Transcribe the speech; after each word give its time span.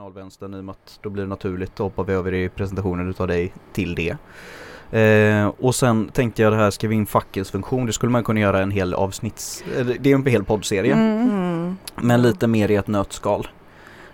kommunalvänstern 0.00 0.54
i 0.54 0.60
och 0.60 0.64
med 0.64 0.72
att 0.72 0.98
då 1.02 1.10
blir 1.10 1.22
det 1.22 1.28
naturligt. 1.28 1.76
Då 1.76 1.82
hoppar 1.82 2.04
vi 2.04 2.12
över 2.12 2.34
i 2.34 2.48
presentationen 2.48 3.10
utav 3.10 3.28
dig 3.28 3.52
till 3.72 3.94
det. 3.94 4.16
Eh, 4.98 5.48
och 5.58 5.74
sen 5.74 6.08
tänkte 6.08 6.42
jag 6.42 6.52
det 6.52 6.56
här, 6.56 6.70
ska 6.70 6.88
vi 6.88 6.94
in 6.94 7.06
fackens 7.06 7.50
funktion? 7.50 7.86
Det 7.86 7.92
skulle 7.92 8.12
man 8.12 8.24
kunna 8.24 8.40
göra 8.40 8.62
en 8.62 8.70
hel 8.70 8.94
avsnitts... 8.94 9.64
Det 10.00 10.10
är 10.10 10.14
en 10.14 10.26
hel 10.26 10.44
poddserie. 10.44 10.92
Mm. 10.92 11.30
Mm. 11.30 11.76
Men 11.96 12.22
lite 12.22 12.46
mer 12.46 12.70
i 12.70 12.74
ett 12.74 12.86
nötskal. 12.86 13.48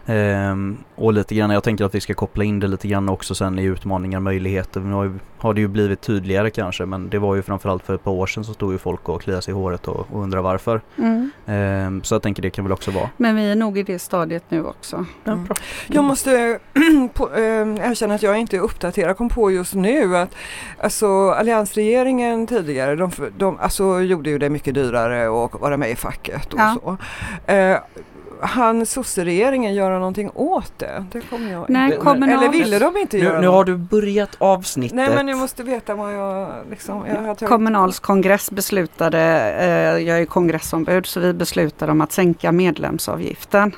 Ehm, 0.06 0.76
och 0.94 1.12
lite 1.12 1.34
grann, 1.34 1.50
jag 1.50 1.62
tänker 1.64 1.84
att 1.84 1.94
vi 1.94 2.00
ska 2.00 2.14
koppla 2.14 2.44
in 2.44 2.60
det 2.60 2.66
lite 2.66 2.88
grann 2.88 3.08
också 3.08 3.34
sen 3.34 3.58
i 3.58 3.62
utmaningar, 3.62 4.20
möjligheter. 4.20 4.80
Nu 4.80 4.92
har, 4.92 5.04
ju, 5.04 5.18
har 5.38 5.54
det 5.54 5.60
ju 5.60 5.68
blivit 5.68 6.00
tydligare 6.00 6.50
kanske 6.50 6.86
men 6.86 7.08
det 7.10 7.18
var 7.18 7.34
ju 7.34 7.42
framförallt 7.42 7.82
för 7.86 7.94
ett 7.94 8.04
par 8.04 8.10
år 8.10 8.26
sedan 8.26 8.44
så 8.44 8.52
stod 8.54 8.72
ju 8.72 8.78
folk 8.78 9.08
och 9.08 9.22
kliade 9.22 9.42
sig 9.42 9.52
i 9.52 9.54
håret 9.54 9.88
och, 9.88 10.06
och 10.12 10.22
undrar 10.22 10.40
varför. 10.40 10.80
Mm. 10.98 11.30
Ehm, 11.46 12.02
så 12.02 12.14
jag 12.14 12.22
tänker 12.22 12.42
det 12.42 12.50
kan 12.50 12.64
väl 12.64 12.72
också 12.72 12.90
vara. 12.90 13.10
Men 13.16 13.36
vi 13.36 13.50
är 13.50 13.54
nog 13.56 13.78
i 13.78 13.82
det 13.82 13.98
stadiet 13.98 14.44
nu 14.48 14.64
också. 14.64 15.04
Mm. 15.24 15.46
Jag 15.86 16.04
måste 16.04 16.58
på, 17.14 17.30
äh, 17.34 17.90
erkänna 17.90 18.14
att 18.14 18.22
jag 18.22 18.38
inte 18.38 18.56
är 18.56 18.60
uppdaterad. 18.60 19.16
kom 19.16 19.28
på 19.28 19.50
just 19.50 19.74
nu 19.74 20.16
att 20.16 20.34
alltså, 20.82 21.30
alliansregeringen 21.30 22.46
tidigare 22.46 22.96
de, 22.96 23.10
de 23.36 23.58
alltså, 23.58 24.00
gjorde 24.00 24.30
ju 24.30 24.38
det 24.38 24.50
mycket 24.50 24.74
dyrare 24.74 25.44
att 25.44 25.60
vara 25.60 25.76
med 25.76 25.90
i 25.90 25.96
facket 25.96 26.52
och 26.52 26.60
Ja. 26.60 26.76
så. 26.82 26.96
Eh, 27.52 27.78
han 28.40 28.86
sosseregeringen 28.86 29.74
göra 29.74 29.98
någonting 29.98 30.30
åt 30.34 30.72
det? 30.78 31.04
det 31.12 31.20
kommer 31.20 31.52
jag 31.52 31.70
Nej, 31.70 31.84
inte. 31.84 31.96
kommunal- 31.96 32.30
Eller 32.42 32.48
ville 32.52 32.78
de 32.78 32.96
inte 32.96 33.18
göra 33.18 33.32
Nu, 33.34 33.40
nu 33.40 33.46
något? 33.46 33.54
har 33.54 33.64
du 33.64 33.76
börjat 33.76 34.36
avsnittet. 34.38 34.96
Nej 34.96 35.10
men 35.14 35.28
jag 35.28 35.38
måste 35.38 35.62
veta 35.62 35.94
vad 35.94 36.14
jag 36.14 36.48
liksom... 36.70 37.04
Jag 37.08 37.14
har 37.22 37.34
tagit- 37.34 37.48
Kommunals 37.48 38.00
kongress 38.00 38.50
beslutade, 38.50 39.18
eh, 39.60 39.98
jag 40.08 40.20
är 40.20 40.24
kongressombud, 40.24 41.06
så 41.06 41.20
vi 41.20 41.32
beslutade 41.32 41.92
om 41.92 42.00
att 42.00 42.12
sänka 42.12 42.52
medlemsavgiften. 42.52 43.72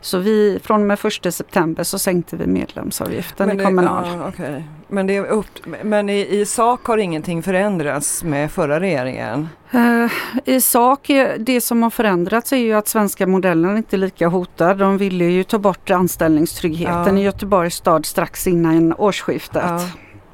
Så 0.00 0.18
vi, 0.18 0.60
från 0.62 0.80
och 0.80 0.86
med 0.86 0.98
1 1.04 1.34
september 1.34 1.84
så 1.84 1.98
sänkte 1.98 2.36
vi 2.36 2.46
medlemsavgiften 2.46 3.46
men 3.46 3.56
i 3.56 3.58
det- 3.58 3.64
Kommunal. 3.64 4.06
ja, 4.18 4.28
okej. 4.28 4.64
Men, 4.92 5.06
det 5.06 5.16
är 5.16 5.26
upp, 5.26 5.46
men 5.82 6.08
i, 6.08 6.26
i 6.40 6.46
sak 6.46 6.84
har 6.86 6.98
ingenting 6.98 7.42
förändrats 7.42 8.24
med 8.24 8.50
förra 8.50 8.80
regeringen? 8.80 9.48
Eh, 9.70 10.10
I 10.44 10.60
sak, 10.60 11.10
det 11.38 11.60
som 11.60 11.82
har 11.82 11.90
förändrats 11.90 12.52
är 12.52 12.56
ju 12.56 12.72
att 12.72 12.88
svenska 12.88 13.26
modellen 13.26 13.76
inte 13.76 13.96
är 13.96 13.98
lika 13.98 14.28
hotad. 14.28 14.78
De 14.78 14.98
ville 14.98 15.24
ju 15.24 15.44
ta 15.44 15.58
bort 15.58 15.90
anställningstryggheten 15.90 17.16
Ja. 17.16 17.22
i 17.22 17.24
Göteborgs 17.24 17.74
stad 17.74 18.06
strax 18.06 18.46
innan 18.46 18.92
årsskiftet. 18.94 19.62
Ja. 19.66 19.80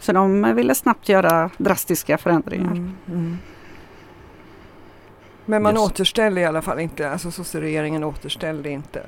Så 0.01 0.13
de 0.13 0.55
ville 0.57 0.75
snabbt 0.75 1.09
göra 1.09 1.51
drastiska 1.59 2.19
förändringar. 2.19 2.73
Mm, 2.73 2.97
mm. 3.09 3.39
Men 5.45 5.63
man 5.63 5.73
Yes. 5.75 5.83
återställde 5.83 6.41
i 6.41 6.45
alla 6.45 6.63
fall 6.63 6.81
inte, 6.81 7.11
alltså 7.11 7.31
sosseregeringen 7.31 8.05
återställde 8.05 8.71
inte. 8.71 9.03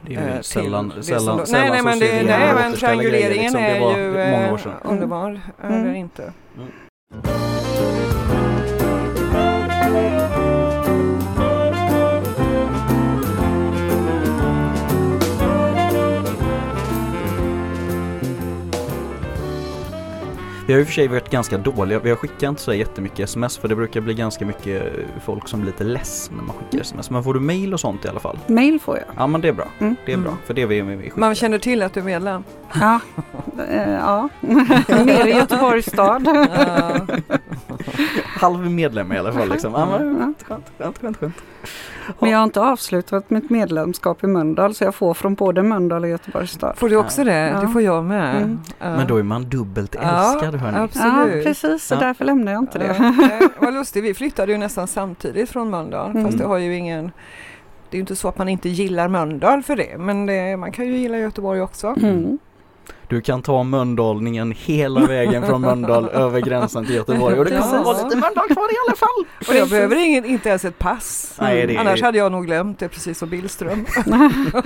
Det 0.00 0.14
är 0.14 0.18
eh, 0.20 0.26
ju 0.26 0.32
till 0.34 0.44
sällan, 0.44 0.92
det 0.96 1.02
sällan, 1.02 1.20
som 1.24 1.36
då- 1.38 1.46
sällan 1.46 1.62
Nej, 1.62 1.70
nej, 1.70 1.82
men, 1.82 1.98
det, 1.98 2.38
nej, 2.38 2.54
men 2.54 2.72
trianguleringen 2.72 3.42
liksom. 3.42 3.60
Är 3.60 3.98
ju 3.98 4.12
många 4.12 4.46
eh, 4.46 4.52
år 4.52 4.58
sedan. 4.58 4.72
underbar, 4.84 5.40
Mm. 5.62 5.74
eller 5.82 5.94
inte? 5.94 6.32
Vi 20.68 20.74
har 20.74 20.78
ju 20.78 20.84
för 20.86 20.92
sig 20.92 21.08
varit 21.08 21.30
ganska 21.30 21.58
dåliga, 21.58 21.98
vi 21.98 22.10
har 22.10 22.16
skickat 22.16 22.42
inte 22.42 22.62
så 22.62 22.74
jättemycket 22.74 23.18
sms 23.20 23.58
för 23.58 23.68
det 23.68 23.74
brukar 23.76 24.00
bli 24.00 24.14
ganska 24.14 24.46
mycket 24.46 24.82
folk 25.24 25.48
som 25.48 25.60
blir 25.60 25.72
lite 25.72 25.84
less 25.84 26.30
när 26.36 26.42
man 26.42 26.56
skickar 26.56 26.80
sms. 26.82 27.10
Men 27.10 27.24
får 27.24 27.34
du 27.34 27.40
mail 27.40 27.74
och 27.74 27.80
sånt 27.80 28.04
i 28.04 28.08
alla 28.08 28.20
fall? 28.20 28.38
Mail 28.46 28.80
får 28.80 28.96
jag. 28.96 29.06
Ja 29.16 29.26
men 29.26 29.40
det 29.40 29.48
är 29.48 29.52
bra, 29.52 29.68
Mm. 29.78 29.96
det 30.06 30.12
är 30.12 30.16
bra. 30.16 30.30
Mm. 30.30 30.42
För 30.46 30.54
det 30.54 30.62
är 30.62 30.66
vi, 30.66 30.80
vi. 30.80 31.12
Man 31.14 31.34
känner 31.34 31.58
till 31.58 31.82
att 31.82 31.94
du 31.94 32.00
är 32.00 32.04
medlem? 32.04 32.44
Ja, 32.80 33.00
eh, 33.68 33.92
ja. 33.92 34.28
mer 35.04 35.26
i 35.26 35.30
Göteborgs 35.30 35.86
stad. 35.86 36.28
Halv 38.24 38.70
medlem 38.70 39.12
i 39.12 39.18
alla 39.18 39.32
fall 39.32 39.48
liksom. 39.48 39.72
Ja, 39.72 39.86
men, 39.98 40.34
skönt, 40.48 40.68
skönt, 40.78 40.98
skönt, 40.98 41.16
skönt. 41.16 41.34
Men 42.18 42.30
jag 42.30 42.38
har 42.38 42.44
inte 42.44 42.60
avslutat 42.60 43.30
mitt 43.30 43.50
medlemskap 43.50 44.24
i 44.24 44.26
Mölndal 44.26 44.74
så 44.74 44.84
jag 44.84 44.94
får 44.94 45.14
från 45.14 45.34
både 45.34 45.62
Mölndal 45.62 46.02
och 46.02 46.08
Göteborgs 46.08 46.50
stad. 46.50 46.76
Får 46.76 46.88
du 46.88 46.96
också 46.96 47.24
det? 47.24 47.48
Ja. 47.48 47.60
Det 47.60 47.68
får 47.68 47.82
jag 47.82 48.04
med. 48.04 48.36
Mm. 48.36 48.60
Ja. 48.78 48.96
Men 48.96 49.06
då 49.06 49.16
är 49.16 49.22
man 49.22 49.48
dubbelt 49.48 49.96
Ja, 50.02 50.32
älskad 50.34 50.54
hörni. 50.54 50.76
Ja, 50.78 50.82
Absolut. 50.84 51.44
precis. 51.44 51.84
Så 51.84 51.94
Ja. 51.94 51.98
därför 52.00 52.24
lämnar 52.24 52.52
jag 52.52 52.62
inte 52.62 52.78
det. 52.78 52.96
Ja, 52.98 53.48
vad 53.58 53.74
lustigt, 53.74 54.04
vi 54.04 54.14
flyttade 54.14 54.52
ju 54.52 54.58
nästan 54.58 54.86
samtidigt 54.88 55.50
från 55.50 55.70
Mölndal. 55.70 56.10
Mm. 56.10 56.24
Fast 56.24 56.38
det 56.38 56.44
har 56.44 56.58
ju 56.58 56.76
ingen... 56.76 57.12
Det 57.90 57.94
är 57.94 57.98
ju 57.98 58.00
inte 58.00 58.16
så 58.16 58.28
att 58.28 58.38
man 58.38 58.48
inte 58.48 58.68
gillar 58.68 59.08
Mölndal 59.08 59.62
för 59.62 59.76
det. 59.76 59.98
Men 59.98 60.26
det, 60.26 60.56
man 60.56 60.72
kan 60.72 60.86
ju 60.86 60.96
gilla 60.96 61.18
Göteborg 61.18 61.60
också. 61.62 61.86
Mm. 62.02 62.38
Du 63.08 63.20
kan 63.20 63.42
ta 63.42 63.62
Mölndalningen 63.62 64.52
hela 64.56 65.06
vägen 65.06 65.46
från 65.46 65.60
Mölndal 65.60 66.08
över 66.12 66.40
gränsen 66.40 66.86
till 66.86 66.94
Göteborg 66.94 67.38
och 67.38 67.44
det 67.44 67.50
kommer 67.50 67.76
Ja. 67.76 67.82
vara 67.82 67.96
lite 68.04 68.16
Mölndal 68.16 68.48
kvar 68.48 68.64
i 68.72 68.76
alla 68.88 68.96
fall. 68.96 69.48
Och 69.48 69.54
jag 69.54 69.68
behöver 69.68 69.96
ingen, 69.96 70.24
inte 70.24 70.48
ens 70.48 70.64
ett 70.64 70.78
pass. 70.78 71.34
Nej, 71.40 71.66
det 71.66 71.74
är- 71.76 71.80
Annars 71.80 72.02
hade 72.02 72.18
jag 72.18 72.32
nog 72.32 72.46
glömt 72.46 72.78
det 72.78 72.88
precis 72.88 73.18
som 73.18 73.28
Billström. 73.28 73.86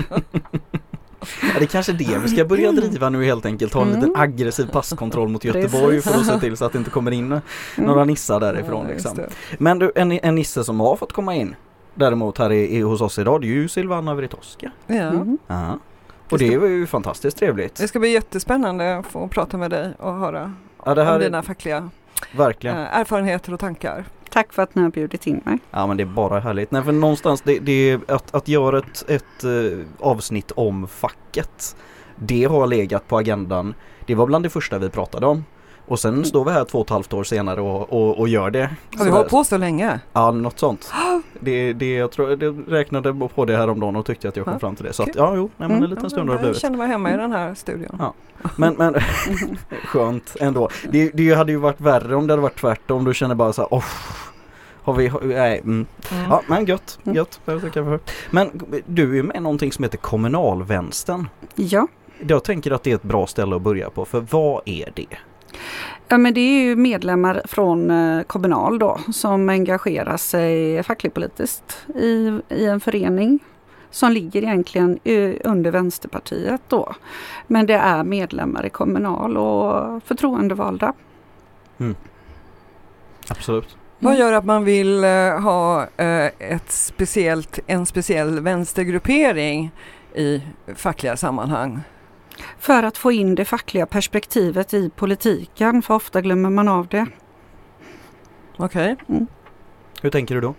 Ja, 1.43 1.59
det 1.59 1.65
är 1.65 1.67
kanske 1.67 1.93
det 1.93 2.19
vi 2.23 2.29
ska 2.29 2.45
börja 2.45 2.73
driva 2.73 3.09
nu 3.09 3.25
helt 3.25 3.47
enkelt. 3.47 3.73
Ha 3.75 3.83
en 3.83 3.89
Mm. 3.89 4.01
liten 4.01 4.17
aggressiv 4.17 4.67
passkontroll 4.73 5.29
mot 5.29 5.45
Göteborg 5.45 5.97
Precis. 5.97 6.13
för 6.13 6.21
att 6.21 6.27
se 6.27 6.41
till 6.41 6.57
så 6.57 6.65
att 6.65 6.73
det 6.73 6.79
inte 6.79 6.91
kommer 6.91 7.11
in 7.11 7.41
några 7.77 8.05
nissar 8.05 8.41
därifrån. 8.41 8.87
Ja, 8.89 8.93
Liksom. 8.95 9.19
Men 9.59 9.79
du, 9.79 9.93
en, 9.95 10.13
en 10.13 10.35
nisse 10.35 10.65
som 10.65 10.81
har 10.81 10.97
fått 10.97 11.13
komma 11.13 11.35
in 11.35 11.55
däremot 11.95 12.39
här 12.39 12.53
i, 12.53 12.77
i, 12.77 12.81
hos 12.81 13.01
oss 13.01 13.19
idag 13.19 13.41
det 13.41 13.47
är 13.47 13.49
ju 13.49 13.69
Silvana 13.69 14.15
Vritoska. 14.15 14.71
Ja. 14.87 14.95
Mm. 14.95 15.39
Och 16.33 16.39
det 16.39 16.59
var 16.59 16.67
ju 16.69 16.87
fantastiskt 16.87 17.37
trevligt. 17.39 17.75
Det 17.77 17.89
ska 17.89 17.99
bli 17.99 18.13
jättespännande 18.13 18.97
att 18.99 19.07
få 19.07 19.29
prata 19.29 19.57
med 19.57 19.71
dig 19.71 19.95
och 19.99 20.15
höra 20.15 20.55
Ja 20.85 20.95
det 20.95 21.05
här 21.05 21.15
om 21.15 21.21
dina 21.21 21.43
fackliga 21.43 21.91
verkligen. 22.37 22.77
eh, 22.77 22.97
erfarenheter 22.99 23.55
och 23.55 23.61
tankar. 23.61 24.05
Tack 24.31 24.53
för 24.53 24.63
att 24.63 24.75
ni 24.75 24.83
har 24.83 24.91
bjudit 24.91 25.27
in 25.27 25.41
mig. 25.45 25.59
Ja 25.71 25.87
men 25.87 25.97
det 25.97 26.03
är 26.03 26.07
bara 26.07 26.41
härligt. 26.41 26.71
Nej 26.71 26.83
för 26.83 26.93
någonstans 26.93 27.41
det, 27.41 27.59
det 27.59 27.99
att, 28.09 28.35
att 28.35 28.49
göra 28.49 28.79
ett, 28.79 29.05
ett 29.11 29.45
eh, 29.45 29.79
avsnitt 30.01 30.51
om 30.51 30.89
facket. 30.89 31.77
Det 32.17 32.45
har 32.45 32.67
legat 32.67 33.09
på 33.09 33.19
agendan. 33.19 33.75
Det 34.07 34.15
var 34.15 34.27
bland 34.27 34.45
det 34.45 34.51
första 34.51 34.79
vi 34.79 34.89
pratade 34.91 35.27
om. 35.27 35.45
Och 35.87 35.99
sen 36.01 36.25
står 36.25 36.45
vi 36.45 36.51
här 36.51 36.65
två 36.65 36.79
och 36.79 36.87
ett 36.87 36.91
halvt 36.91 37.13
år 37.13 37.25
senare 37.25 37.61
och, 37.61 37.93
och, 37.93 38.19
och 38.19 38.29
gör 38.29 38.51
det. 38.51 38.71
Har 38.99 39.05
vi 39.05 39.11
hållit 39.11 39.29
på 39.31 39.45
så 39.45 39.57
länge? 39.57 40.01
Ja, 40.13 40.31
något 40.31 40.59
sånt. 40.59 40.93
Det, 41.45 41.73
det, 41.73 41.95
jag 41.95 42.11
tror, 42.11 42.43
jag 42.45 42.65
räknade 42.69 43.29
på 43.35 43.45
det 43.45 43.57
här 43.57 43.71
om 43.71 43.81
dagen 43.81 43.97
och 43.97 44.07
tyckte 44.07 44.29
att 44.29 44.37
jag 44.37 44.47
kom 44.47 44.61
fram 44.61 44.77
till 44.77 44.85
det. 44.85 44.93
Så 44.93 45.03
att, 45.03 45.15
ja, 45.15 45.33
jo, 45.37 45.51
nej, 45.57 45.69
men 45.69 45.71
en 45.71 45.77
Mm. 45.77 45.91
liten 45.91 46.11
stund 46.11 46.29
har 46.29 46.37
det 46.37 46.41
jag 46.41 46.43
blivit. 46.43 46.61
känner 46.61 46.79
mig 46.79 46.89
hemma 46.89 47.15
i 47.15 47.17
den 47.17 47.33
här 47.33 47.55
studion. 47.55 47.97
Ja. 47.99 48.15
Men, 48.57 48.75
men 48.75 48.95
skönt 49.85 50.37
ändå. 50.41 50.69
Det, 50.91 51.11
det 51.11 51.35
hade 51.35 51.53
ju 51.53 51.59
varit 51.59 51.81
värre 51.81 52.17
om 52.17 52.27
det 52.27 52.33
hade 52.33 52.43
varit 52.43 52.61
tvärtom. 52.61 53.05
Du 53.05 53.15
känner 53.15 53.35
bara 53.35 53.53
så 53.53 53.63
här, 53.63 53.69
oh, 53.71 53.85
har 54.83 54.93
vi, 54.95 55.09
har, 55.09 55.21
nej, 55.21 55.59
mm. 55.59 55.87
Mm. 56.13 56.25
Ja, 56.31 56.43
men 56.47 56.65
gött, 56.65 56.99
Mm. 57.05 57.17
gött. 57.17 57.41
Det 57.45 57.77
jag. 57.77 58.01
Men 58.31 58.63
du 58.87 59.19
är 59.19 59.23
med 59.23 59.37
i 59.37 59.41
någonting 59.41 59.73
som 59.73 59.83
heter 59.83 59.99
kommunalvänstern. 59.99 61.29
Ja. 61.55 61.87
Jag 62.27 62.45
tänker 62.45 62.71
att 62.71 62.83
det 62.83 62.91
är 62.91 62.95
ett 62.95 63.03
bra 63.03 63.27
ställe 63.27 63.57
att 63.57 63.63
börja 63.63 63.91
på, 63.91 64.05
för 64.05 64.27
vad 64.31 64.63
är 64.65 64.93
det? 64.95 65.07
Ja, 66.09 66.19
men 66.19 66.35
det 66.35 66.41
är 66.41 66.63
ju 66.63 66.77
medlemmar 66.77 67.43
från 67.45 67.91
eh, 67.91 68.23
Kommunal 68.23 68.79
då 68.79 69.01
som 69.13 69.49
engagerar 69.49 70.17
sig 70.17 70.83
fackligt 70.83 71.15
politiskt 71.15 71.87
i, 71.95 72.41
i 72.49 72.67
en 72.67 72.81
förening 72.81 73.39
som 73.91 74.13
ligger 74.13 74.43
egentligen 74.43 74.99
eh, 75.05 75.35
under 75.45 75.71
Vänsterpartiet 75.71 76.61
då. 76.69 76.95
Men 77.47 77.67
det 77.67 77.75
är 77.75 78.05
medlemmar 78.05 78.67
i 78.67 78.71
Kommunal 78.71 79.37
och 79.37 80.03
förtroendevalda. 80.05 80.93
Absolut. 83.29 83.77
Vad 83.99 84.19
gör 84.19 84.33
att 84.33 84.45
man 84.45 84.65
vill 84.65 85.05
eh, 85.05 85.41
ha 85.41 85.87
ett 86.39 86.71
speciellt, 86.71 87.59
en 87.67 87.87
speciell 87.87 88.41
vänstergruppering 88.41 89.71
i 90.15 90.43
fackliga 90.75 91.17
sammanhang? 91.17 91.81
För 92.59 92.83
att 92.83 92.99
få 92.99 93.13
in 93.13 93.35
det 93.35 93.45
fackliga 93.45 93.87
perspektivet 93.87 94.75
i 94.75 94.91
politiken, 94.91 95.83
för 95.83 95.95
ofta 95.95 96.21
glömmer 96.21 96.51
man 96.51 96.69
av 96.69 96.87
det. 96.87 97.07
Okej. 98.57 98.97
Hur 100.03 100.11
tänker 100.11 100.35
du 100.35 100.41
då? 100.41 100.55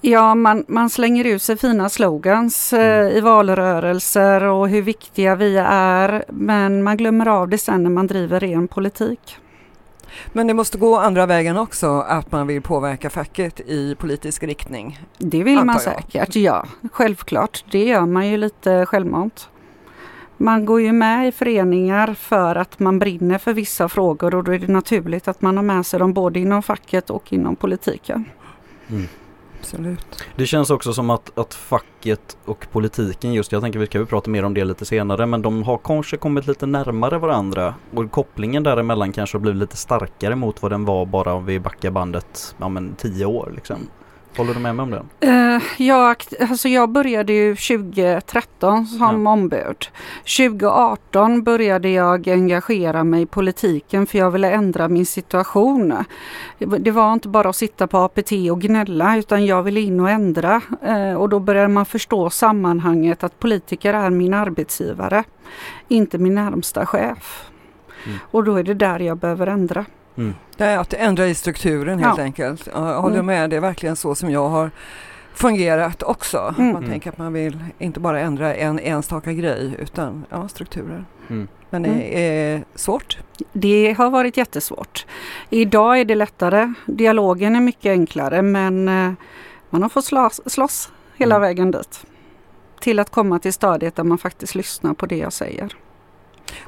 Ja, 0.00 0.34
man, 0.34 0.64
man 0.68 0.90
slänger 0.90 1.24
ut 1.24 1.42
sig 1.42 1.56
fina 1.56 1.88
slogans 1.88 2.72
eh, 2.72 3.16
i 3.16 3.20
valrörelser 3.20 4.42
och 4.42 4.68
hur 4.68 4.82
viktiga 4.82 5.34
vi 5.34 5.56
är. 5.66 6.24
Men 6.28 6.82
man 6.82 6.96
glömmer 6.96 7.28
av 7.28 7.48
det 7.48 7.58
sen 7.58 7.82
när 7.82 7.90
man 7.90 8.06
driver 8.06 8.40
ren 8.40 8.68
politik. 8.68 9.36
Men 10.32 10.46
det 10.46 10.54
måste 10.54 10.78
gå 10.78 10.98
andra 10.98 11.26
vägen 11.26 11.58
också, 11.58 12.00
att 12.00 12.32
man 12.32 12.46
vill 12.46 12.62
påverka 12.62 13.10
facket 13.10 13.60
i 13.60 13.94
politisk 13.94 14.42
riktning. 14.42 15.00
Det 15.18 15.42
vill 15.42 15.64
man 15.64 15.80
säkert, 15.80 16.36
ja. 16.36 16.64
Självklart, 16.92 17.64
det 17.70 17.84
gör 17.84 18.06
man 18.06 18.28
ju 18.28 18.36
lite 18.36 18.86
självmant. 18.86 19.48
Man 20.42 20.64
går 20.64 20.80
ju 20.80 20.92
med 20.92 21.28
i 21.28 21.32
föreningar 21.32 22.14
för 22.14 22.56
att 22.56 22.78
man 22.78 22.98
brinner 22.98 23.38
för 23.38 23.52
vissa 23.52 23.88
frågor 23.88 24.34
och 24.34 24.44
då 24.44 24.52
är 24.52 24.58
det 24.58 24.68
naturligt 24.68 25.28
att 25.28 25.42
man 25.42 25.56
har 25.56 25.64
med 25.64 25.86
sig 25.86 25.98
dem 25.98 26.12
både 26.12 26.40
inom 26.40 26.62
facket 26.62 27.10
och 27.10 27.32
inom 27.32 27.56
politiken. 27.56 28.24
Mm. 28.88 29.06
Absolut. 29.58 30.24
Det 30.36 30.46
känns 30.46 30.70
också 30.70 30.92
som 30.92 31.10
att, 31.10 31.38
att 31.38 31.54
facket 31.54 32.36
och 32.44 32.66
politiken 32.72 33.32
just, 33.32 33.52
jag 33.52 33.62
tänker 33.62 33.78
vi 33.78 33.86
ska 33.86 34.04
prata 34.04 34.30
mer 34.30 34.44
om 34.44 34.54
det 34.54 34.64
lite 34.64 34.84
senare, 34.84 35.26
men 35.26 35.42
de 35.42 35.62
har 35.62 35.78
kanske 35.84 36.16
kommit 36.16 36.46
lite 36.46 36.66
närmare 36.66 37.18
varandra 37.18 37.74
och 37.94 38.10
kopplingen 38.10 38.62
däremellan 38.62 39.12
kanske 39.12 39.38
har 39.38 39.40
blivit 39.40 39.60
lite 39.60 39.76
starkare 39.76 40.36
mot 40.36 40.62
vad 40.62 40.72
den 40.72 40.84
var 40.84 41.06
bara 41.06 41.34
om 41.34 41.46
vi 41.46 41.60
backar 41.60 41.90
bandet, 41.90 42.54
ja 42.58 42.68
men 42.68 42.94
tio 42.94 43.26
år 43.26 43.52
liksom. 43.54 43.78
Håller 44.36 44.54
du 44.54 44.60
med 44.60 44.76
mig 44.76 44.82
om 44.82 44.90
det? 44.90 45.26
Uh, 45.26 45.62
jag, 45.78 46.16
alltså 46.40 46.68
jag 46.68 46.90
började 46.90 47.32
ju 47.32 47.56
2013 47.56 48.86
som 48.86 49.26
ja. 49.26 49.32
ombud. 49.32 49.88
2018 50.38 51.42
började 51.42 51.88
jag 51.88 52.28
engagera 52.28 53.04
mig 53.04 53.22
i 53.22 53.26
politiken 53.26 54.06
för 54.06 54.18
jag 54.18 54.30
ville 54.30 54.50
ändra 54.50 54.88
min 54.88 55.06
situation. 55.06 56.04
Det 56.58 56.90
var 56.90 57.12
inte 57.12 57.28
bara 57.28 57.48
att 57.48 57.56
sitta 57.56 57.86
på 57.86 57.98
APT 57.98 58.32
och 58.50 58.60
gnälla 58.60 59.16
utan 59.16 59.46
jag 59.46 59.62
ville 59.62 59.80
in 59.80 60.00
och 60.00 60.10
ändra. 60.10 60.60
Uh, 60.88 61.14
och 61.14 61.28
då 61.28 61.40
började 61.40 61.68
man 61.68 61.86
förstå 61.86 62.30
sammanhanget 62.30 63.24
att 63.24 63.38
politiker 63.38 63.94
är 63.94 64.10
min 64.10 64.34
arbetsgivare, 64.34 65.24
inte 65.88 66.18
min 66.18 66.34
närmsta 66.34 66.86
chef. 66.86 67.50
Mm. 68.06 68.18
Och 68.30 68.44
då 68.44 68.56
är 68.56 68.62
det 68.62 68.74
där 68.74 69.00
jag 69.00 69.16
behöver 69.16 69.46
ändra. 69.46 69.84
Mm. 70.20 70.34
Det 70.56 70.64
är 70.64 70.78
att 70.78 70.92
ändra 70.92 71.26
i 71.26 71.34
strukturen 71.34 71.98
helt 71.98 72.18
ja. 72.18 72.24
enkelt. 72.24 72.68
Jag 72.72 73.00
håller 73.02 73.14
mm. 73.14 73.26
med, 73.26 73.50
det 73.50 73.56
är 73.56 73.60
verkligen 73.60 73.96
så 73.96 74.14
som 74.14 74.30
jag 74.30 74.48
har 74.48 74.70
fungerat 75.34 76.02
också. 76.02 76.54
Mm. 76.58 76.72
Man 76.72 76.86
tänker 76.86 77.10
att 77.10 77.18
man 77.18 77.32
vill 77.32 77.58
inte 77.78 78.00
bara 78.00 78.20
ändra 78.20 78.54
en 78.54 78.78
enstaka 78.78 79.32
grej 79.32 79.76
utan 79.78 80.24
ja, 80.30 80.48
strukturer. 80.48 81.04
Mm. 81.28 81.48
Men 81.70 81.82
det 81.82 81.88
mm. 81.88 82.02
är 82.02 82.64
svårt. 82.74 83.18
Det 83.52 83.92
har 83.98 84.10
varit 84.10 84.36
jättesvårt. 84.36 85.06
Idag 85.50 86.00
är 86.00 86.04
det 86.04 86.14
lättare. 86.14 86.74
Dialogen 86.86 87.56
är 87.56 87.60
mycket 87.60 87.90
enklare 87.90 88.42
men 88.42 88.88
eh, 88.88 89.12
man 89.70 89.82
har 89.82 89.88
fått 89.88 90.04
slåss, 90.04 90.40
slåss 90.46 90.92
hela 91.16 91.34
mm. 91.36 91.48
vägen 91.48 91.70
dit. 91.70 92.06
Till 92.80 92.98
att 92.98 93.10
komma 93.10 93.38
till 93.38 93.52
stadiet 93.52 93.96
där 93.96 94.04
man 94.04 94.18
faktiskt 94.18 94.54
lyssnar 94.54 94.94
på 94.94 95.06
det 95.06 95.16
jag 95.16 95.32
säger. 95.32 95.76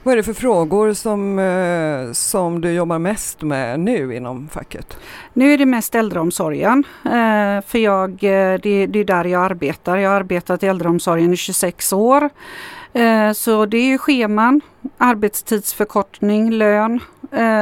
Vad 0.02 0.12
är 0.12 0.17
det 0.17 0.23
för 0.23 0.32
frågor 0.32 0.93
som, 0.93 1.38
eh, 1.38 2.12
som 2.12 2.61
du 2.61 2.73
jobbar 2.73 2.99
mest 2.99 3.43
med 3.43 3.81
nu 3.81 4.17
inom 4.17 4.49
facket? 4.49 4.99
Nu 5.32 5.52
är 5.52 5.58
det 5.58 5.67
mest 5.67 5.94
äldreomsorgen. 5.94 6.84
Eh, 7.05 7.64
för 7.67 7.79
jag, 7.79 8.11
eh, 8.11 8.61
det, 8.62 8.87
det 8.87 8.99
är 8.99 9.05
där 9.05 9.25
jag 9.25 9.43
arbetar. 9.43 9.96
Jag 9.96 10.11
har 10.11 10.17
arbetat 10.17 10.62
i 10.62 10.67
äldreomsorgen 10.67 11.32
i 11.32 11.37
26 11.37 11.93
år. 11.93 12.31
Så 13.34 13.67
det 13.67 13.76
är 13.76 13.99
scheman, 13.99 14.61
arbetstidsförkortning, 14.99 16.50
lön, 16.50 17.00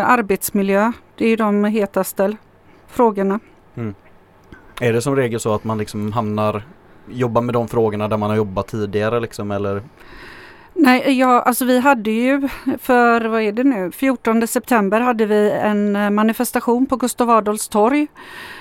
arbetsmiljö. 0.05 0.93
Det 1.19 1.27
är 1.27 1.37
de 1.37 1.65
hetaste 1.65 2.37
frågorna. 2.89 3.41
Mm. 3.75 3.95
Är 4.81 4.93
det 4.93 5.03
som 5.03 5.17
regel 5.17 5.41
så 5.41 5.55
att 5.55 5.65
man 5.65 5.79
liksom 5.79 6.13
hamnar, 6.13 6.63
jobbar 7.09 7.43
med 7.43 7.55
de 7.55 7.69
frågorna 7.69 8.09
där 8.09 8.17
man 8.17 8.31
har 8.31 8.37
jobbat 8.37 8.67
tidigare 8.67 9.21
liksom 9.21 9.51
eller? 9.51 9.83
Nej, 10.83 11.19
ja, 11.19 11.41
alltså 11.41 11.65
vi 11.65 11.79
hade 11.79 12.11
ju 12.11 12.49
för, 12.79 13.25
vad 13.25 13.43
är 13.43 13.53
det 13.53 13.65
nu, 13.65 13.93
14 13.93 14.47
september 14.47 15.01
hade 15.01 15.27
vi 15.27 15.51
en 15.51 15.97
eh, 15.97 16.11
manifestation 16.11 16.87
på 16.87 16.97
Gustav 16.97 17.31
Adolfs 17.31 17.69
torg 17.69 18.07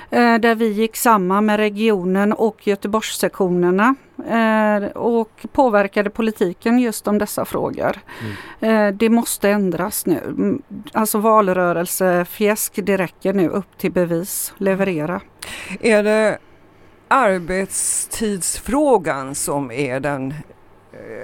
eh, 0.09 0.35
där 0.35 0.55
vi 0.55 0.67
gick 0.67 0.95
samman 0.95 1.45
med 1.45 1.57
regionen 1.57 2.33
och 2.33 2.67
Göteborgssektionerna 2.67 3.95
eh, 4.29 4.83
och 4.91 5.31
påverkade 5.51 6.09
politiken 6.09 6.79
just 6.79 7.07
om 7.07 7.17
dessa 7.17 7.45
frågor. 7.45 7.97
Mm. 8.61 8.87
Eh, 8.87 8.93
det 8.93 9.09
måste 9.09 9.49
ändras 9.49 10.05
nu. 10.05 10.21
Alltså 10.93 11.17
valrörelsefjäsk, 11.17 12.79
det 12.83 12.97
räcker 12.97 13.33
nu 13.33 13.49
upp 13.49 13.77
till 13.77 13.91
bevis, 13.91 14.53
leverera. 14.57 15.21
Är 15.79 16.03
det 16.03 16.37
arbetstidsfrågan 17.07 19.35
som 19.35 19.71
är 19.71 19.99
den 19.99 20.33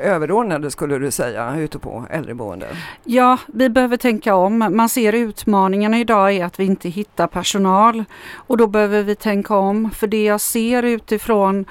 överordnade 0.01 0.71
skulle 0.71 0.97
du 0.97 1.11
säga 1.11 1.57
ute 1.57 1.79
på 1.79 2.05
äldreboenden? 2.09 2.75
Ja, 3.03 3.37
vi 3.47 3.69
behöver 3.69 3.97
tänka 3.97 4.35
om. 4.35 4.57
Man 4.57 4.89
ser 4.89 5.13
utmaningarna 5.13 5.99
idag 5.99 6.31
är 6.31 6.45
att 6.45 6.59
vi 6.59 6.65
inte 6.65 6.89
hittar 6.89 7.27
personal 7.27 8.03
och 8.35 8.57
då 8.57 8.67
behöver 8.67 9.03
vi 9.03 9.15
tänka 9.15 9.55
om. 9.55 9.91
För 9.91 10.07
det 10.07 10.23
jag 10.23 10.41
ser 10.41 10.83
utifrån 10.83 11.65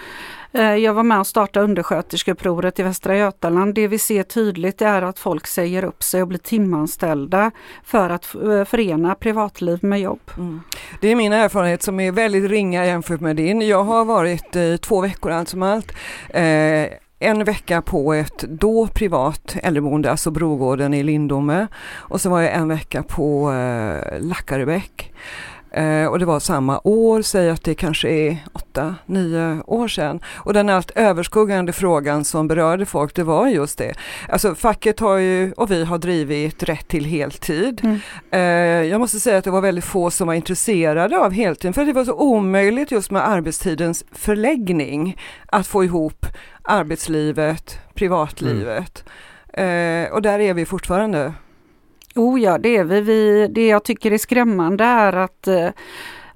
eh, 0.53 0.75
jag 0.75 0.95
var 0.95 1.03
med 1.03 1.21
och 1.21 1.27
startade 1.27 1.65
undersköterskeupproret 1.65 2.79
i 2.79 2.83
Västra 2.83 3.17
Götaland. 3.17 3.75
Det 3.75 3.89
vi 3.89 3.99
ser 3.99 4.23
tydligt 4.23 4.83
är 4.83 5.03
att 5.03 5.19
folk 5.19 5.47
säger 5.47 5.85
upp 5.85 6.03
sig 6.03 6.23
och 6.23 6.29
blir 6.29 6.39
timanställda 6.39 7.51
för 7.85 8.11
att 8.11 8.35
eh, 8.35 8.65
förena 8.65 9.15
privatliv 9.15 9.79
med 9.83 10.01
jobb. 10.01 10.31
Mm. 10.37 10.61
Det 11.01 11.09
är 11.09 11.17
min 11.17 11.33
erfarenhet 11.33 11.83
som 11.83 12.01
är 12.01 12.13
väldigt 12.13 12.51
ringa 12.51 12.87
jämfört 12.87 13.21
med 13.21 13.37
din. 13.37 13.61
Jag 13.61 13.85
har 13.85 14.05
varit 14.05 14.57
eh, 14.57 14.77
två 14.77 15.01
veckor 15.01 15.33
allt 15.33 15.49
som 15.49 15.63
allt 15.63 15.93
eh, 16.29 16.87
en 17.19 17.45
vecka 17.45 17.83
på 17.83 18.15
ett 18.15 18.39
då 18.39 18.87
privat 18.87 19.57
äldreboende, 19.63 20.11
alltså 20.11 20.31
Brogården 20.31 20.95
i 20.95 21.03
Lindome. 21.03 21.67
Och 21.93 22.21
så 22.21 22.31
var 22.31 22.41
jag 22.41 22.55
en 22.55 22.69
vecka 22.69 23.03
på 23.03 23.53
eh, 23.53 24.21
Lackarebäck. 24.21 25.13
Eh, 25.77 26.07
och 26.07 26.19
det 26.19 26.25
var 26.25 26.41
samma 26.41 26.81
år, 26.85 27.23
säg 27.23 27.51
att 27.51 27.65
det 27.65 27.75
kanske 27.75 28.09
är 28.09 28.37
åtta, 28.53 28.95
nio 29.07 29.63
år 29.67 29.89
sedan. 29.89 30.21
Och 30.35 30.53
den 30.53 30.69
allt 30.69 30.91
överskuggande 30.91 31.73
frågan 31.73 32.25
som 32.25 32.49
berörde 32.49 32.87
folk, 32.87 33.15
det 33.15 33.23
var 33.23 33.49
just 33.49 33.79
det. 33.79 33.95
Alltså 34.29 34.55
facket 34.55 35.01
har 35.01 35.17
ju, 35.17 35.53
och 35.53 35.71
vi 35.71 35.85
har 35.85 35.99
drivit 35.99 36.63
rätt 36.63 36.89
till 36.89 37.05
heltid. 37.05 37.81
Mm. 37.85 38.01
Eh, 38.31 38.91
jag 38.91 39.01
måste 39.01 39.21
säga 39.21 39.39
att 39.39 39.45
det 39.45 39.51
var 39.51 39.61
väldigt 39.61 39.85
få 39.85 40.11
som 40.11 40.27
var 40.27 40.35
intresserade 40.35 41.19
av 41.19 41.33
heltid, 41.33 41.75
för 41.75 41.85
det 41.85 41.93
var 41.93 42.05
så 42.05 42.15
omöjligt 42.15 42.91
just 42.91 43.11
med 43.11 43.29
arbetstidens 43.29 44.05
förläggning 44.13 45.17
att 45.47 45.67
få 45.67 45.85
ihop 45.85 46.27
arbetslivet, 46.63 47.79
privatlivet. 47.95 49.05
Mm. 49.53 50.05
Eh, 50.05 50.13
och 50.13 50.23
där 50.23 50.39
är 50.39 50.55
vi 50.55 50.67
fortfarande. 50.67 51.33
Oh 52.15 52.41
ja, 52.41 52.59
det 52.59 52.77
är 52.77 52.85
vi. 52.85 53.01
vi. 53.01 53.49
Det 53.49 53.67
jag 53.67 53.85
tycker 53.85 54.13
är 54.13 54.19
skrämmande 54.19 54.85
är 54.85 55.13
att 55.13 55.47
eh, 55.47 55.69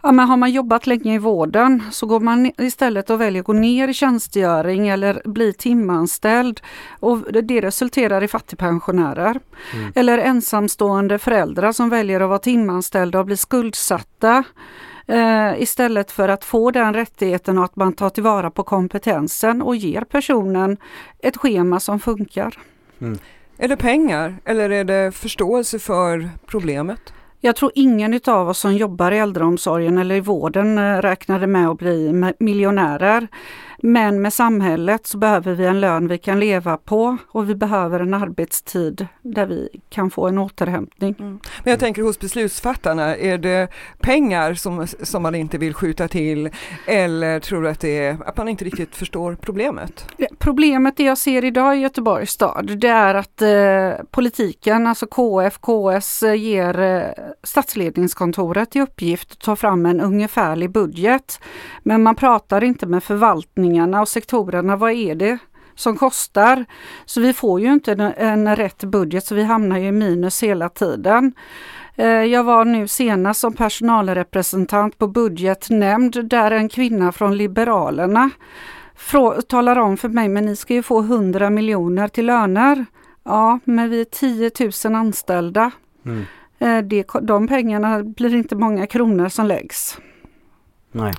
Ja, 0.03 0.13
men 0.13 0.29
har 0.29 0.37
man 0.37 0.51
jobbat 0.51 0.87
länge 0.87 1.15
i 1.15 1.19
vården 1.19 1.83
så 1.91 2.07
går 2.07 2.21
man 2.21 2.53
istället 2.59 3.11
och 3.11 3.21
väljer 3.21 3.41
att 3.41 3.47
gå 3.47 3.53
ner 3.53 3.89
i 3.89 3.95
tjänstgöring 3.95 4.89
eller 4.89 5.23
bli 5.25 5.53
timanställd 5.53 6.61
och 7.01 7.33
det 7.33 7.61
resulterar 7.61 8.23
i 8.23 8.29
fattigpensionärer. 8.29 9.41
Mm. 9.75 9.93
Eller 9.95 10.19
ensamstående 10.19 11.19
föräldrar 11.19 11.73
som 11.73 11.89
väljer 11.89 12.21
att 12.21 12.29
vara 12.29 12.39
timanställda 12.39 13.19
och 13.19 13.27
bli 13.27 13.37
skuldsatta 13.37 14.45
eh, 15.07 15.63
istället 15.63 16.11
för 16.11 16.29
att 16.29 16.45
få 16.45 16.71
den 16.71 16.95
rättigheten 16.95 17.59
och 17.59 17.65
att 17.65 17.77
man 17.77 17.93
tar 17.93 18.11
tillvara 18.11 18.51
på 18.51 18.63
kompetensen 18.63 19.63
och 19.63 19.77
ger 19.77 20.01
personen 20.01 20.77
ett 21.19 21.37
schema 21.37 21.81
som 21.81 22.01
funkar. 22.01 22.59
Mm. 23.01 23.19
Är 23.61 23.69
det 23.69 23.77
pengar 23.77 24.37
eller 24.45 24.71
är 24.71 24.85
det 24.85 25.13
förståelse 25.13 25.79
för 25.79 26.31
problemet? 26.47 27.13
Jag 27.41 27.57
tror 27.57 27.73
ingen 27.75 28.21
av 28.27 28.49
oss 28.49 28.59
som 28.59 28.77
jobbar 28.77 29.13
i 29.13 29.19
äldreomsorgen 29.19 29.99
eller 29.99 30.15
i 30.15 30.21
vården 30.21 30.79
eh, 30.79 31.03
räknade 31.03 31.47
med 31.47 31.69
att 31.69 31.79
bli 31.79 32.13
miljonärer. 32.39 33.29
Men 33.83 34.23
med 34.23 34.33
samhället 34.33 35.07
så 35.07 35.19
behöver 35.19 35.55
vi 35.55 35.67
en 35.67 35.81
lön 35.81 36.09
vi 36.09 36.19
kan 36.19 36.41
leva 36.41 36.77
på 36.77 37.17
och 37.29 37.51
vi 37.51 37.55
behöver 37.55 38.01
en 38.01 38.15
arbetstid 38.15 39.07
där 39.23 39.47
vi 39.47 39.69
kan 39.91 40.11
få 40.11 40.29
en 40.29 40.39
återhämtning. 40.39 41.15
Mm. 41.19 41.41
Men 41.65 41.71
jag 41.71 41.81
tänker 41.81 42.03
hos 42.03 42.21
beslutsfattarna, 42.21 43.17
är 43.17 43.39
det 43.39 43.69
pengar 44.01 44.55
som, 44.55 44.87
som 44.87 45.23
man 45.23 45.35
inte 45.35 45.59
vill 45.59 45.75
skjuta 45.75 46.09
till 46.09 46.51
eller 46.87 47.41
tror 47.41 47.63
du 47.63 47.69
att 47.69 47.81
det 47.81 47.99
är 47.99 48.19
att 48.27 48.37
man 48.37 48.49
inte 48.49 48.65
riktigt 48.65 48.97
förstår 48.97 49.35
problemet? 49.41 50.07
Problemet 50.39 50.97
det 50.97 51.05
jag 51.05 51.19
ser 51.19 51.45
idag 51.45 51.77
i 51.77 51.81
Göteborgs 51.81 52.31
stad 52.31 52.79
det 52.79 52.89
är 52.89 53.15
att 53.15 53.43
eh, 53.43 54.05
politiken, 54.11 54.87
alltså 54.87 55.07
KF, 55.07 55.59
KS 55.59 56.23
eh, 56.23 56.35
ger 56.35 56.81
eh, 56.81 57.25
statsledningskontoret 57.43 58.77
i 58.77 58.81
uppgift 58.81 59.33
att 59.33 59.41
ta 59.41 59.57
fram 59.57 59.87
en 59.87 60.01
ungefärlig 60.01 60.71
budget. 60.71 61.41
Men 61.83 62.03
man 62.03 62.15
pratar 62.15 62.65
inte 62.65 62.87
med 62.87 63.05
förvaltningen 63.05 63.68
förvaltningarna 63.69 64.01
och 64.01 64.09
sektorerna, 64.09 64.77
vad 64.77 64.93
är 64.93 65.15
det 65.15 65.39
som 65.75 65.97
kostar? 65.97 66.65
Så 67.07 67.21
vi 67.21 67.33
får 67.33 67.61
ju 67.61 67.73
inte 67.73 67.93
en, 67.93 68.01
en 68.01 68.57
rätt 68.57 68.85
budget 68.85 69.25
så 69.25 69.35
vi 69.35 69.45
hamnar 69.45 69.79
ju 69.79 69.89
i 69.89 69.93
minus 69.93 70.43
hela 70.43 70.69
tiden. 70.69 71.33
Eh, 71.97 72.25
jag 72.25 72.45
var 72.45 72.65
nu 72.65 72.89
senast 72.89 73.41
som 73.41 73.53
personalrepresentant 73.53 74.99
på 74.99 75.07
budgetnämnd 75.07 76.29
där 76.29 76.51
en 76.51 76.69
kvinna 76.69 77.13
från 77.13 77.37
Liberalerna 77.37 78.31
talar 79.49 79.79
om 79.79 79.97
för 79.97 80.09
mig, 80.09 80.29
men 80.29 80.47
ni 80.47 80.57
ska 80.57 80.75
ju 80.75 80.83
få 80.83 81.01
100 81.01 81.51
miljoner 81.51 82.09
till 82.09 82.27
löner. 82.27 82.87
Ja, 83.25 83.59
men 83.65 83.91
vi 83.91 84.01
är 84.01 84.05
10 84.05 84.51
000 84.85 84.95
anställda. 84.95 85.71
Mm. 86.05 86.25
Eh, 86.59 86.83
det, 86.83 87.07
de 87.23 87.49
pengarna 87.49 88.03
blir 88.03 88.35
inte 88.35 88.57
många 88.57 88.87
kronor 88.87 89.29
som 89.29 89.47
läggs. 89.47 89.99
Nej. 90.93 91.13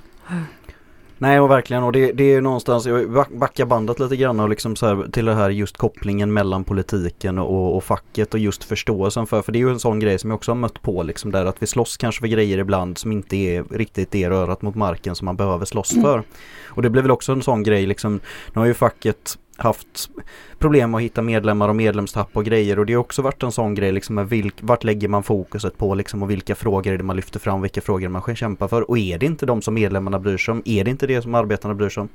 Nej 1.22 1.40
och 1.40 1.50
verkligen 1.50 1.82
och 1.82 1.92
det, 1.92 2.12
det 2.12 2.34
är 2.34 2.40
någonstans, 2.40 2.86
jag 2.86 3.26
backar 3.30 3.66
bandet 3.66 4.00
lite 4.00 4.16
grann 4.16 4.40
och 4.40 4.48
liksom 4.48 4.76
så 4.76 4.86
här, 4.86 5.08
till 5.12 5.24
det 5.24 5.34
här 5.34 5.50
just 5.50 5.76
kopplingen 5.76 6.32
mellan 6.32 6.64
politiken 6.64 7.38
och, 7.38 7.76
och 7.76 7.84
facket 7.84 8.34
och 8.34 8.40
just 8.40 8.64
förståelsen 8.64 9.26
för, 9.26 9.42
för 9.42 9.52
det 9.52 9.58
är 9.58 9.60
ju 9.60 9.70
en 9.70 9.80
sån 9.80 10.00
grej 10.00 10.18
som 10.18 10.30
jag 10.30 10.36
också 10.36 10.50
har 10.50 10.56
mött 10.56 10.82
på 10.82 11.02
liksom 11.02 11.32
där 11.32 11.44
att 11.44 11.62
vi 11.62 11.66
slåss 11.66 11.96
kanske 11.96 12.20
för 12.20 12.26
grejer 12.26 12.58
ibland 12.58 12.98
som 12.98 13.12
inte 13.12 13.36
är 13.36 13.64
riktigt 13.70 14.10
det 14.10 14.30
rörat 14.30 14.62
mot 14.62 14.74
marken 14.74 15.14
som 15.14 15.24
man 15.24 15.36
behöver 15.36 15.64
slåss 15.64 15.90
för. 15.90 16.14
Mm. 16.14 16.24
Och 16.66 16.82
det 16.82 16.90
blir 16.90 17.02
väl 17.02 17.10
också 17.10 17.32
en 17.32 17.42
sån 17.42 17.62
grej 17.62 17.86
liksom, 17.86 18.20
nu 18.52 18.60
har 18.60 18.66
ju 18.66 18.74
facket 18.74 19.38
haft 19.62 20.10
problem 20.58 20.94
att 20.94 21.02
hitta 21.02 21.22
medlemmar 21.22 21.68
och 21.68 21.76
medlemstapp 21.76 22.28
och 22.32 22.44
grejer 22.44 22.78
och 22.78 22.86
det 22.86 22.92
har 22.92 23.00
också 23.00 23.22
varit 23.22 23.42
en 23.42 23.52
sån 23.52 23.74
grej 23.74 23.92
liksom 23.92 24.14
med 24.14 24.28
vilk, 24.28 24.54
vart 24.60 24.84
lägger 24.84 25.08
man 25.08 25.22
fokuset 25.22 25.78
på 25.78 25.94
liksom 25.94 26.22
och 26.22 26.30
vilka 26.30 26.54
frågor 26.54 26.92
är 26.92 26.98
det 26.98 27.04
man 27.04 27.16
lyfter 27.16 27.40
fram, 27.40 27.62
vilka 27.62 27.80
frågor 27.80 28.08
man 28.08 28.36
kämpar 28.36 28.68
för 28.68 28.90
och 28.90 28.98
är 28.98 29.18
det 29.18 29.26
inte 29.26 29.46
de 29.46 29.62
som 29.62 29.74
medlemmarna 29.74 30.18
bryr 30.18 30.36
sig 30.36 30.52
om, 30.52 30.62
är 30.64 30.84
det 30.84 30.90
inte 30.90 31.06
det 31.06 31.22
som 31.22 31.34
arbetarna 31.34 31.74
bryr 31.74 31.88
sig 31.88 32.00
om 32.00 32.08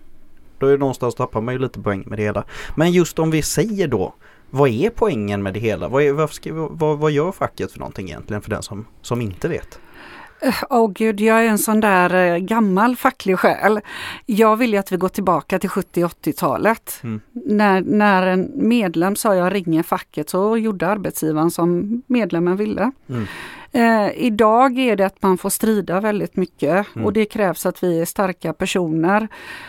då 0.59 0.67
är 0.67 0.71
det 0.71 0.77
någonstans 0.77 1.15
tappar 1.15 1.41
man 1.41 1.53
ju 1.53 1.59
lite 1.59 1.79
poäng 1.79 2.03
med 2.07 2.19
det 2.19 2.23
hela. 2.23 2.43
Men 2.75 2.91
just 2.91 3.19
om 3.19 3.31
vi 3.31 3.41
säger 3.41 3.87
då 3.87 4.13
vad 4.49 4.69
är 4.69 4.89
poängen 4.89 5.43
med 5.43 5.53
det 5.53 5.59
hela? 5.59 5.87
Vad, 5.87 6.03
är, 6.03 6.11
vad, 6.11 6.31
ska, 6.31 6.53
vad, 6.53 6.97
vad 6.97 7.11
gör 7.11 7.31
facket 7.31 7.71
för 7.71 7.79
någonting 7.79 8.07
egentligen 8.07 8.41
för 8.41 8.49
den 8.49 8.63
som, 8.63 8.85
som 9.01 9.21
inte 9.21 9.47
vet? 9.47 9.79
Åh 10.41 10.85
oh, 10.85 10.91
gud, 10.91 11.21
jag 11.21 11.45
är 11.45 11.49
en 11.49 11.57
sån 11.57 11.79
där 11.79 12.33
eh, 12.33 12.37
gammal 12.37 12.95
facklig 12.95 13.39
själ. 13.39 13.79
Jag 14.25 14.55
vill 14.57 14.73
ju 14.73 14.79
att 14.79 14.91
vi 14.91 14.97
går 14.97 15.09
tillbaka 15.09 15.59
till 15.59 15.69
70-80-talet. 15.69 16.99
Mm. 17.03 17.21
När, 17.31 17.81
när 17.81 18.27
en 18.27 18.51
medlem 18.55 19.15
sa 19.15 19.35
jag 19.35 19.53
ringer 19.53 19.83
facket 19.83 20.29
så 20.29 20.57
gjorde 20.57 20.87
arbetsgivaren 20.87 21.51
som 21.51 22.01
medlemmen 22.07 22.57
ville. 22.57 22.91
Mm. 23.09 23.25
Eh, 23.71 24.11
idag 24.15 24.79
är 24.79 24.95
det 24.95 25.05
att 25.05 25.21
man 25.21 25.37
får 25.37 25.49
strida 25.49 25.99
väldigt 25.99 26.35
mycket 26.35 26.95
mm. 26.95 27.05
och 27.05 27.13
det 27.13 27.25
krävs 27.25 27.65
att 27.65 27.83
vi 27.83 28.01
är 28.01 28.05
starka 28.05 28.53
personer. 28.53 29.27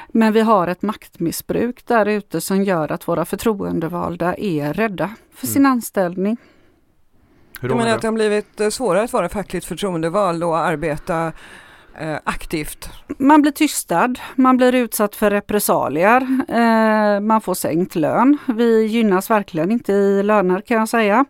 Men 0.08 0.32
vi 0.32 0.40
har 0.40 0.68
ett 0.68 0.82
maktmissbruk 0.82 1.86
där 1.86 2.06
ute 2.06 2.40
som 2.40 2.62
gör 2.62 2.92
att 2.92 3.08
våra 3.08 3.24
förtroendevalda 3.24 4.34
är 4.34 4.72
rädda 4.72 5.10
för 5.34 5.46
sin 5.46 5.62
mm. 5.62 5.72
anställning. 5.72 6.36
Hur 7.60 7.68
du 7.68 7.74
menar 7.74 7.94
att 7.94 8.02
det 8.02 8.08
har 8.08 8.12
blivit 8.12 8.60
eh, 8.60 8.68
svårare 8.68 9.04
att 9.04 9.12
vara 9.12 9.28
fackligt 9.28 9.66
förtroendevald 9.66 10.44
och 10.44 10.58
arbeta 10.58 11.32
eh, 11.98 12.16
aktivt? 12.24 12.90
Man 13.18 13.42
blir 13.42 13.52
tystad, 13.52 14.14
man 14.34 14.56
blir 14.56 14.74
utsatt 14.74 15.16
för 15.16 15.30
repressalier, 15.30 16.20
eh, 16.48 17.20
man 17.20 17.40
får 17.40 17.54
sänkt 17.54 17.94
lön. 17.94 18.38
Vi 18.46 18.84
gynnas 18.84 19.30
verkligen 19.30 19.70
inte 19.70 19.92
i 19.92 20.22
löner 20.22 20.60
kan 20.60 20.76
jag 20.76 20.88
säga. 20.88 21.24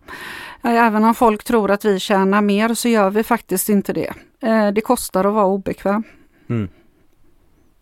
Eh, 0.65 0.85
även 0.87 1.05
om 1.05 1.15
folk 1.15 1.45
tror 1.45 1.71
att 1.71 1.85
vi 1.85 1.99
tjänar 2.01 2.41
mer 2.43 2.75
så 2.75 2.89
gör 2.89 3.11
vi 3.11 3.23
faktiskt 3.23 3.69
inte 3.69 3.93
det. 3.93 4.13
Eh, 4.41 4.69
det 4.73 4.81
kostar 4.81 5.25
att 5.25 5.35
vara 5.35 5.47
obekväm. 5.47 6.03
Mm. 6.49 6.69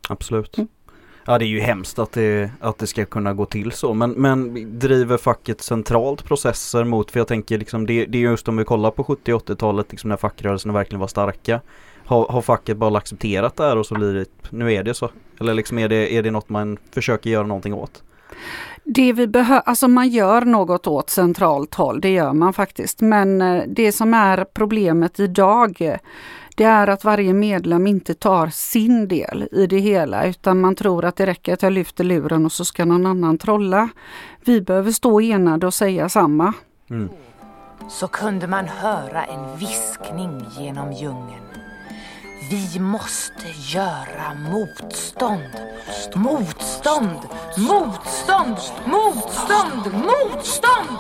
Absolut. 0.09 0.59
Mm. 0.59 0.69
Ja 1.27 1.39
det 1.39 1.45
är 1.45 1.49
ju 1.49 1.61
hemskt 1.61 1.99
att 1.99 2.13
det, 2.13 2.51
att 2.61 2.79
det 2.79 2.87
ska 2.87 3.05
kunna 3.05 3.35
gå 3.35 3.47
till 3.47 3.73
så 3.73 3.95
men, 3.95 4.11
men 4.11 4.55
driver 4.79 5.17
facket 5.17 5.63
centralt 5.63 6.25
processer 6.25 6.85
mot, 6.85 7.11
för 7.11 7.21
jag 7.21 7.29
tänker 7.29 7.59
liksom 7.59 7.87
det, 7.87 8.07
det 8.07 8.19
är 8.19 8.23
just 8.23 8.49
om 8.49 8.57
vi 8.57 8.65
kollar 8.65 8.91
på 8.91 9.05
70 9.05 9.33
80-talet 9.33 9.91
liksom 9.91 10.11
när 10.11 10.17
fackrörelserna 10.17 10.75
verkligen 10.75 11.01
var 11.01 11.07
starka. 11.07 11.61
Har, 12.07 12.29
har 12.29 12.43
facket 12.43 12.77
bara 12.77 12.99
accepterat 12.99 13.57
det 13.57 13.65
här 13.65 13.77
och 13.77 13.87
så 13.87 13.95
blir 13.95 14.15
det, 14.15 14.27
nu 14.51 14.73
är 14.73 14.83
det 14.83 14.95
så? 14.95 15.11
Eller 15.41 15.55
liksom 15.55 15.79
är 15.79 15.89
det, 15.89 16.17
är 16.17 16.23
det 16.23 16.31
något 16.31 16.49
man 16.49 16.79
försöker 16.91 17.31
göra 17.31 17.47
någonting 17.47 17.75
åt? 17.75 18.03
Det 18.85 19.13
vi 19.13 19.27
behöver, 19.27 19.63
alltså 19.67 19.89
man 19.89 20.09
gör 20.09 20.41
något 20.41 20.87
åt 20.87 21.11
centralt 21.11 21.75
håll, 21.75 22.01
det 22.01 22.11
gör 22.11 22.33
man 22.33 22.53
faktiskt. 22.53 23.01
Men 23.01 23.43
eh, 23.43 23.63
det 23.67 23.93
som 23.93 24.15
är 24.15 24.45
problemet 24.45 25.21
idag 25.21 25.99
det 26.55 26.65
är 26.65 26.87
att 26.87 27.05
varje 27.05 27.35
medlem 27.35 27.87
inte 27.87 28.15
tar 28.15 28.47
sin 28.47 29.09
del 29.09 29.49
i 29.53 29.67
det 29.67 29.79
hela 29.79 30.27
utan 30.27 30.61
man 30.61 30.75
tror 30.75 31.05
att 31.05 31.17
det 31.17 31.27
räcker 31.27 31.53
att 31.53 31.63
jag 31.63 31.73
lyfter 31.73 32.05
luren 32.05 32.45
och 32.45 32.53
så 32.53 32.65
ska 32.65 32.85
någon 32.85 33.07
annan 33.07 33.39
trolla. 33.39 33.89
Vi 34.45 34.61
behöver 34.61 34.93
stå 34.93 35.21
enade 35.21 35.67
och 35.67 35.75
säga 35.75 36.09
samma. 36.09 36.53
Mm. 36.91 37.09
Så 37.89 38.09
kunde 38.09 38.47
man 38.47 38.65
höra 38.65 39.25
en 39.25 39.59
viskning 39.59 40.45
genom 40.59 40.93
djungeln. 40.93 41.45
Vi 42.51 42.81
måste 42.81 43.47
göra 43.75 44.35
motstånd. 44.35 45.51
Motstånd! 46.15 47.19
Motstånd! 47.59 48.57
Motstånd! 48.87 49.95
Motstånd! 49.95 50.99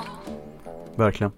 Verkligen. 0.97 1.33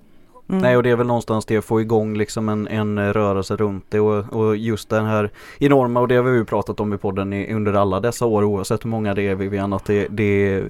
Mm. 0.49 0.63
Nej 0.63 0.77
och 0.77 0.83
det 0.83 0.91
är 0.91 0.97
väl 0.97 1.07
någonstans 1.07 1.45
det 1.45 1.57
att 1.57 1.65
få 1.65 1.81
igång 1.81 2.17
liksom 2.17 2.49
en, 2.49 2.69
en 2.69 3.13
rörelse 3.13 3.57
runt 3.57 3.85
det 3.89 4.01
och, 4.01 4.33
och 4.33 4.57
just 4.57 4.89
den 4.89 5.05
här 5.05 5.31
enorma 5.59 6.01
och 6.01 6.09
det 6.09 6.17
har 6.17 6.23
vi 6.23 6.37
ju 6.37 6.45
pratat 6.45 6.81
om 6.81 6.93
i 6.95 6.99
podden 6.99 7.33
i, 7.33 7.55
under 7.55 7.73
alla 7.73 8.01
dessa 8.01 8.27
år 8.27 8.45
oavsett 8.45 8.85
hur 8.85 8.91
många 8.91 9.15
det 9.15 9.23
är 9.23 9.35
Vivian 9.35 9.73
att 9.73 9.85
det, 9.85 10.07
det 10.11 10.63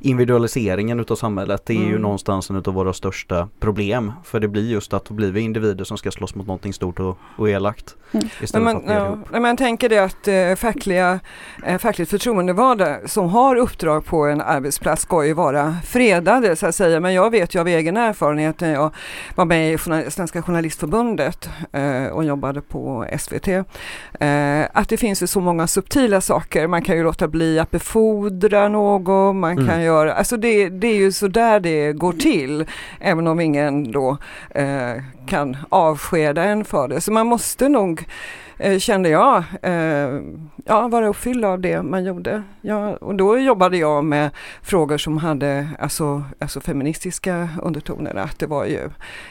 individualiseringen 0.00 1.00
utav 1.00 1.16
samhället 1.16 1.66
det 1.66 1.72
är 1.72 1.76
mm. 1.76 1.90
ju 1.90 1.98
någonstans 1.98 2.50
en 2.50 2.56
utav 2.56 2.74
våra 2.74 2.92
största 2.92 3.48
problem 3.60 4.12
för 4.24 4.40
det 4.40 4.48
blir 4.48 4.70
just 4.70 4.94
att 4.94 5.04
då 5.04 5.14
blir 5.14 5.32
vi 5.32 5.40
individer 5.40 5.84
som 5.84 5.98
ska 5.98 6.10
slåss 6.10 6.34
mot 6.34 6.46
någonting 6.46 6.72
stort 6.72 7.00
och, 7.00 7.18
och 7.36 7.50
elakt. 7.50 7.96
Mm. 8.12 8.28
Istället 8.42 8.64
men, 8.64 8.82
för 8.82 8.94
att 8.94 9.18
ja, 9.32 9.40
men 9.40 9.56
tänker 9.56 9.88
det 9.88 9.98
att 9.98 10.28
äh, 10.28 10.54
fackliga, 10.54 11.20
äh, 11.66 11.78
fackligt 11.78 12.10
förtroendevalda 12.10 12.96
som 13.06 13.28
har 13.28 13.56
uppdrag 13.56 14.04
på 14.04 14.24
en 14.24 14.40
arbetsplats 14.40 15.02
ska 15.02 15.26
ju 15.26 15.32
vara 15.32 15.76
fredade 15.84 16.56
så 16.56 16.66
att 16.66 16.74
säga 16.74 17.00
men 17.00 17.14
jag 17.14 17.30
vet 17.30 17.54
ju 17.54 17.60
av 17.60 17.68
egen 17.68 17.96
erfarenhet 17.96 18.60
när 18.60 18.72
jag 18.72 18.83
jag 19.28 19.36
var 19.36 19.44
med 19.44 19.72
i 19.72 19.78
Svenska 20.10 20.42
Journalistförbundet 20.42 21.48
eh, 21.72 22.06
och 22.06 22.24
jobbade 22.24 22.60
på 22.60 23.06
SVT. 23.18 23.48
Eh, 23.48 24.62
att 24.72 24.88
det 24.88 24.96
finns 24.96 25.22
ju 25.22 25.26
så 25.26 25.40
många 25.40 25.66
subtila 25.66 26.20
saker. 26.20 26.66
Man 26.66 26.82
kan 26.82 26.96
ju 26.96 27.02
låta 27.02 27.28
bli 27.28 27.58
att 27.58 27.70
befordra 27.70 28.68
någon, 28.68 29.40
man 29.40 29.52
mm. 29.52 29.66
kan 29.68 29.82
göra, 29.82 30.14
alltså 30.14 30.36
det, 30.36 30.68
det 30.68 30.86
är 30.86 30.96
ju 30.96 31.12
så 31.12 31.28
där 31.28 31.60
det 31.60 31.92
går 31.92 32.12
till, 32.12 32.66
även 33.00 33.26
om 33.26 33.40
ingen 33.40 33.92
då 33.92 34.16
eh, 34.50 35.02
kan 35.26 35.56
avskeda 35.68 36.44
en 36.44 36.64
för 36.64 36.88
det. 36.88 37.00
Så 37.00 37.12
man 37.12 37.26
måste 37.26 37.68
nog 37.68 38.06
eh, 38.58 38.78
kände 38.78 39.08
jag, 39.08 39.44
eh, 39.62 40.20
ja, 40.64 40.88
vara 40.88 41.08
uppfylld 41.08 41.44
av 41.44 41.60
det 41.60 41.82
man 41.82 42.04
gjorde. 42.04 42.42
Ja, 42.60 42.96
och 42.96 43.14
då 43.14 43.38
jobbade 43.38 43.76
jag 43.76 44.04
med 44.04 44.30
frågor 44.62 44.98
som 44.98 45.18
hade 45.18 45.68
alltså, 45.78 46.22
alltså 46.38 46.60
feministiska 46.60 47.48
undertoner. 47.62 48.14
Att 48.14 48.38
det 48.38 48.46
var 48.46 48.64
ju 48.64 48.90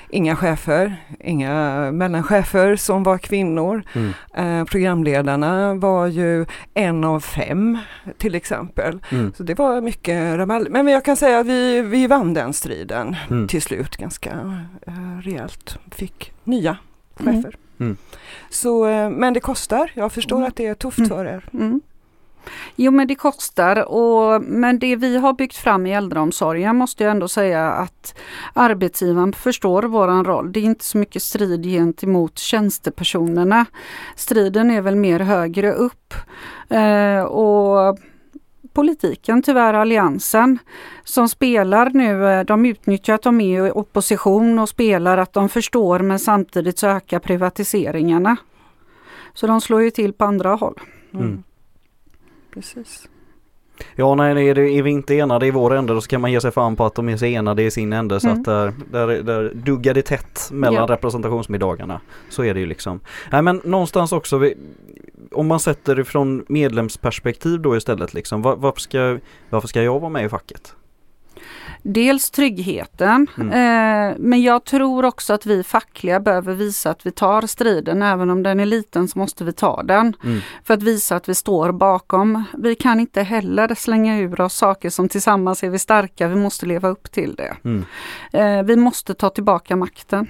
inga 0.10 0.36
chefer, 0.36 0.96
inga 1.20 1.92
mellanchefer 1.92 2.76
som 2.76 3.04
var 3.04 3.18
kvinnor. 3.18 3.84
Mm. 3.94 4.14
Eh, 4.36 4.66
programledarna 4.66 5.74
var 5.74 6.08
ju 6.08 6.46
en 6.74 7.04
av 7.04 7.20
fem 7.20 7.78
till 8.18 8.36
exempel. 8.36 9.00
Mm. 9.10 9.34
Så 9.38 9.44
det 9.44 9.58
var 9.58 9.82
mycket 9.82 10.38
rabalder. 10.38 10.72
Men 10.72 10.88
jag 10.88 11.06
kan 11.06 11.16
säga 11.16 11.40
att 11.40 11.48
vi, 11.48 11.82
vi 11.82 12.08
vann 12.08 12.34
den 12.34 12.54
striden 12.54 13.16
mm. 13.30 13.48
till 13.48 13.62
slut 13.62 13.98
ganska 13.98 14.30
eh, 14.88 15.20
rejält. 15.22 15.78
Fick 15.92 16.32
nya 16.44 16.78
chefer. 17.16 17.56
Mm. 17.80 17.98
Så, 18.54 18.86
eh, 18.86 19.10
men 19.10 19.34
det 19.34 19.40
kostar. 19.40 19.92
Jag 19.94 20.12
förstår 20.12 20.36
mm. 20.36 20.48
att 20.48 20.56
det 20.56 20.66
är 20.66 20.76
tufft 20.76 20.98
mm. 20.98 21.10
för 21.10 21.26
er. 21.26 21.46
Mm. 21.54 21.82
Jo 22.76 22.92
men 22.92 23.08
det 23.08 23.16
kostar 23.16 23.92
och, 23.92 24.42
men 24.44 24.80
det 24.80 24.96
vi 24.96 25.18
har 25.18 25.34
byggt 25.34 25.56
fram 25.56 25.86
i 25.86 25.94
äldreomsorgen 25.94 26.76
måste 26.76 27.04
jag 27.04 27.12
ändå 27.12 27.28
säga 27.28 27.72
att 27.72 28.16
arbetsgivaren 28.54 29.34
förstår 29.34 29.84
våran 29.84 30.26
roll. 30.26 30.52
Det 30.52 30.60
är 30.60 30.64
inte 30.64 30.86
så 30.86 30.98
mycket 30.98 31.22
strid 31.22 31.64
gentemot 31.64 32.40
tjänstepersonerna. 32.40 33.66
Striden 34.16 34.72
är 34.72 34.82
väl 34.82 34.96
mer 34.96 35.20
högre 35.20 35.74
upp. 35.74 36.14
Eh, 36.70 37.24
och 37.24 37.98
politiken, 38.74 39.42
tyvärr 39.42 39.74
Alliansen, 39.74 40.60
som 41.04 41.30
spelar 41.30 41.90
nu, 41.90 42.26
eh, 42.30 42.46
de 42.46 42.66
utnyttjar 42.66 43.14
att 43.14 43.22
de 43.22 43.42
är 43.42 43.68
i 43.68 43.72
opposition 43.72 44.60
och 44.60 44.70
spelar 44.70 45.18
att 45.18 45.34
de 45.34 45.50
förstår 45.50 46.00
men 46.00 46.20
samtidigt 46.20 46.80
så 46.80 46.88
ökar 46.88 47.20
privatiseringarna. 47.20 48.38
Så 49.34 49.48
de 49.48 49.62
slår 49.62 49.82
ju 49.82 49.92
till 49.92 50.14
på 50.14 50.26
andra 50.26 50.56
håll. 50.56 50.80
Mm. 51.14 51.26
mm. 51.26 51.44
Precis. 52.54 53.08
Ja 53.96 54.16
nej, 54.16 54.50
är, 54.50 54.56
det, 54.56 54.70
är 54.70 54.82
vi 54.84 54.90
inte 54.90 55.16
enade 55.18 55.48
i 55.48 55.52
vår 55.52 55.74
ände 55.74 55.94
då 55.94 56.02
så 56.02 56.08
kan 56.08 56.22
man 56.22 56.32
ge 56.32 56.42
sig 56.42 56.52
fan 56.52 56.76
på 56.76 56.86
att 56.86 56.96
de 56.96 57.10
är 57.10 57.18
så 57.18 57.26
enade 57.26 57.64
i 57.64 57.72
sin 57.72 57.94
ände 57.94 58.20
så 58.20 58.28
mm. 58.28 58.40
att 58.40 58.46
där, 58.46 58.74
där, 58.92 59.24
där 59.24 59.52
duggar 59.54 59.94
det 59.94 60.02
tätt 60.02 60.50
mellan 60.52 60.88
ja. 60.88 60.96
representationsmiddagarna. 60.96 62.02
Så 62.30 62.44
är 62.44 62.54
det 62.54 62.60
ju 62.60 62.66
liksom. 62.66 63.00
Nej 63.32 63.42
men 63.42 63.62
någonstans 63.64 64.12
också, 64.12 64.38
vi, 64.38 64.54
om 65.32 65.48
man 65.48 65.60
sätter 65.60 65.96
det 65.96 66.06
från 66.06 66.46
medlemsperspektiv 66.48 67.62
då 67.62 67.78
istället 67.78 68.14
liksom, 68.14 68.42
var, 68.42 68.56
varför, 68.56 68.80
ska, 68.80 69.20
varför 69.50 69.68
ska 69.68 69.84
jag 69.84 70.00
vara 70.00 70.10
med 70.10 70.26
i 70.26 70.30
facket? 70.30 70.76
Dels 71.86 72.32
tryggheten, 72.32 73.28
mm. 73.38 73.50
eh, 73.50 74.16
men 74.20 74.42
jag 74.42 74.64
tror 74.64 75.06
också 75.06 75.34
att 75.34 75.46
vi 75.46 75.64
fackliga 75.64 76.20
behöver 76.20 76.54
visa 76.54 76.90
att 76.90 77.06
vi 77.06 77.12
tar 77.12 77.42
striden. 77.48 78.02
Även 78.02 78.30
om 78.30 78.44
den 78.44 78.60
är 78.60 78.66
liten 78.66 79.08
så 79.08 79.20
måste 79.20 79.44
vi 79.44 79.54
ta 79.54 79.84
den. 79.84 80.16
Mm. 80.24 80.40
För 80.64 80.74
att 80.74 80.84
visa 80.84 81.16
att 81.16 81.30
vi 81.30 81.36
står 81.36 81.72
bakom. 81.72 82.44
Vi 82.58 82.76
kan 82.76 83.00
inte 83.00 83.22
heller 83.22 83.76
slänga 83.76 84.20
ur 84.20 84.42
oss 84.42 84.54
saker 84.54 84.90
som 84.90 85.10
tillsammans 85.10 85.64
är 85.64 85.70
vi 85.70 85.80
starka. 85.80 86.28
Vi 86.28 86.36
måste 86.36 86.66
leva 86.66 86.90
upp 86.90 87.12
till 87.12 87.36
det. 87.36 87.56
Mm. 87.64 87.86
Eh, 88.32 88.64
vi 88.64 88.76
måste 88.76 89.14
ta 89.14 89.30
tillbaka 89.30 89.76
makten. 89.76 90.28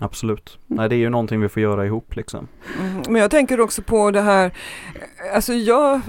Absolut. 0.00 0.58
Nej 0.66 0.88
det 0.88 0.94
är 0.94 0.98
ju 0.98 1.10
någonting 1.10 1.40
vi 1.40 1.48
får 1.48 1.62
göra 1.62 1.86
ihop 1.86 2.16
liksom. 2.16 2.48
Mm, 2.80 3.02
men 3.08 3.20
jag 3.22 3.30
tänker 3.30 3.60
också 3.60 3.82
på 3.82 4.10
det 4.10 4.20
här, 4.20 4.50
alltså 5.34 5.52
jag 5.52 6.00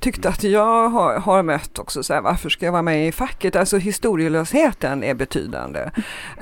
tyckte 0.00 0.28
att 0.28 0.42
jag 0.42 0.88
har, 0.88 1.18
har 1.18 1.42
mött 1.42 1.78
också 1.78 2.02
så 2.02 2.14
här, 2.14 2.20
varför 2.20 2.48
ska 2.48 2.64
jag 2.64 2.72
vara 2.72 2.82
med 2.82 3.08
i 3.08 3.12
facket? 3.12 3.56
Alltså 3.56 3.76
historielösheten 3.76 5.04
är 5.04 5.14
betydande. 5.14 5.90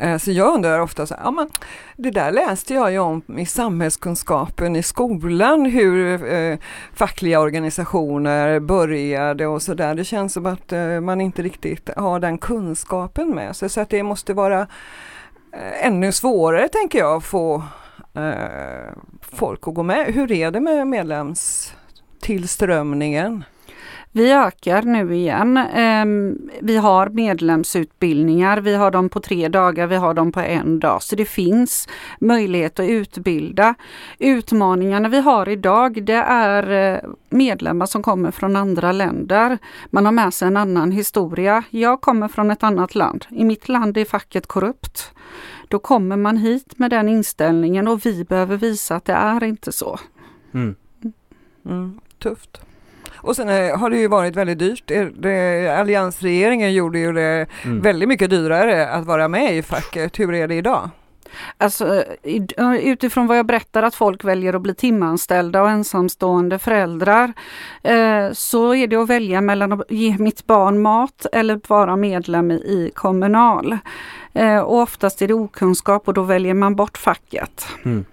Eh, 0.01 0.19
Så 0.19 0.31
jag 0.31 0.55
undrar 0.55 0.81
ofta 0.81 1.07
så 1.07 1.15
här, 1.15 1.23
ja 1.25 1.31
men 1.31 1.49
det 1.97 2.11
där 2.11 2.31
läste 2.31 2.75
jag 2.75 2.93
ju 2.93 2.99
om 2.99 3.23
i 3.39 3.47
samhällskunskapen 3.47 4.77
i 4.77 4.83
skolan, 4.83 5.67
hur 5.67 6.33
eh, 6.33 6.59
fackliga 6.95 7.41
organisationer 7.41 8.61
började 8.61 9.47
och 9.47 9.63
så 9.63 9.75
där. 9.75 9.95
Det 9.95 10.05
känns 10.05 10.33
som 10.33 10.47
att 10.47 10.73
eh, 10.73 11.01
man 11.01 11.21
inte 11.21 11.43
riktigt 11.43 11.91
har 11.97 12.21
den 12.21 12.39
kunskapen 12.39 13.35
med 13.35 13.57
sig, 13.57 13.69
så 13.69 13.81
att 13.81 13.91
det 13.91 14.03
måste 14.03 14.35
vara 14.35 14.67
Eh, 15.57 15.87
ännu 15.87 16.13
svårare 16.13 16.69
tänker 16.69 16.99
jag 16.99 17.17
att 17.17 17.25
få 17.25 17.63
eh, 18.15 18.93
folk 19.21 19.69
att 19.69 19.75
gå 19.75 19.83
med. 19.83 20.07
Hur 20.07 20.33
är 20.33 20.51
det 20.51 20.61
med 20.61 20.87
medlemstillströmningen? 20.87 23.45
Vi 24.17 24.33
ökar 24.33 24.83
nu 24.83 25.15
igen. 25.15 25.57
Ehm, 25.57 26.39
Vi 26.61 26.77
har 26.77 27.09
medlemsutbildningar. 27.09 28.61
Vi 28.61 28.75
har 28.75 28.91
dem 28.91 29.09
på 29.09 29.21
tre 29.21 29.49
dagar, 29.49 29.87
vi 29.87 29.97
har 29.97 30.15
dem 30.15 30.33
på 30.33 30.41
en 30.41 30.81
dag. 30.81 31.03
Så 31.03 31.17
det 31.17 31.25
finns 31.25 31.89
möjlighet 32.19 32.81
att 32.81 32.89
utbilda. 32.89 33.75
Utmaningarna 34.19 35.09
vi 35.09 35.21
har 35.21 35.49
idag 35.49 36.05
det 36.05 36.23
är 36.27 36.95
eh, 36.95 37.11
medlemmar 37.29 37.87
som 37.87 38.03
kommer 38.03 38.31
från 38.31 38.57
andra 38.57 38.93
länder. 38.93 39.59
Man 39.91 40.05
har 40.05 40.13
med 40.13 40.35
sig 40.35 40.49
en 40.49 40.57
annan 40.57 40.93
historia. 40.93 41.63
Jag 41.71 42.01
kommer 42.01 42.29
från 42.29 42.51
ett 42.51 42.63
annat 42.63 42.95
land. 42.95 43.27
I 43.31 43.45
mitt 43.45 43.69
land 43.69 43.97
är 43.97 44.05
facket 44.05 44.47
korrupt. 44.47 45.13
Då 45.69 45.79
kommer 45.79 46.17
man 46.17 46.37
hit 46.37 46.79
med 46.79 46.91
den 46.91 47.09
inställningen 47.09 47.89
och 47.89 48.07
vi 48.07 48.25
behöver 48.25 48.57
visa 48.57 48.97
att 48.97 49.05
det 49.05 49.13
är 49.13 49.45
inte 49.45 49.73
så. 49.73 49.99
Mm. 50.55 50.75
Mm, 51.65 52.01
tufft. 52.19 52.61
Och 53.25 53.37
sen 53.37 53.49
eh, 53.49 53.79
har 53.79 53.91
det 53.91 53.97
ju 53.97 54.09
varit 54.09 54.37
väldigt 54.37 54.59
dyrt. 54.59 54.83
Det- 54.87 55.11
Det, 55.23 55.69
alliansregeringen 55.81 56.73
gjorde 56.73 56.99
ju 56.99 57.13
det 57.13 57.47
Mm. 57.65 57.81
väldigt 57.81 58.09
mycket 58.09 58.31
dyrare 58.31 58.89
att 58.89 59.05
vara 59.07 59.29
med 59.29 59.57
i 59.57 59.63
facket. 59.63 60.19
Hur 60.19 60.35
är 60.35 60.49
det 60.49 60.55
idag? 60.55 60.91
Alltså 61.59 62.05
utifrån 62.83 63.27
vad 63.27 63.39
jag 63.39 63.47
berättar 63.47 63.83
att 63.83 63.95
folk 63.95 64.25
väljer 64.25 64.55
att 64.55 64.63
bli 64.63 64.75
timanställda 64.75 65.63
och 65.63 65.71
ensamstående 65.71 66.59
föräldrar 66.59 67.33
eh, 67.83 68.33
så 68.33 68.75
är 68.75 68.87
det 68.87 68.97
att 68.97 69.09
välja 69.09 69.41
mellan 69.41 69.73
att 69.73 69.91
ge 69.91 70.17
mitt 70.19 70.47
barn 70.47 70.83
mat 70.83 71.27
eller 71.33 71.61
vara 71.69 71.97
medlem 71.97 72.51
i- 72.51 72.55
i 72.55 72.91
Kommunal. 72.95 73.79
Eh, 74.33 74.59
och 74.59 74.79
oftast 74.79 75.23
är 75.23 75.29
det 75.29 75.35
okunskap 75.35 76.09
och 76.09 76.15
då 76.15 76.23
väljer 76.23 76.55
man 76.55 76.75
bort 76.77 76.99
facket. 76.99 77.67
Mm. 77.85 78.05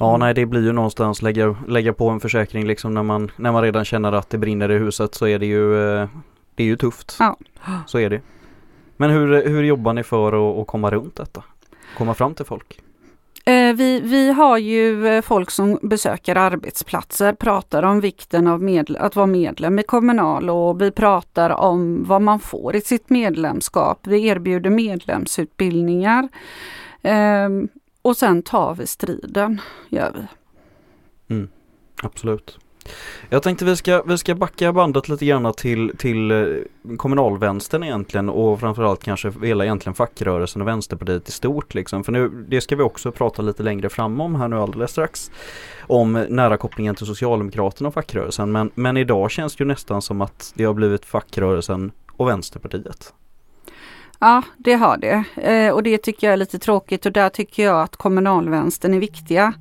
Ja 0.00 0.16
nej 0.16 0.34
det 0.34 0.46
blir 0.46 0.62
ju 0.62 0.72
någonstans 0.72 1.22
lägga, 1.22 1.56
lägga 1.68 1.92
på 1.92 2.08
en 2.08 2.20
försäkring 2.20 2.66
liksom 2.66 2.94
när 2.94 3.02
man, 3.02 3.30
när 3.36 3.52
man 3.52 3.62
redan 3.62 3.84
känner 3.84 4.12
att 4.12 4.30
det 4.30 4.38
brinner 4.38 4.70
i 4.70 4.78
huset 4.78 5.14
så 5.14 5.26
är 5.26 5.38
det 5.38 5.46
ju, 5.46 5.94
eh, 5.94 6.08
det 6.54 6.62
är 6.62 6.66
ju 6.66 6.76
tufft. 6.76 7.16
Ja. 7.18 7.36
Så 7.86 7.98
är 7.98 8.10
det. 8.10 8.20
Men 8.96 9.10
hur, 9.10 9.48
hur 9.48 9.62
jobbar 9.62 9.92
ni 9.92 10.02
för 10.02 10.28
att, 10.28 10.58
att 10.60 10.66
komma 10.66 10.90
runt 10.90 11.16
detta? 11.16 11.42
Komma 11.98 12.14
fram 12.14 12.34
till 12.34 12.44
folk? 12.44 12.80
Eh, 13.44 13.74
vi, 13.74 14.00
vi 14.00 14.32
har 14.32 14.58
ju 14.58 15.08
eh, 15.08 15.22
folk 15.22 15.50
som 15.50 15.78
besöker 15.82 16.36
arbetsplatser, 16.36 17.32
pratar 17.32 17.82
om 17.82 18.00
vikten 18.00 18.46
av 18.46 18.62
medle- 18.62 18.98
att 18.98 19.16
vara 19.16 19.26
medlem 19.26 19.78
i 19.78 19.82
Kommunal 19.82 20.50
och 20.50 20.82
vi 20.82 20.90
pratar 20.90 21.50
om 21.50 22.04
vad 22.04 22.22
man 22.22 22.40
får 22.40 22.76
i 22.76 22.80
sitt 22.80 23.10
medlemskap. 23.10 23.98
Vi 24.06 24.26
erbjuder 24.26 24.70
medlemsutbildningar. 24.70 26.28
Och 28.02 28.16
sen 28.16 28.42
tar 28.42 28.74
vi 28.74 28.86
striden, 28.86 29.60
gör 29.88 30.12
vi. 30.14 30.26
Mm. 31.34 31.48
Absolut. 32.02 32.58
Jag 33.28 33.42
tänkte 33.42 33.64
vi 33.64 33.76
ska, 33.76 34.02
vi 34.02 34.18
ska 34.18 34.34
backa 34.34 34.72
bandet 34.72 35.08
lite 35.08 35.26
grann 35.26 35.54
till, 35.54 35.92
till 35.98 36.30
eh, 36.30 36.96
kommunalvänstern 36.96 37.82
egentligen 37.82 38.28
och 38.28 38.60
framförallt 38.60 39.04
kanske 39.04 39.32
hela 39.42 39.64
egentligen 39.64 39.94
fackrörelsen 39.94 40.62
och 40.62 40.68
Vänsterpartiet 40.68 41.28
i 41.28 41.32
stort 41.32 41.74
liksom. 41.74 42.04
För 42.04 42.12
nu, 42.12 42.28
det 42.48 42.60
ska 42.60 42.76
vi 42.76 42.82
också 42.82 43.12
prata 43.12 43.42
lite 43.42 43.62
längre 43.62 43.88
fram 43.88 44.20
om 44.20 44.34
här 44.34 44.48
nu 44.48 44.56
alldeles 44.56 44.90
strax. 44.90 45.30
Om 45.80 46.12
nära 46.12 46.56
kopplingen 46.56 46.94
till 46.94 47.06
Socialdemokraterna 47.06 47.88
och 47.88 47.94
fackrörelsen. 47.94 48.52
Men, 48.52 48.70
men 48.74 48.96
idag 48.96 49.30
känns 49.30 49.56
det 49.56 49.64
ju 49.64 49.68
nästan 49.68 50.02
som 50.02 50.20
att 50.20 50.52
det 50.56 50.64
har 50.64 50.74
blivit 50.74 51.04
fackrörelsen 51.04 51.92
och 52.12 52.28
Vänsterpartiet. 52.28 53.14
Ja, 54.20 54.42
det 54.56 54.74
har 54.74 54.96
det. 54.96 55.24
Eh, 55.36 55.72
och 55.72 55.82
det 55.82 55.98
tycker 55.98 56.26
jag 56.26 56.32
är 56.32 56.36
lite 56.36 56.58
tråkigt 56.58 57.06
och 57.06 57.12
där 57.12 57.28
tycker 57.28 57.62
jag 57.64 57.82
att 57.82 57.96
kommunalvänstern 57.96 58.94
är 58.94 59.00
viktiga. 59.00 59.52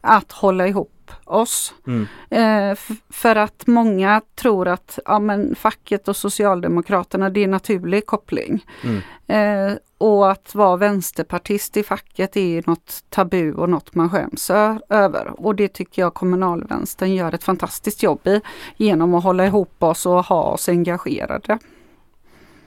Att 0.00 0.32
hålla 0.32 0.68
ihop 0.68 0.90
oss. 1.24 1.74
Mm. 1.86 2.06
Eh, 2.30 2.78
för 3.10 3.36
att 3.36 3.66
många 3.66 4.20
tror 4.34 4.68
att 4.68 4.98
ja, 5.04 5.18
men 5.18 5.54
facket 5.54 6.08
och 6.08 6.16
Socialdemokraterna 6.16 7.30
det 7.30 7.40
är 7.40 7.44
en 7.44 7.50
naturlig 7.50 8.06
koppling. 8.06 8.66
Mm. 8.84 9.02
Eh, 9.26 9.78
och 9.98 10.30
att 10.30 10.54
vara 10.54 10.76
vänsterpartist 10.76 11.76
i 11.76 11.82
facket 11.82 12.36
är 12.36 12.62
något 12.66 13.04
tabu 13.08 13.52
och 13.52 13.68
något 13.68 13.94
man 13.94 14.10
skäms 14.10 14.50
över. 14.88 15.40
Och 15.40 15.54
det 15.54 15.68
tycker 15.68 16.02
jag 16.02 16.14
kommunalvänstern 16.14 17.14
gör 17.14 17.34
ett 17.34 17.44
fantastiskt 17.44 18.02
jobb 18.02 18.26
i 18.26 18.40
genom 18.76 19.14
att 19.14 19.24
hålla 19.24 19.46
ihop 19.46 19.82
oss 19.82 20.06
och 20.06 20.24
ha 20.24 20.42
oss 20.42 20.68
engagerade. 20.68 21.58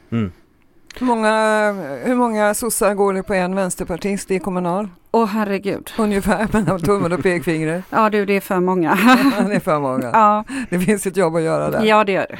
Mm. 0.10 0.32
Hur 1.00 1.06
många, 1.06 1.72
hur 2.04 2.16
många 2.16 2.54
sossar 2.54 2.94
går 2.94 3.14
det 3.14 3.24
på 3.24 3.34
en 3.34 3.56
vänsterpartist 3.56 4.32
i 4.32 4.40
kommunal? 4.40 4.88
Åh 5.12 5.26
herregud. 5.26 5.92
Ungefär 5.98 6.48
mellan 6.54 6.80
tummen 6.80 7.12
och 7.14 7.24
pekfingret. 7.24 7.84
Ja 7.90 8.10
du, 8.10 8.26
det 8.26 8.34
är 8.34 8.42
för 8.42 8.60
många. 8.60 8.96
Det 9.48 9.56
är 9.56 9.60
för 9.60 9.80
många. 9.80 10.10
ja, 10.14 10.44
Det 10.70 10.80
finns 10.80 11.06
ett 11.06 11.18
jobb 11.18 11.36
att 11.36 11.42
göra 11.42 11.70
där. 11.72 11.84
ja, 11.84 12.04
det 12.04 12.12
gör 12.12 12.26
det. 12.30 12.40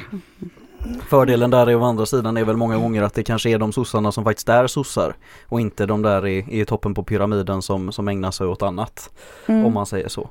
Fördelen 1.08 1.50
där 1.50 1.66
är 1.66 1.76
å 1.76 1.84
andra 1.84 2.06
sidan 2.06 2.36
är 2.36 2.44
väl 2.44 2.56
många 2.56 2.76
gånger 2.78 3.02
att 3.02 3.14
det 3.14 3.22
kanske 3.22 3.50
är 3.50 3.58
de 3.58 3.72
sossarna 3.72 4.12
som 4.12 4.24
faktiskt 4.24 4.48
är 4.48 4.66
sossar 4.66 5.14
och 5.46 5.60
inte 5.60 5.86
de 5.86 6.02
där 6.02 6.26
i, 6.26 6.60
i 6.60 6.64
toppen 6.64 6.94
på 6.94 7.02
pyramiden 7.02 7.62
som, 7.62 7.92
som 7.92 8.08
ägnar 8.08 8.30
sig 8.30 8.46
åt 8.46 8.62
annat. 8.62 9.10
Mm. 9.46 9.66
om 9.66 9.74
man 9.74 9.86
säger 9.86 10.08
så. 10.08 10.30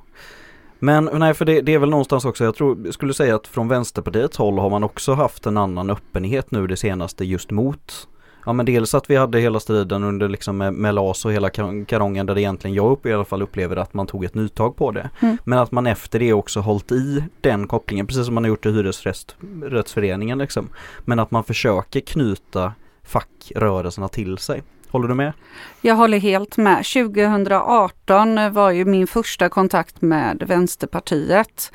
Men 0.80 1.10
nej, 1.13 1.34
för 1.34 1.46
det, 1.46 1.62
det 1.62 1.74
är 1.74 1.80
väl 1.80 1.90
någonstans 1.90 2.26
också, 2.26 2.44
jag 2.44 2.56
tror, 2.56 2.78
jag 2.86 2.94
skulle 2.94 3.13
säga 3.13 3.36
att 3.36 3.48
från 3.48 3.68
Vänsterpartiets 3.68 4.38
håll 4.38 4.60
har 4.60 4.70
man 4.70 4.84
också 4.84 5.13
haft 5.13 5.46
en 5.46 5.58
annan 5.58 5.90
öppenhet 5.90 6.52
nu 6.52 6.68
det 6.68 6.78
senaste 6.78 7.26
just 7.26 7.52
mot 7.52 8.08
Ja 8.47 8.53
men 8.53 8.65
dels 8.65 8.93
att 8.93 9.10
vi 9.10 9.15
hade 9.15 9.39
hela 9.39 9.60
striden 9.60 10.03
under 10.03 10.29
liksom 10.29 10.57
med, 10.57 10.73
med 10.73 10.95
LAS 10.95 11.25
och 11.25 11.33
hela 11.33 11.49
kar- 11.49 11.86
karongen 11.86 12.25
där 12.25 12.36
det 12.36 12.41
egentligen 12.41 12.75
jag 12.75 12.91
upp, 12.91 13.05
i 13.05 13.13
alla 13.13 13.25
fall 13.25 13.41
upplever 13.41 13.75
att 13.75 13.93
man 13.93 14.07
tog 14.07 14.25
ett 14.25 14.36
nytag 14.36 14.75
på 14.75 14.91
det. 14.91 15.10
Mm. 15.19 15.38
Men 15.43 15.60
att 15.60 15.71
man 15.71 15.88
efter 15.88 16.19
det 16.19 16.33
också 16.33 16.60
hållit 16.60 16.91
i 16.91 17.23
den 17.41 17.67
kopplingen 17.67 18.07
precis 18.07 18.25
som 18.25 18.36
man 18.36 18.43
har 18.43 18.49
gjort 18.49 18.65
i 18.65 18.71
hyresrättsföreningen 18.71 20.38
liksom. 20.38 20.69
Men 21.05 21.19
att 21.19 21.31
man 21.31 21.43
försöker 21.43 21.99
knyta 21.99 22.73
fackrörelserna 23.03 24.07
till 24.07 24.38
sig. 24.38 24.63
Håller 24.89 25.07
du 25.07 25.13
med? 25.13 25.33
Jag 25.81 25.95
håller 25.95 26.19
helt 26.19 26.57
med. 26.57 26.86
2018 26.93 28.53
var 28.53 28.71
ju 28.71 28.86
min 28.86 29.07
första 29.07 29.49
kontakt 29.49 30.01
med 30.01 30.43
Vänsterpartiet. 30.47 31.71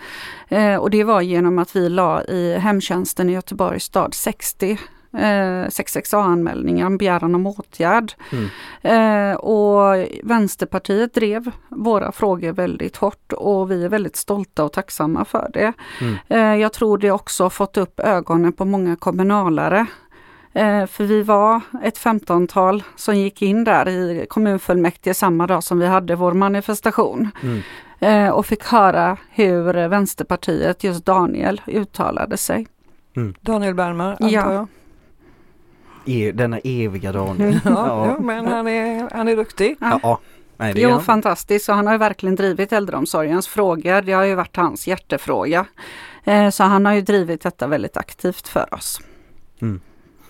Eh, 0.48 0.76
och 0.76 0.90
det 0.90 1.04
var 1.04 1.20
genom 1.20 1.58
att 1.58 1.76
vi 1.76 1.88
la 1.88 2.24
i 2.24 2.58
hemtjänsten 2.58 3.30
i 3.30 3.32
Göteborgs 3.32 3.84
stad 3.84 4.14
60 4.14 4.78
eh, 5.14 5.68
66A-anmälningar 5.68 6.86
om 6.86 6.98
begäran 6.98 7.34
om 7.34 7.46
åtgärd. 7.46 8.12
Mm. 8.32 8.48
Eh, 8.82 9.36
och 9.36 10.06
Vänsterpartiet 10.22 11.14
drev 11.14 11.50
våra 11.68 12.12
frågor 12.12 12.52
väldigt 12.52 12.96
hårt 12.96 13.32
och 13.32 13.70
vi 13.70 13.84
är 13.84 13.88
väldigt 13.88 14.16
stolta 14.16 14.64
och 14.64 14.72
tacksamma 14.72 15.24
för 15.24 15.50
det. 15.52 15.72
Mm. 16.00 16.16
Eh, 16.28 16.60
jag 16.62 16.72
tror 16.72 16.98
det 16.98 17.10
också 17.10 17.42
har 17.42 17.50
fått 17.50 17.76
upp 17.76 18.00
ögonen 18.00 18.52
på 18.52 18.64
många 18.64 18.96
kommunalare. 18.96 19.86
Eh, 20.54 20.86
för 20.86 21.04
vi 21.04 21.22
var 21.22 21.60
ett 21.82 21.98
15-tal 21.98 22.82
som 22.96 23.16
gick 23.16 23.42
in 23.42 23.64
där 23.64 23.88
i 23.88 24.26
kommunfullmäktige 24.28 25.14
samma 25.14 25.46
dag 25.46 25.64
som 25.64 25.78
vi 25.78 25.86
hade 25.86 26.14
vår 26.14 26.32
manifestation. 26.32 27.30
Mm. 27.42 27.60
Eh, 28.00 28.30
och 28.32 28.46
fick 28.46 28.64
höra 28.64 29.16
hur 29.30 29.88
Vänsterpartiet, 29.88 30.84
just 30.84 31.04
Daniel, 31.06 31.60
uttalade 31.66 32.36
sig. 32.36 32.66
Daniel 33.40 33.74
Bergman 33.74 34.10
antar 34.10 34.28
Ja. 34.28 34.52
jag. 34.52 34.66
E, 36.06 36.32
denna 36.34 36.58
eviga 36.58 37.12
Daniel. 37.12 37.60
Ja, 37.64 38.06
Ja. 38.06 38.16
men 38.20 38.46
han 38.46 38.68
är, 38.68 39.08
han 39.14 39.28
är 39.28 39.36
duktig. 39.36 39.76
Ja. 39.80 40.00
Ja, 40.02 40.18
nej 40.56 40.74
det 40.74 40.80
är 40.80 40.82
Jo, 40.84 40.90
han. 40.90 41.02
fantastiskt. 41.02 41.64
Så 41.64 41.72
han 41.72 41.86
har 41.86 41.94
ju 41.94 41.98
verkligen 41.98 42.34
drivit 42.36 42.72
äldreomsorgens 42.72 43.48
frågor. 43.48 44.02
Det 44.02 44.12
har 44.12 44.24
ju 44.24 44.34
varit 44.34 44.56
hans 44.56 44.86
hjärtefråga. 44.88 45.66
Eh, 46.24 46.50
så 46.50 46.64
han 46.64 46.86
har 46.86 46.92
ju 46.94 47.00
drivit 47.00 47.40
detta 47.42 47.66
väldigt 47.66 47.96
aktivt 47.96 48.48
för 48.48 48.74
oss. 48.74 49.00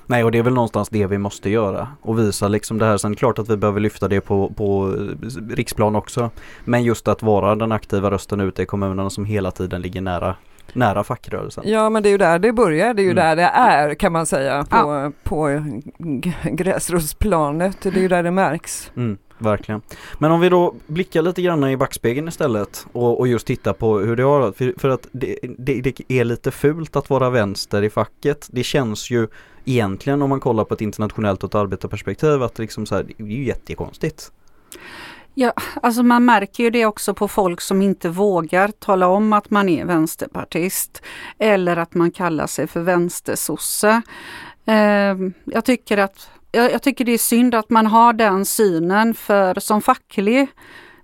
Nej 0.07 0.25
och 0.25 0.31
det 0.33 0.39
är 0.39 0.43
väl 0.43 0.55
någonstans 0.55 0.89
det 0.89 1.07
vi 1.07 1.19
måste 1.19 1.51
göra 1.51 1.89
och 2.03 2.19
visa 2.19 2.49
liksom 2.49 2.79
det 2.79 2.85
här. 2.87 2.97
Sen 2.97 3.17
klart 3.17 3.39
att 3.39 3.49
vi 3.51 3.57
behöver 3.57 3.81
lyfta 3.81 4.09
det 4.09 4.21
på, 4.21 4.53
på 4.57 4.95
riksplan 5.51 5.97
också. 5.97 6.31
Men 6.65 6.83
just 6.85 7.09
att 7.09 7.23
vara 7.23 7.55
den 7.55 7.73
aktiva 7.73 8.11
rösten 8.11 8.41
ute 8.41 8.63
i 8.63 8.67
kommunerna 8.67 9.11
som 9.11 9.25
hela 9.25 9.51
tiden 9.51 9.83
ligger 9.83 10.01
nära 10.01 10.37
nära 10.73 11.05
fackrörelsen. 11.05 11.65
Ja 11.67 11.91
men 11.91 12.03
det 12.03 12.09
är 12.09 12.11
ju 12.11 12.19
där 12.19 12.39
det 12.39 12.53
börjar, 12.53 12.95
det 12.95 13.03
är 13.03 13.05
ju 13.05 13.11
Mm. 13.11 13.25
där 13.25 13.37
det 13.37 13.43
är 13.43 13.95
kan 13.95 14.13
man 14.13 14.27
säga 14.27 14.65
på, 14.71 15.13
på 15.25 15.63
g- 15.99 16.33
gräsrotsplanet. 16.45 17.77
Det 17.83 17.89
är 17.89 18.01
ju 18.01 18.09
där 18.09 18.23
det 18.23 18.31
märks. 18.31 18.93
Mm, 18.97 19.19
verkligen. 19.39 19.81
Men 20.19 20.31
om 20.33 20.41
vi 20.41 20.49
då 20.49 20.75
blickar 20.87 21.23
lite 21.23 21.43
grann 21.43 21.65
i 21.65 21.77
backspegeln 21.77 22.29
istället 22.29 22.87
och, 22.93 23.21
och 23.21 23.29
just 23.29 23.47
tittar 23.47 23.73
på 23.73 23.99
hur 23.99 24.17
det 24.17 24.23
har 24.23 24.41
varit. 24.41 24.57
För, 24.57 24.75
för 24.79 24.89
att 24.89 25.07
det, 25.13 25.39
det, 25.59 25.81
det 25.81 26.01
är 26.21 26.25
lite 26.25 26.51
fult 26.51 26.97
att 26.97 27.11
vara 27.11 27.31
vänster 27.31 27.83
i 27.83 27.91
facket. 27.91 28.49
Det 28.53 28.63
känns 28.63 29.11
ju 29.11 29.29
egentligen 29.65 30.23
om 30.23 30.31
man 30.31 30.41
kollar 30.41 30.65
på 30.65 30.75
ett 30.75 30.81
internationellt 30.81 31.45
och 31.45 31.51
ett 31.51 31.55
arbetarperspektiv 31.55 32.43
att 32.43 32.59
liksom 32.59 32.87
så 32.87 32.95
här, 32.95 33.03
det 33.03 33.23
är 33.25 33.27
ju 33.27 33.45
jättekonstigt. 33.45 34.33
Ja, 35.35 35.53
Alltså 35.83 36.03
man 36.03 36.25
märker 36.25 36.64
ju 36.64 36.71
det 36.71 36.87
också 36.87 37.14
på 37.14 37.29
folk 37.29 37.61
som 37.61 37.83
inte 37.83 38.09
vågar 38.09 38.68
tala 38.68 39.07
om 39.09 39.33
att 39.33 39.51
man 39.51 39.68
är 39.68 39.85
vänsterpartist. 39.85 41.03
Eller 41.38 41.77
att 41.77 41.95
man 41.95 42.11
kallar 42.11 42.47
sig 42.47 42.66
för 42.66 42.81
vänstersosse. 42.81 44.03
Ehm, 44.66 45.33
jag, 45.45 45.64
tycker 45.64 45.99
att, 45.99 46.31
jag 46.51 46.83
tycker 46.83 47.05
det 47.05 47.12
är 47.12 47.18
synd 47.18 47.55
att 47.55 47.71
man 47.71 47.87
har 47.87 48.12
den 48.12 48.45
synen 48.45 49.14
för 49.14 49.61
som 49.61 49.83
facklig 49.83 50.49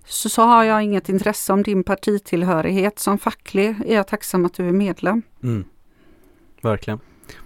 så, 0.05 0.29
så 0.29 0.41
har 0.41 0.63
jag 0.63 0.83
inget 0.83 1.09
intresse 1.09 1.53
om 1.53 1.63
din 1.63 1.83
partitillhörighet. 1.83 2.99
Som 2.99 3.17
facklig 3.17 3.75
är 3.85 3.95
jag 3.95 4.07
tacksam 4.07 4.45
att 4.45 4.53
du 4.53 4.67
är 4.67 4.71
medlem. 4.71 5.21
Mm. 5.43 5.65
Verkligen. 6.61 6.99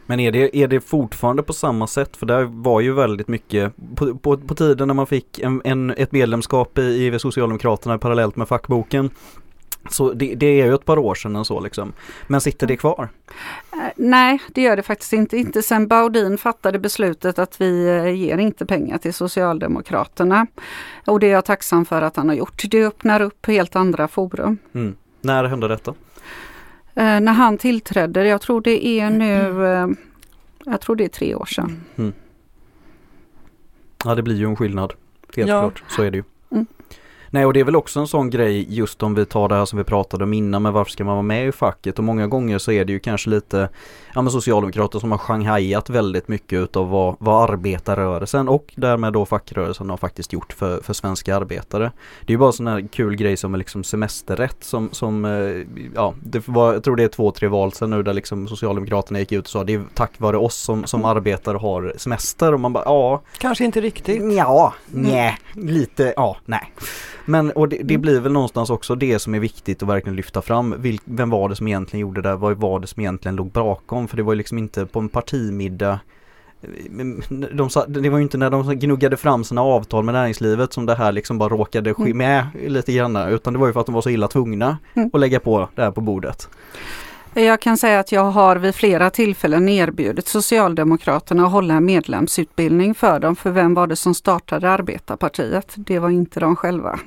Men 0.06 0.20
är 0.20 0.32
det, 0.32 0.58
är 0.58 0.68
det 0.68 0.82
fortfarande 0.82 1.44
på 1.44 1.54
samma 1.54 1.88
sätt? 1.88 2.18
För 2.18 2.26
det 2.26 2.46
var 2.46 2.82
ju 2.82 2.94
väldigt 2.94 3.28
mycket 3.28 3.74
på, 3.96 4.16
på, 4.16 4.38
på 4.38 4.56
tiden 4.56 4.88
när 4.88 4.96
man 4.96 5.08
fick 5.08 5.40
en, 5.40 5.62
en, 5.64 5.90
ett 5.92 6.12
medlemskap 6.12 6.78
i, 6.78 7.08
i 7.08 7.20
Socialdemokraterna 7.20 7.98
parallellt 7.98 8.36
med 8.36 8.48
fackboken. 8.48 9.10
Så 9.90 10.14
det, 10.14 10.36
det 10.36 10.62
är 10.62 10.66
ju 10.66 10.76
ett 10.76 10.86
par 10.86 10.98
år 10.98 11.16
sedan 11.16 11.46
så 11.46 11.60
liksom. 11.60 11.94
Men 12.28 12.42
sitter 12.42 12.68
det 12.68 12.78
kvar? 12.78 13.10
Eh, 13.74 13.80
nej, 13.96 14.40
det 14.48 14.62
gör 14.62 14.76
det 14.76 14.84
faktiskt 14.84 15.14
inte. 15.14 15.38
Inte 15.38 15.62
sen 15.62 15.88
Baudin 15.88 16.38
fattade 16.38 16.80
beslutet 16.80 17.40
att 17.40 17.62
vi 17.62 17.88
eh, 17.88 18.10
ger 18.10 18.38
inte 18.38 18.66
pengar 18.66 18.98
till 18.98 19.14
Socialdemokraterna. 19.14 20.48
Och 21.06 21.20
det 21.20 21.28
är 21.28 21.32
jag 21.32 21.46
tacksam 21.46 21.86
för 21.86 22.02
att 22.02 22.16
han 22.16 22.30
har 22.30 22.36
gjort. 22.36 22.64
Det 22.72 22.86
öppnar 22.86 23.22
upp 23.22 23.46
helt 23.46 23.76
andra 23.76 24.08
forum. 24.08 24.58
Mm. 24.74 24.96
När 25.22 25.44
hände 25.44 25.68
detta? 25.68 25.94
Eh, 26.96 27.20
när 27.20 27.34
han 27.34 27.58
tillträdde, 27.58 28.28
jag 28.28 28.42
tror 28.42 28.62
det 28.62 28.86
är 28.88 29.10
nu, 29.10 29.66
eh, 29.66 29.88
jag 30.66 30.82
tror 30.82 30.96
det 30.96 31.04
är 31.04 31.10
tre 31.10 31.36
år 31.36 31.46
sedan. 31.46 31.84
Ja 34.06 34.16
det 34.16 34.22
blir 34.24 34.36
ju 34.36 34.46
en 34.46 34.56
skillnad. 34.56 34.94
Helt 35.36 35.50
Ja. 35.50 35.60
klart, 35.62 35.84
så 35.90 36.04
är 36.04 36.12
det 36.12 36.18
ju. 36.18 36.24
Mm. 36.52 36.66
Nej 37.30 37.46
och 37.46 37.54
det 37.54 37.60
är 37.60 37.64
väl 37.64 37.76
också 37.76 38.00
en 38.00 38.08
sån 38.08 38.30
grej 38.30 38.66
just 38.74 39.04
om 39.04 39.16
vi 39.16 39.26
tar 39.26 39.50
det 39.50 39.56
här 39.56 39.66
som 39.66 39.78
vi 39.78 39.84
pratade 39.84 40.24
om 40.24 40.34
innan 40.34 40.62
med 40.62 40.74
varför 40.74 40.92
ska 40.92 41.04
man 41.04 41.14
vara 41.16 41.22
med 41.22 41.48
i 41.48 41.52
facket 41.52 41.98
och 41.98 42.04
många 42.04 42.28
gånger 42.28 42.58
så 42.58 42.72
är 42.72 42.86
det 42.86 42.94
ju 42.94 43.00
kanske 43.00 43.30
lite 43.30 43.70
ja 44.14 44.22
men 44.22 44.32
socialdemokrater 44.32 45.00
som 45.00 45.12
har 45.12 45.18
shanghajat 45.18 45.90
väldigt 45.90 46.28
mycket 46.28 46.60
utav 46.60 46.90
vad, 46.90 47.16
vad 47.20 47.50
arbetarrörelsen 47.50 48.50
och 48.50 48.74
därmed 48.76 49.14
då 49.14 49.26
fackrörelsen 49.26 49.90
har 49.90 49.98
faktiskt 49.98 50.34
gjort 50.34 50.54
för, 50.54 50.82
för 50.82 50.94
svenska 50.94 51.36
arbetare. 51.36 51.92
Det 52.22 52.32
är 52.32 52.34
ju 52.34 52.38
bara 52.38 52.52
sån 52.52 52.68
här 52.68 52.88
kul 52.92 53.16
grej 53.16 53.38
som 53.38 53.56
liksom 53.56 53.84
semesterrätt 53.84 54.64
som, 54.64 54.90
som 54.92 55.26
eh, 55.26 55.32
ja 55.96 56.14
det 56.24 56.48
var, 56.48 56.74
jag 56.74 56.84
tror 56.84 56.96
det 56.96 57.04
är 57.04 57.08
två, 57.08 57.32
tre 57.32 57.48
val 57.48 57.74
sedan 57.74 57.90
nu 57.90 58.04
där 58.04 58.14
liksom 58.14 58.48
Socialdemokraterna 58.48 59.20
gick 59.20 59.32
ut 59.32 59.46
och 59.46 59.50
sa 59.50 59.64
det 59.64 59.74
är 59.74 59.84
tack 59.94 60.12
vare 60.18 60.38
oss 60.38 60.56
som, 60.56 60.86
som 60.86 61.06
arbetare 61.06 61.58
har 61.58 61.94
semester 61.98 62.54
och 62.54 62.60
man 62.60 62.74
bara 62.74 62.84
ja 62.86 63.22
Kanske 63.38 63.66
inte 63.66 63.82
riktigt. 63.82 64.34
Ja, 64.34 64.74
nej, 64.86 65.38
lite, 65.54 66.14
ja, 66.16 66.38
nej. 66.46 66.74
Men 67.26 67.52
och 67.52 67.70
det, 67.70 67.80
det 67.84 67.98
blir 67.98 68.20
väl 68.20 68.32
någonstans 68.32 68.70
också 68.70 68.96
det 68.96 69.20
som 69.20 69.36
är 69.36 69.40
viktigt 69.40 69.84
att 69.84 69.90
verkligen 69.90 70.16
lyfta 70.16 70.42
fram. 70.42 70.76
Vil, 70.78 71.00
vem 71.06 71.30
var 71.30 71.50
det 71.50 71.56
som 71.56 71.68
egentligen 71.68 72.02
gjorde 72.02 72.22
det? 72.22 72.36
Vad 72.36 72.58
var 72.58 72.80
det 72.80 72.88
som 72.88 73.00
egentligen 73.00 73.36
låg 73.36 73.52
bakom? 73.52 74.03
För 74.08 74.18
det 74.18 74.24
var 74.24 74.34
ju 74.34 74.38
liksom 74.38 74.58
inte 74.58 74.86
på 74.86 75.00
en 75.00 75.10
partimiddag 75.10 76.00
de, 77.54 77.70
sa- 77.70 77.86
det 77.86 78.10
var 78.10 78.18
ju 78.18 78.24
inte 78.24 78.38
när 78.38 78.50
de 78.50 78.80
gnuggade 78.80 79.18
fram 79.18 79.44
sina 79.44 79.62
avtal 79.62 80.04
med 80.04 80.14
näringslivet 80.14 80.74
som 80.74 80.86
det 80.86 80.96
här 80.96 81.12
liksom 81.12 81.38
bara 81.38 81.50
råkade 81.50 81.94
ske 81.94 82.04
Mm. 82.04 82.18
med 82.18 82.48
lite 82.68 82.94
grann 82.94 83.16
utan 83.16 83.54
det 83.54 83.60
var 83.60 83.68
ju 83.68 83.74
för 83.74 83.80
att 83.80 83.86
de 83.86 83.96
var 83.96 84.02
så 84.02 84.10
illa 84.10 84.28
tvungna 84.28 84.78
Mm. 84.94 85.10
att 85.14 85.20
lägga 85.20 85.40
på 85.40 85.70
det 85.76 85.82
här 85.82 85.92
på 85.92 86.02
bordet. 86.02 86.50
Jag 87.34 87.62
kan 87.62 87.78
säga 87.78 88.00
att 88.00 88.12
jag 88.12 88.24
har 88.32 88.56
vid 88.56 88.76
flera 88.76 89.10
tillfällen 89.10 89.70
erbjudit 89.70 90.28
Socialdemokraterna 90.28 91.46
att 91.46 91.52
hålla 91.52 91.74
en 91.74 91.86
medlemsutbildning 91.86 92.96
för 92.96 93.20
dem. 93.20 93.36
För 93.36 93.52
vem 93.52 93.74
var 93.74 93.88
det 93.88 93.96
som 93.96 94.14
startade 94.14 94.70
Arbetarpartiet? 94.70 95.74
Det 95.76 96.00
var 96.00 96.10
inte 96.10 96.40
de 96.40 96.56
själva. 96.56 97.00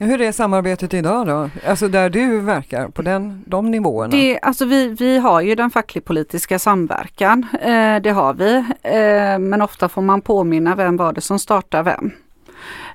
Hur 0.00 0.20
är 0.20 0.32
samarbetet 0.32 0.94
idag 0.94 1.26
då? 1.26 1.50
Alltså 1.66 1.88
där 1.88 2.10
du 2.10 2.40
verkar 2.40 2.88
på 2.88 3.02
den, 3.02 3.44
de 3.46 3.70
nivåerna? 3.70 4.10
Det, 4.10 4.38
alltså 4.40 4.64
vi, 4.64 4.88
vi 4.88 5.18
har 5.18 5.40
ju 5.40 5.54
den 5.54 5.70
facklig-politiska 5.70 6.58
samverkan, 6.58 7.46
eh, 7.52 8.02
det 8.02 8.10
har 8.10 8.34
vi. 8.34 8.56
Eh, 8.82 9.38
men 9.38 9.62
ofta 9.62 9.88
får 9.88 10.02
man 10.02 10.20
påminna 10.20 10.74
vem 10.74 10.96
var 10.96 11.12
det 11.12 11.20
som 11.20 11.38
startade 11.38 11.82
vem. 11.82 12.12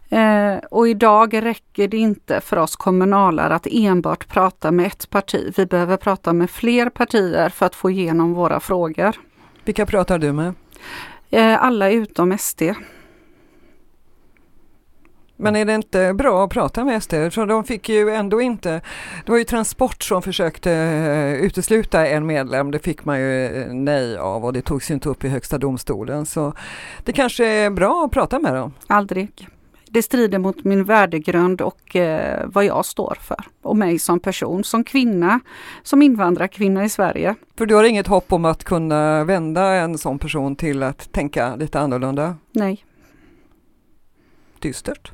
Eh, 0.10 0.58
och 0.72 0.88
idag 0.88 1.44
räcker 1.44 1.88
det 1.88 1.98
inte 1.98 2.42
för 2.42 2.58
oss 2.58 2.76
kommunalare 2.76 3.56
att 3.56 3.68
enbart 3.72 4.28
prata 4.28 4.72
med 4.72 4.86
ett 4.86 5.10
parti. 5.10 5.54
Vi 5.58 5.66
behöver 5.66 5.98
prata 5.98 6.34
med 6.34 6.50
fler 6.50 6.90
partier 6.90 7.50
för 7.50 7.66
att 7.66 7.76
få 7.76 7.90
igenom 7.92 8.34
våra 8.34 8.60
frågor. 8.60 9.16
Vilka 9.64 9.86
pratar 9.86 10.20
du 10.20 10.34
med? 10.34 10.54
Eh, 11.32 11.64
alla 11.64 11.90
utom 11.90 12.38
SD. 12.38 12.62
Men 15.38 15.56
är 15.56 15.66
det 15.66 15.76
inte 15.76 16.14
bra 16.14 16.44
att 16.44 16.50
prata 16.50 16.84
med 16.84 17.04
SD? 17.04 17.12
För 17.12 17.46
de 17.46 17.64
fick 17.64 17.90
ju 17.90 18.10
ändå 18.10 18.42
inte, 18.42 18.82
det 19.26 19.32
var 19.32 19.38
ju 19.38 19.44
Transport 19.44 20.04
som 20.04 20.22
försökte 20.22 20.72
eh, 20.72 21.34
utesluta 21.34 22.08
en 22.08 22.26
medlem, 22.26 22.72
det 22.72 22.80
fick 22.80 23.06
man 23.06 23.20
ju 23.20 23.46
eh, 23.46 23.74
nej 23.74 24.18
av 24.18 24.46
och 24.46 24.54
det 24.54 24.62
togs 24.62 24.90
ju 24.90 24.94
inte 24.94 25.10
upp 25.10 25.24
i 25.24 25.28
Högsta 25.28 25.58
domstolen. 25.58 26.26
Så 26.26 26.54
det 27.04 27.14
kanske 27.14 27.46
är 27.46 27.70
bra 27.70 28.06
att 28.06 28.12
prata 28.12 28.40
med 28.40 28.54
dem. 28.54 28.74
Aldrig. 28.88 29.48
Det 29.94 30.02
strider 30.02 30.40
mot 30.40 30.64
min 30.64 30.84
värdegrund 30.84 31.62
och 31.62 31.96
eh, 31.96 32.46
vad 32.48 32.66
jag 32.66 32.86
står 32.86 33.18
för. 33.22 33.38
Och 33.62 33.78
mig 33.78 34.00
som 34.00 34.20
person, 34.20 34.64
som 34.64 34.84
kvinna, 34.84 35.40
som 35.84 36.02
invandrarkvinna 36.02 36.86
i 36.86 36.90
Sverige. 36.90 37.36
För 37.58 37.66
du 37.66 37.76
har 37.76 37.84
inget 37.84 38.08
hopp 38.08 38.34
om 38.34 38.46
att 38.46 38.64
kunna 38.64 39.24
vända 39.24 39.66
en 39.74 39.98
sån 39.98 40.20
person 40.20 40.56
till 40.56 40.84
att 40.84 41.12
tänka 41.12 41.56
lite 41.56 41.80
annorlunda? 41.80 42.36
Nej. 42.52 42.86
Dystert, 44.60 45.12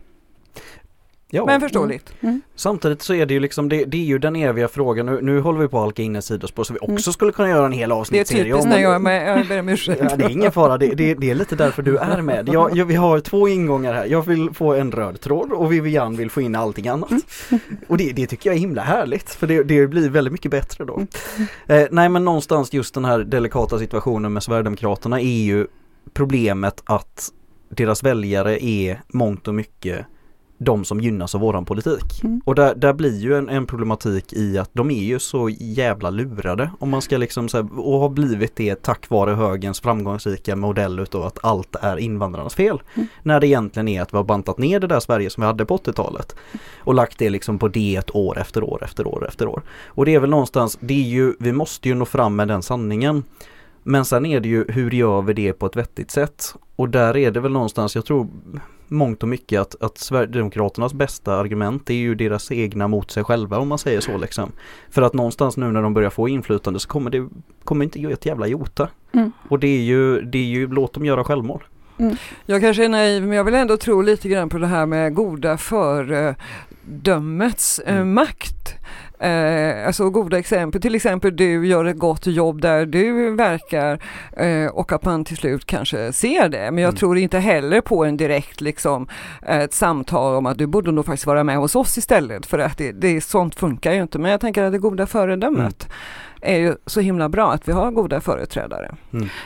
Ja. 1.32 1.46
men 1.46 1.62
förståeligt. 1.62 2.14
Samtidigt 2.56 3.02
så 3.02 3.14
är 3.14 3.26
det 3.26 3.34
ju 3.34 3.40
liksom, 3.40 3.70
det, 3.70 3.86
det 3.86 3.98
är 3.98 4.06
ju 4.06 4.20
den 4.20 4.36
eviga 4.36 4.68
frågan, 4.68 5.06
nu, 5.06 5.20
nu 5.22 5.40
håller 5.42 5.60
vi 5.60 5.68
på 5.68 5.78
att 5.78 5.84
halka 5.84 6.02
in 6.02 6.16
i 6.16 6.22
sidospår 6.22 6.64
så 6.64 6.74
vi 6.74 6.80
också 6.80 6.90
Mm. 6.90 7.00
skulle 7.00 7.32
kunna 7.32 7.50
göra 7.50 7.66
en 7.66 7.72
hel 7.72 7.90
Det 7.90 7.96
är 7.96 8.00
avsnittsserie 8.00 8.44
typiskt 8.44 8.70
när 8.70 8.80
jag 8.80 8.96
är 8.96 9.00
med, 9.00 9.40
jag 9.40 9.48
ber 9.48 9.60
om 9.60 9.70
ursäkt. 9.70 10.02
Ja, 10.04 10.16
det 10.16 10.24
är 10.24 10.30
ingen 10.30 10.52
fara, 10.52 10.78
det, 10.78 10.88
det, 10.88 11.14
det 11.14 11.30
är 11.30 11.36
lite 11.36 11.56
därför 11.56 11.82
du 11.82 11.98
är 11.98 12.22
med. 12.22 12.50
Jag, 12.54 12.78
jag, 12.78 12.86
vi 12.86 12.96
har 12.96 13.20
två 13.20 13.48
ingångar 13.48 13.94
här. 13.94 14.06
Jag 14.06 14.26
vill 14.26 14.50
få 14.54 14.74
en 14.74 14.92
röd 14.92 15.22
tråd 15.22 15.52
och 15.52 15.72
Vivian 15.74 16.16
vill 16.16 16.30
få 16.30 16.42
in 16.42 16.56
allting 16.56 16.88
annat. 16.88 17.12
Och 17.88 17.98
det, 17.98 18.12
det 18.12 18.28
tycker 18.28 18.50
jag 18.50 18.56
är 18.56 18.60
himla 18.60 18.82
härligt 18.82 19.30
för 19.30 19.48
det, 19.48 19.64
det 19.64 19.88
blir 19.88 20.10
väldigt 20.10 20.32
mycket 20.32 20.52
bättre 20.52 20.86
då. 20.86 21.06
Eh, 21.68 21.88
nej 21.92 22.10
men 22.10 22.26
någonstans 22.26 22.74
just 22.74 22.94
den 22.94 23.06
här 23.06 23.20
delikata 23.20 23.80
situationen 23.80 24.34
med 24.34 24.44
Sverigedemokraterna 24.44 25.22
är 25.22 25.44
ju 25.44 25.68
problemet 26.14 26.84
att 26.86 27.30
deras 27.70 28.04
väljare 28.04 28.64
är 28.66 29.02
mångt 29.08 29.48
och 29.48 29.56
mycket 29.56 30.06
de 30.60 30.86
som 30.86 31.02
gynnas 31.02 31.36
av 31.36 31.42
våran 31.42 31.66
politik. 31.66 32.24
Mm. 32.24 32.42
Och 32.46 32.56
där, 32.56 32.76
där 32.76 32.94
blir 32.94 33.20
ju 33.20 33.38
en, 33.38 33.50
en 33.50 33.66
problematik 33.66 34.34
i 34.34 34.58
att 34.58 34.70
de 34.74 34.92
är 34.92 35.04
ju 35.04 35.20
så 35.20 35.50
jävla 35.50 36.10
lurade 36.10 36.72
om 36.80 36.90
man 36.90 37.02
ska 37.02 37.18
liksom 37.18 37.50
så 37.50 37.58
här, 37.58 37.80
och 37.80 38.00
har 38.00 38.10
blivit 38.10 38.56
det 38.56 38.76
tack 38.84 39.10
vare 39.10 39.32
högens 39.32 39.80
framgångsrika 39.80 40.56
modell 40.56 41.00
utav 41.00 41.24
att 41.24 41.40
allt 41.46 41.76
är 41.82 41.98
invandrarnas 41.98 42.56
fel. 42.56 42.82
Mm. 42.94 43.08
När 43.24 43.40
det 43.40 43.48
egentligen 43.48 43.88
är 43.88 44.02
att 44.02 44.14
vi 44.14 44.18
har 44.18 44.24
bantat 44.24 44.58
ner 44.58 44.80
det 44.80 44.88
där 44.88 45.00
Sverige 45.00 45.30
som 45.30 45.42
vi 45.42 45.48
hade 45.48 45.66
på 45.66 45.78
80-talet. 45.78 46.36
Och 46.78 46.94
lagt 46.94 47.20
det 47.20 47.30
liksom 47.30 47.60
på 47.60 47.68
det 47.68 48.10
år 48.14 48.40
efter 48.40 48.64
år 48.64 48.84
efter 48.84 49.08
år 49.08 49.28
efter 49.28 49.48
år. 49.48 49.62
Och 49.88 50.06
det 50.06 50.16
är 50.16 50.20
väl 50.20 50.30
någonstans, 50.30 50.78
det 50.82 50.94
är 50.94 51.10
ju, 51.10 51.34
vi 51.40 51.52
måste 51.52 51.90
ju 51.90 51.96
nå 51.96 52.06
fram 52.06 52.36
med 52.36 52.48
den 52.48 52.64
sanningen. 52.64 53.24
Men 53.84 54.06
sen 54.06 54.26
är 54.26 54.40
det 54.40 54.50
ju, 54.50 54.66
hur 54.70 54.92
gör 54.92 55.22
vi 55.22 55.34
det 55.34 55.54
på 55.54 55.66
ett 55.66 55.76
vettigt 55.76 56.12
sätt? 56.12 56.56
Och 56.76 56.90
där 56.90 57.18
är 57.18 57.32
det 57.32 57.40
väl 57.40 57.52
någonstans, 57.52 57.96
jag 57.96 58.06
tror 58.06 58.28
mångt 58.92 59.24
och 59.24 59.30
mycket 59.30 59.62
att, 59.62 59.76
att 59.82 59.98
Sverigedemokraternas 59.98 60.94
bästa 60.94 61.36
argument 61.36 61.90
är 61.90 61.94
ju 61.94 62.16
deras 62.16 62.52
egna 62.52 62.88
mot 62.88 63.12
sig 63.12 63.24
själva 63.24 63.58
om 63.58 63.68
man 63.68 63.78
säger 63.78 64.02
så 64.02 64.18
liksom. 64.18 64.52
För 64.90 65.02
att 65.02 65.14
någonstans 65.14 65.58
nu 65.58 65.72
när 65.72 65.82
de 65.82 65.94
börjar 65.94 66.10
få 66.10 66.30
inflytande 66.30 66.80
så 66.80 66.88
kommer 66.88 67.12
det 67.12 67.28
kommer 67.64 67.84
inte 67.86 68.02
göra 68.02 68.14
ett 68.14 68.26
jävla 68.26 68.48
jota. 68.48 68.90
Mm. 69.12 69.32
Och 69.50 69.60
det 69.60 69.68
är 69.68 69.82
ju, 69.82 70.22
det 70.22 70.38
är 70.38 70.44
ju, 70.44 70.68
låt 70.68 70.94
dem 70.94 71.06
göra 71.06 71.24
självmål. 71.24 71.64
Jag 72.46 72.62
kanske 72.62 72.86
är 72.86 72.90
naiv 72.90 73.28
men 73.28 73.38
jag 73.38 73.44
vill 73.44 73.56
ändå 73.56 73.78
tro 73.78 74.02
lite 74.02 74.30
grann 74.30 74.50
på 74.50 74.58
det 74.58 74.68
här 74.68 74.86
med 74.86 75.14
goda 75.14 75.58
föredömets 75.58 77.80
eh, 77.80 77.96
Mm. 77.96 78.14
makt. 78.14 78.76
Eh, 79.20 79.88
alltså 79.88 80.10
goda 80.10 80.40
exempel, 80.40 80.82
till 80.82 80.96
exempel 80.96 81.36
du 81.36 81.68
gör 81.68 81.86
ett 81.86 81.98
gott 81.98 82.28
jobb 82.28 82.62
där 82.62 82.86
du 82.86 83.36
verkar 83.36 84.00
eh, 84.38 84.68
och 84.72 84.92
att 84.92 85.06
man 85.06 85.26
till 85.26 85.38
slut 85.38 85.66
kanske 85.66 86.14
ser 86.14 86.50
det. 86.50 86.72
Men 86.72 86.78
jag 86.78 86.90
Mm. 86.90 86.96
tror 86.96 87.18
inte 87.18 87.40
heller 87.40 87.82
på 87.82 88.06
en 88.06 88.18
direkt 88.18 88.62
liksom 88.62 89.08
ett 89.48 89.74
samtal 89.74 90.36
om 90.36 90.46
att 90.46 90.58
du 90.58 90.68
borde 90.68 90.92
nog 90.92 91.06
faktiskt 91.06 91.28
vara 91.28 91.44
med 91.44 91.58
hos 91.58 91.76
oss 91.76 91.98
istället 91.98 92.46
för 92.46 92.60
att 92.60 92.78
det, 92.78 92.92
det, 92.92 93.22
sånt 93.22 93.56
funkar 93.56 93.94
ju 93.94 94.02
inte. 94.02 94.20
Men 94.20 94.32
jag 94.32 94.42
tänker 94.42 94.64
att 94.64 94.72
det 94.72 94.80
goda 94.80 95.06
föredömet 95.08 95.90
är 96.42 96.58
ju 96.58 96.76
så 96.86 97.00
himla 97.00 97.30
bra 97.30 97.52
att 97.52 97.68
vi 97.68 97.72
har 97.72 97.92
goda 97.92 98.22
företrädare. 98.22 98.96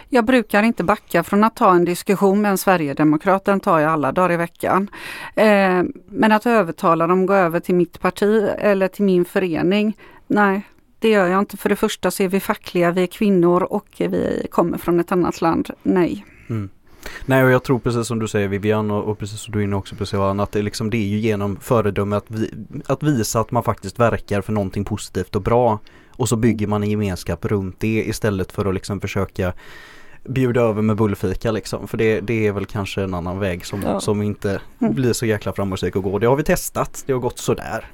Jag 0.09 0.25
brukar 0.25 0.63
inte 0.63 0.83
backa 0.83 1.23
från 1.23 1.43
att 1.43 1.55
ta 1.55 1.75
en 1.75 1.85
diskussion 1.85 2.41
med 2.41 2.51
en 2.51 2.57
sverigedemokrat, 2.57 3.45
den 3.45 3.59
tar 3.59 3.79
jag 3.79 3.91
alla 3.91 4.11
dagar 4.11 4.31
i 4.31 4.37
veckan. 4.37 4.89
Eh, 5.35 5.83
men 6.07 6.31
att 6.31 6.45
övertala 6.45 7.07
dem 7.07 7.21
att 7.21 7.27
gå 7.27 7.33
över 7.33 7.59
till 7.59 7.75
mitt 7.75 7.99
parti 7.99 8.49
eller 8.57 8.87
till 8.87 9.05
min 9.05 9.25
förening, 9.25 9.97
nej. 10.27 10.61
Det 10.99 11.09
gör 11.09 11.27
jag 11.27 11.39
inte. 11.39 11.57
För 11.57 11.69
det 11.69 11.75
första 11.75 12.11
så 12.11 12.23
är 12.23 12.27
vi 12.27 12.39
fackliga, 12.39 12.91
vi 12.91 13.03
är 13.03 13.07
kvinnor 13.07 13.63
och 13.63 13.87
vi 13.97 14.47
kommer 14.51 14.77
från 14.77 14.99
ett 14.99 15.11
annat 15.11 15.41
land. 15.41 15.69
Nej. 15.83 16.25
Mm. 16.49 16.69
Nej 17.25 17.43
och 17.43 17.51
jag 17.51 17.63
tror 17.63 17.79
precis 17.79 18.07
som 18.07 18.19
du 18.19 18.27
säger 18.27 18.47
Vivian 18.47 18.91
och, 18.91 19.03
och 19.03 19.19
precis 19.19 19.39
som 19.39 19.51
du 19.51 19.59
är 19.59 19.63
inne 19.63 19.75
också 19.75 19.95
på 19.95 20.05
Sivan 20.05 20.39
att 20.39 20.51
det, 20.51 20.59
är 20.59 20.63
liksom, 20.63 20.89
det 20.89 20.97
är 20.97 21.07
ju 21.07 21.17
genom 21.17 21.55
föredöme 21.55 22.15
att, 22.15 22.25
vi, 22.27 22.51
att 22.85 23.03
visa 23.03 23.39
att 23.39 23.51
man 23.51 23.63
faktiskt 23.63 23.99
verkar 23.99 24.41
för 24.41 24.53
någonting 24.53 24.85
positivt 24.85 25.35
och 25.35 25.41
bra 25.41 25.79
och 26.15 26.29
så 26.29 26.35
bygger 26.35 26.67
man 26.67 26.83
en 26.83 26.89
gemenskap 26.89 27.45
runt 27.45 27.79
det 27.79 28.03
istället 28.07 28.51
för 28.51 28.65
att 28.65 28.73
liksom 28.73 29.01
försöka 29.01 29.53
bjuda 30.29 30.61
över 30.61 30.81
med 30.81 30.95
bullfika 30.95 31.51
liksom. 31.51 31.87
För 31.87 31.97
det, 31.97 32.19
det 32.21 32.47
är 32.47 32.51
väl 32.51 32.65
kanske 32.65 33.01
en 33.03 33.13
annan 33.13 33.39
väg 33.39 33.65
som, 33.65 33.81
Ja. 33.81 33.99
som 33.99 34.21
inte 34.21 34.61
Mm. 34.81 34.93
blir 34.93 35.13
så 35.13 35.25
jäkla 35.25 35.53
framgångsrik 35.53 35.95
att 35.95 36.03
gå. 36.03 36.19
Det 36.19 36.27
har 36.27 36.35
vi 36.35 36.43
testat, 36.43 37.03
det 37.07 37.13
har 37.13 37.19
gått 37.19 37.39
sådär. 37.39 37.85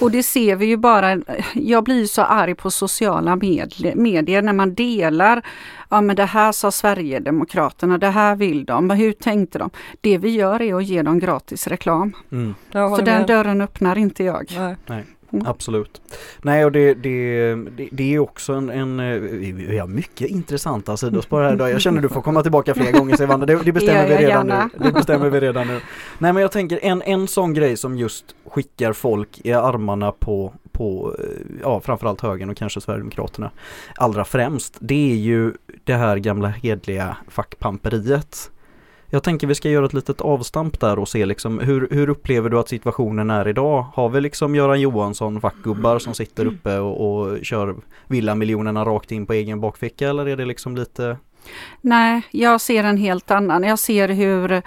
Och 0.00 0.10
det 0.10 0.22
ser 0.22 0.56
vi 0.56 0.66
ju 0.66 0.76
bara, 0.76 1.20
jag 1.54 1.84
blir 1.84 2.04
så 2.06 2.22
arg 2.22 2.54
på 2.54 2.70
sociala 2.70 3.36
medle- 3.36 3.96
medier 3.96 4.42
när 4.42 4.52
man 4.52 4.74
delar, 4.74 5.42
ja 5.90 6.00
men 6.00 6.16
det 6.16 6.24
här 6.24 6.52
sa 6.52 6.70
Sverigedemokraterna, 6.70 7.98
det 7.98 8.10
här 8.10 8.36
vill 8.36 8.64
de, 8.64 8.86
men 8.86 8.96
hur 8.96 9.12
tänkte 9.12 9.58
de? 9.58 9.70
Det 10.00 10.18
vi 10.18 10.30
gör 10.30 10.62
är 10.62 10.74
att 10.74 10.84
ge 10.84 11.02
dem 11.02 11.18
gratis 11.18 11.66
reklam. 11.66 12.12
Mm. 12.32 12.54
Håller 12.72 13.04
den 13.04 13.18
med. 13.18 13.26
dörren 13.26 13.60
öppnar 13.60 13.98
inte 13.98 14.24
jag. 14.24 14.76
Nej. 14.86 15.04
Mm. 15.32 15.46
Absolut. 15.46 16.00
Nej 16.42 16.64
och 16.64 16.72
det, 16.72 16.94
det, 16.94 17.54
det, 17.54 17.88
det 17.92 18.14
är 18.14 18.18
också 18.18 18.52
en, 18.52 18.70
en 18.70 19.00
eh, 19.00 19.20
vi 19.52 19.78
har 19.78 19.86
mycket 19.86 20.30
intressanta 20.30 20.96
sidospår 20.96 21.42
här 21.42 21.54
idag. 21.54 21.70
Jag 21.70 21.80
känner 21.80 22.00
du 22.00 22.08
får 22.08 22.22
komma 22.22 22.42
tillbaka 22.42 22.74
fler 22.74 22.92
gånger 22.92 23.16
Sevanda. 23.16 23.46
Det, 23.46 23.64
det 23.64 23.72
bestämmer 23.72 24.08
vi 24.08 24.16
redan 24.16 24.48
gärna. 24.48 24.70
nu. 24.78 24.84
Det 24.84 24.92
bestämmer 24.92 25.30
vi 25.30 25.40
redan 25.40 25.66
nu. 25.66 25.80
Nej 26.18 26.32
men 26.32 26.42
jag 26.42 26.52
tänker 26.52 26.78
en, 26.82 27.02
en 27.02 27.28
sån 27.28 27.54
grej 27.54 27.76
som 27.76 27.98
just 27.98 28.24
skickar 28.46 28.92
folk 28.92 29.40
i 29.44 29.52
armarna 29.52 30.12
på, 30.12 30.52
på 30.72 31.16
eh, 31.18 31.24
ja 31.62 31.80
framförallt 31.80 32.20
högern 32.20 32.50
och 32.50 32.56
kanske 32.56 32.80
Sverigedemokraterna 32.80 33.50
allra 33.94 34.24
främst. 34.24 34.76
Det 34.80 35.12
är 35.12 35.16
ju 35.16 35.52
det 35.84 35.94
här 35.94 36.16
gamla 36.16 36.48
hedliga 36.48 37.16
fackpamperiet. 37.28 38.50
Jag 39.10 39.22
tänker 39.22 39.46
vi 39.46 39.54
ska 39.54 39.70
göra 39.70 39.86
ett 39.86 39.94
litet 39.94 40.20
avstamp 40.20 40.80
där 40.80 40.98
och 40.98 41.08
se 41.08 41.26
liksom 41.26 41.58
hur, 41.58 41.88
hur 41.90 42.08
upplever 42.08 42.50
du 42.50 42.58
att 42.58 42.68
situationen 42.68 43.30
är 43.30 43.48
idag? 43.48 43.86
Har 43.94 44.08
vi 44.08 44.20
liksom 44.20 44.54
Göran 44.54 44.80
Johansson 44.80 45.40
fackgubbar 45.40 45.98
som 45.98 46.14
sitter 46.14 46.46
uppe 46.46 46.78
och, 46.78 47.20
och 47.20 47.44
kör 47.44 47.74
villamiljonerna 48.06 48.84
rakt 48.84 49.12
in 49.12 49.26
på 49.26 49.32
egen 49.32 49.60
bakficka 49.60 50.08
eller 50.08 50.28
är 50.28 50.36
det 50.36 50.44
liksom 50.44 50.76
lite 50.76 51.16
Nej, 51.80 52.22
jag 52.30 52.60
ser 52.60 52.84
en 52.84 52.96
helt 52.96 53.30
annan. 53.30 53.62
Jag 53.62 53.78
ser 53.78 54.08
hur 54.08 54.62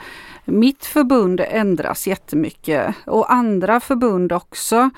mitt 0.46 0.86
förbund 0.86 1.42
ändras 1.48 2.08
jättemycket 2.08 2.96
och 3.06 3.34
andra 3.34 3.80
förbund 3.80 4.32
också. 4.32 4.90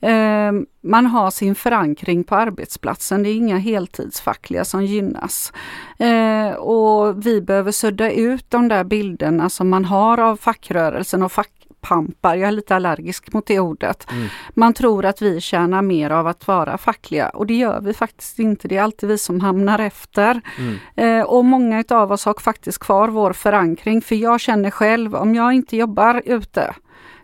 Ehm, 0.00 0.66
man 0.80 1.06
har 1.06 1.30
sin 1.30 1.54
förankring 1.54 2.24
på 2.24 2.34
arbetsplatsen. 2.36 3.22
Det 3.22 3.30
är 3.30 3.34
inga 3.34 3.58
heltidsfackliga 3.58 4.64
som 4.64 4.84
gynnas. 4.84 5.52
Ehm, 5.98 6.54
och 6.54 7.26
vi 7.26 7.40
behöver 7.40 7.72
sudda 7.72 8.10
ut 8.10 8.50
de 8.50 8.68
där 8.68 8.84
bilderna 8.84 9.48
som 9.48 9.68
man 9.68 9.84
har 9.84 10.18
av 10.18 10.36
fackrörelsen 10.36 11.22
och 11.22 11.32
fackpampar. 11.80 12.36
Jag 12.36 12.48
är 12.48 12.52
lite 12.52 12.76
allergisk 12.76 13.32
mot 13.32 13.46
det 13.46 13.60
ordet. 13.60 14.06
Mm. 14.10 14.28
Man 14.54 14.72
tror 14.72 15.04
att 15.04 15.22
vi 15.22 15.40
tjänar 15.40 15.82
mer 15.82 16.10
av 16.10 16.26
att 16.26 16.46
vara 16.46 16.78
fackliga 16.78 17.28
och 17.28 17.46
det 17.46 17.54
gör 17.54 17.80
vi 17.80 17.94
faktiskt 17.94 18.38
inte. 18.38 18.68
Det 18.68 18.76
är 18.76 18.82
alltid 18.82 19.08
vi 19.08 19.18
som 19.18 19.40
hamnar 19.40 19.78
efter. 19.78 20.40
mm, 20.58 20.78
Eh, 20.96 21.22
och 21.22 21.44
många 21.44 21.80
utav 21.80 22.12
oss 22.12 22.24
har 22.24 22.34
faktiskt 22.40 22.78
kvar 22.78 23.08
vår 23.08 23.32
förankring 23.32 24.02
för 24.02 24.14
jag 24.14 24.40
känner 24.40 24.70
själv 24.70 25.14
om 25.14 25.34
jag 25.34 25.52
inte 25.52 25.76
jobbar 25.76 26.22
ute, 26.24 26.74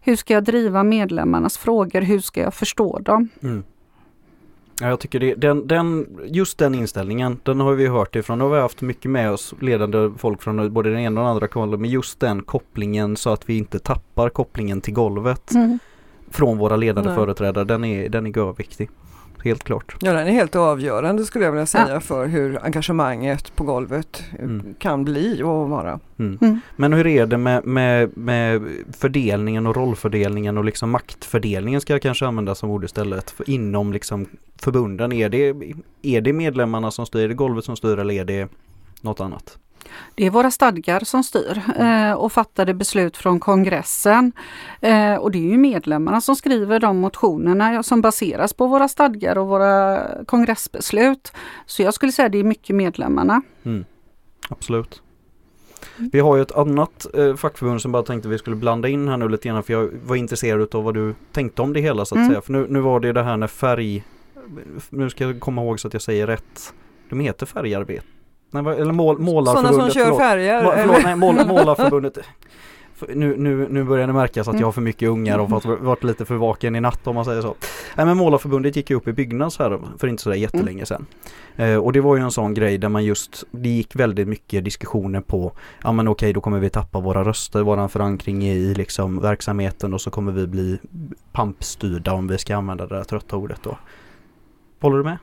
hur 0.02 0.16
ska 0.16 0.34
jag 0.34 0.44
driva 0.44 0.82
medlemmarnas 0.82 1.58
frågor? 1.58 2.00
Hur 2.00 2.20
ska 2.20 2.40
jag 2.40 2.54
förstå 2.54 2.98
dem? 2.98 3.28
mm. 3.42 3.64
Ja, 4.80 4.88
jag 4.88 5.00
tycker 5.00 5.20
det, 5.20 5.34
den, 5.34 5.66
den, 5.66 6.06
just 6.24 6.58
den 6.58 6.74
inställningen, 6.74 7.40
den 7.42 7.60
har 7.60 7.72
vi 7.72 7.86
hört 7.86 8.16
ifrån, 8.16 8.40
och 8.42 8.50
vi 8.50 8.54
har 8.54 8.62
haft 8.62 8.80
mycket 8.80 9.10
med 9.10 9.32
oss 9.32 9.54
ledande 9.60 10.10
folk 10.18 10.42
från 10.42 10.72
både 10.72 10.90
den 10.90 10.98
ena 10.98 11.20
och 11.20 11.24
den 11.24 11.30
andra 11.32 11.48
kanalen, 11.48 11.80
men 11.80 11.90
just 11.90 12.20
den 12.20 12.42
kopplingen 12.42 13.16
så 13.16 13.30
att 13.30 13.48
vi 13.48 13.58
inte 13.58 13.78
tappar 13.78 14.28
kopplingen 14.28 14.80
till 14.80 14.94
golvet 14.94 15.52
från 16.30 16.58
våra 16.58 16.76
ledande 16.76 17.10
Nej. 17.10 17.16
företrädare, 17.16 17.64
den 17.64 17.84
är, 17.84 18.08
den 18.08 18.26
är 18.26 18.36
görviktig. 18.36 18.90
Helt 19.46 19.64
klart. 19.64 19.96
Ja, 20.00 20.12
den 20.12 20.26
är 20.26 20.32
helt 20.32 20.56
avgörande 20.56 21.24
skulle 21.24 21.44
jag 21.44 21.52
vilja 21.52 21.66
säga 21.66 22.00
för 22.00 22.26
hur 22.26 22.64
engagemanget 22.64 23.56
på 23.56 23.64
golvet 23.64 24.22
eh, 24.38 24.44
Mm. 24.44 24.74
kan 24.78 25.04
bli 25.04 25.42
och 25.42 25.68
vara. 25.68 26.00
Mm. 26.18 26.38
Mm. 26.42 26.60
Men 26.76 26.92
hur 26.92 27.06
är 27.06 27.26
det 27.26 27.38
med, 27.38 27.66
med, 27.66 28.16
med 28.16 28.62
fördelningen 28.98 29.66
och 29.66 29.76
rollfördelningen 29.76 30.58
och 30.58 30.64
liksom 30.64 30.90
maktfördelningen 30.90 31.80
ska 31.80 31.92
jag 31.92 32.02
kanske 32.02 32.26
använda 32.26 32.54
som 32.54 32.70
ord 32.70 32.84
istället 32.84 33.30
för 33.30 33.50
inom 33.50 33.92
liksom 33.92 34.26
förbunden. 34.62 35.12
Är 35.12 35.28
det, 35.28 35.54
är 36.02 36.20
det 36.20 36.32
medlemmarna 36.32 36.90
som 36.90 37.06
styr, 37.06 37.24
är 37.24 37.28
det 37.28 37.34
golvet 37.34 37.64
som 37.64 37.76
styr 37.76 37.98
eller 37.98 38.14
är 38.14 38.24
det 38.24 38.48
något 39.00 39.20
annat? 39.20 39.58
Det 40.14 40.26
är 40.26 40.30
våra 40.30 40.50
stadgar 40.50 41.00
som 41.00 41.22
styr 41.24 41.62
eh, 41.78 42.12
och 42.12 42.32
fattade 42.32 42.74
beslut 42.74 43.16
från 43.16 43.40
kongressen. 43.40 44.32
Eh, 44.80 45.14
och 45.14 45.30
det 45.30 45.38
är 45.38 45.50
ju 45.50 45.56
medlemmarna 45.56 46.20
som 46.20 46.36
skriver 46.36 46.80
de 46.80 46.96
motionerna 46.98 47.82
som 47.82 48.00
baseras 48.00 48.52
på 48.52 48.66
våra 48.66 48.88
stadgar 48.88 49.38
och 49.38 49.46
våra 49.46 50.00
kongressbeslut. 50.26 51.32
Så 51.66 51.82
jag 51.82 51.94
skulle 51.94 52.12
säga 52.12 52.28
det 52.28 52.38
är 52.38 52.44
mycket 52.44 52.76
medlemmarna. 52.76 53.42
Mm. 53.64 53.84
Absolut. 54.48 55.02
Vi 55.96 56.20
har 56.20 56.36
ju 56.36 56.42
ett 56.42 56.52
annat 56.52 57.06
eh, 57.14 57.36
fackförbund 57.36 57.82
som 57.82 57.92
bara 57.92 58.02
tänkte 58.02 58.28
vi 58.28 58.38
skulle 58.38 58.56
blanda 58.56 58.88
in 58.88 59.08
här 59.08 59.16
nu 59.16 59.28
lite 59.28 59.48
grann 59.48 59.62
för 59.62 59.72
jag 59.72 59.90
var 60.06 60.16
intresserad 60.16 60.74
av 60.74 60.84
vad 60.84 60.94
du 60.94 61.14
tänkte 61.32 61.62
om 61.62 61.72
det 61.72 61.80
hela 61.80 62.04
så 62.04 62.14
att 62.14 62.18
Mm. 62.18 62.28
säga. 62.30 62.40
För 62.40 62.52
nu, 62.52 62.66
nu 62.70 62.80
var 62.80 63.00
det 63.00 63.12
det 63.12 63.22
här 63.22 63.36
när 63.36 63.46
färg, 63.46 64.04
nu 64.90 65.10
ska 65.10 65.24
jag 65.24 65.40
komma 65.40 65.62
ihåg 65.62 65.80
så 65.80 65.86
att 65.88 65.92
jag 65.94 66.02
säger 66.02 66.26
rätt. 66.26 66.74
De 67.08 67.20
heter 67.20 67.46
färgarbete. 67.46 68.06
Nej, 68.50 68.80
eller 68.80 68.92
mål, 68.92 69.18
målarförbundet. 69.18 69.74
Sådana 69.74 69.90
som 69.90 69.94
kör 69.94 70.04
förlåt. 70.04 70.20
färger. 70.20 70.62
Må, 70.64 70.70
eller? 70.72 70.82
förlåt, 70.82 71.04
nej, 71.04 71.16
mål, 71.16 71.34
målarförbundet. 71.46 72.18
Nu, 73.08 73.36
nu, 73.36 73.66
nu 73.70 73.84
börjar 73.84 74.06
det 74.06 74.12
märkas 74.12 74.48
att 74.48 74.52
Mm. 74.54 74.60
jag 74.60 74.66
har 74.66 74.72
för 74.72 74.80
mycket 74.80 75.08
ungar 75.08 75.38
och 75.38 75.50
fått 75.50 75.64
varit 75.64 76.04
lite 76.04 76.24
för 76.24 76.34
vaken 76.34 76.76
i 76.76 76.80
natt 76.80 77.06
om 77.06 77.14
man 77.14 77.24
säger 77.24 77.42
så. 77.42 77.54
Nej 77.96 78.06
men 78.06 78.16
Målarförbundet 78.16 78.76
gick 78.76 78.90
ju 78.90 78.96
upp 78.96 79.08
i 79.08 79.12
Byggnads 79.12 79.58
här 79.58 79.80
för 79.98 80.06
inte 80.08 80.22
sådär 80.22 80.36
jättelänge 80.36 80.86
sedan. 80.86 81.06
Eh, 81.56 81.76
och 81.76 81.92
det 81.92 82.00
var 82.00 82.16
ju 82.16 82.22
en 82.22 82.30
sån 82.30 82.54
grej 82.54 82.78
där 82.78 82.88
man 82.88 83.04
just, 83.04 83.44
det 83.50 83.68
gick 83.68 83.96
väldigt 83.96 84.28
mycket 84.28 84.64
diskussioner 84.64 85.20
på, 85.20 85.52
ja 85.82 85.92
men 85.92 86.08
okej 86.08 86.32
då 86.32 86.40
kommer 86.40 86.58
vi 86.58 86.70
tappa 86.70 87.00
våra 87.00 87.24
röster, 87.24 87.62
våran 87.62 87.88
förankring 87.88 88.44
i 88.44 88.74
liksom 88.74 89.20
verksamheten 89.22 89.94
och 89.94 90.00
så 90.00 90.10
kommer 90.10 90.32
vi 90.32 90.46
bli 90.46 90.78
pampstyrda 91.32 92.12
om 92.12 92.28
vi 92.28 92.38
ska 92.38 92.56
använda 92.56 92.86
det 92.86 92.96
där 92.96 93.04
trötta 93.04 93.36
ordet 93.36 93.60
då. 93.62 93.78
Håller 94.80 94.96
du 94.96 95.04
med? 95.04 95.18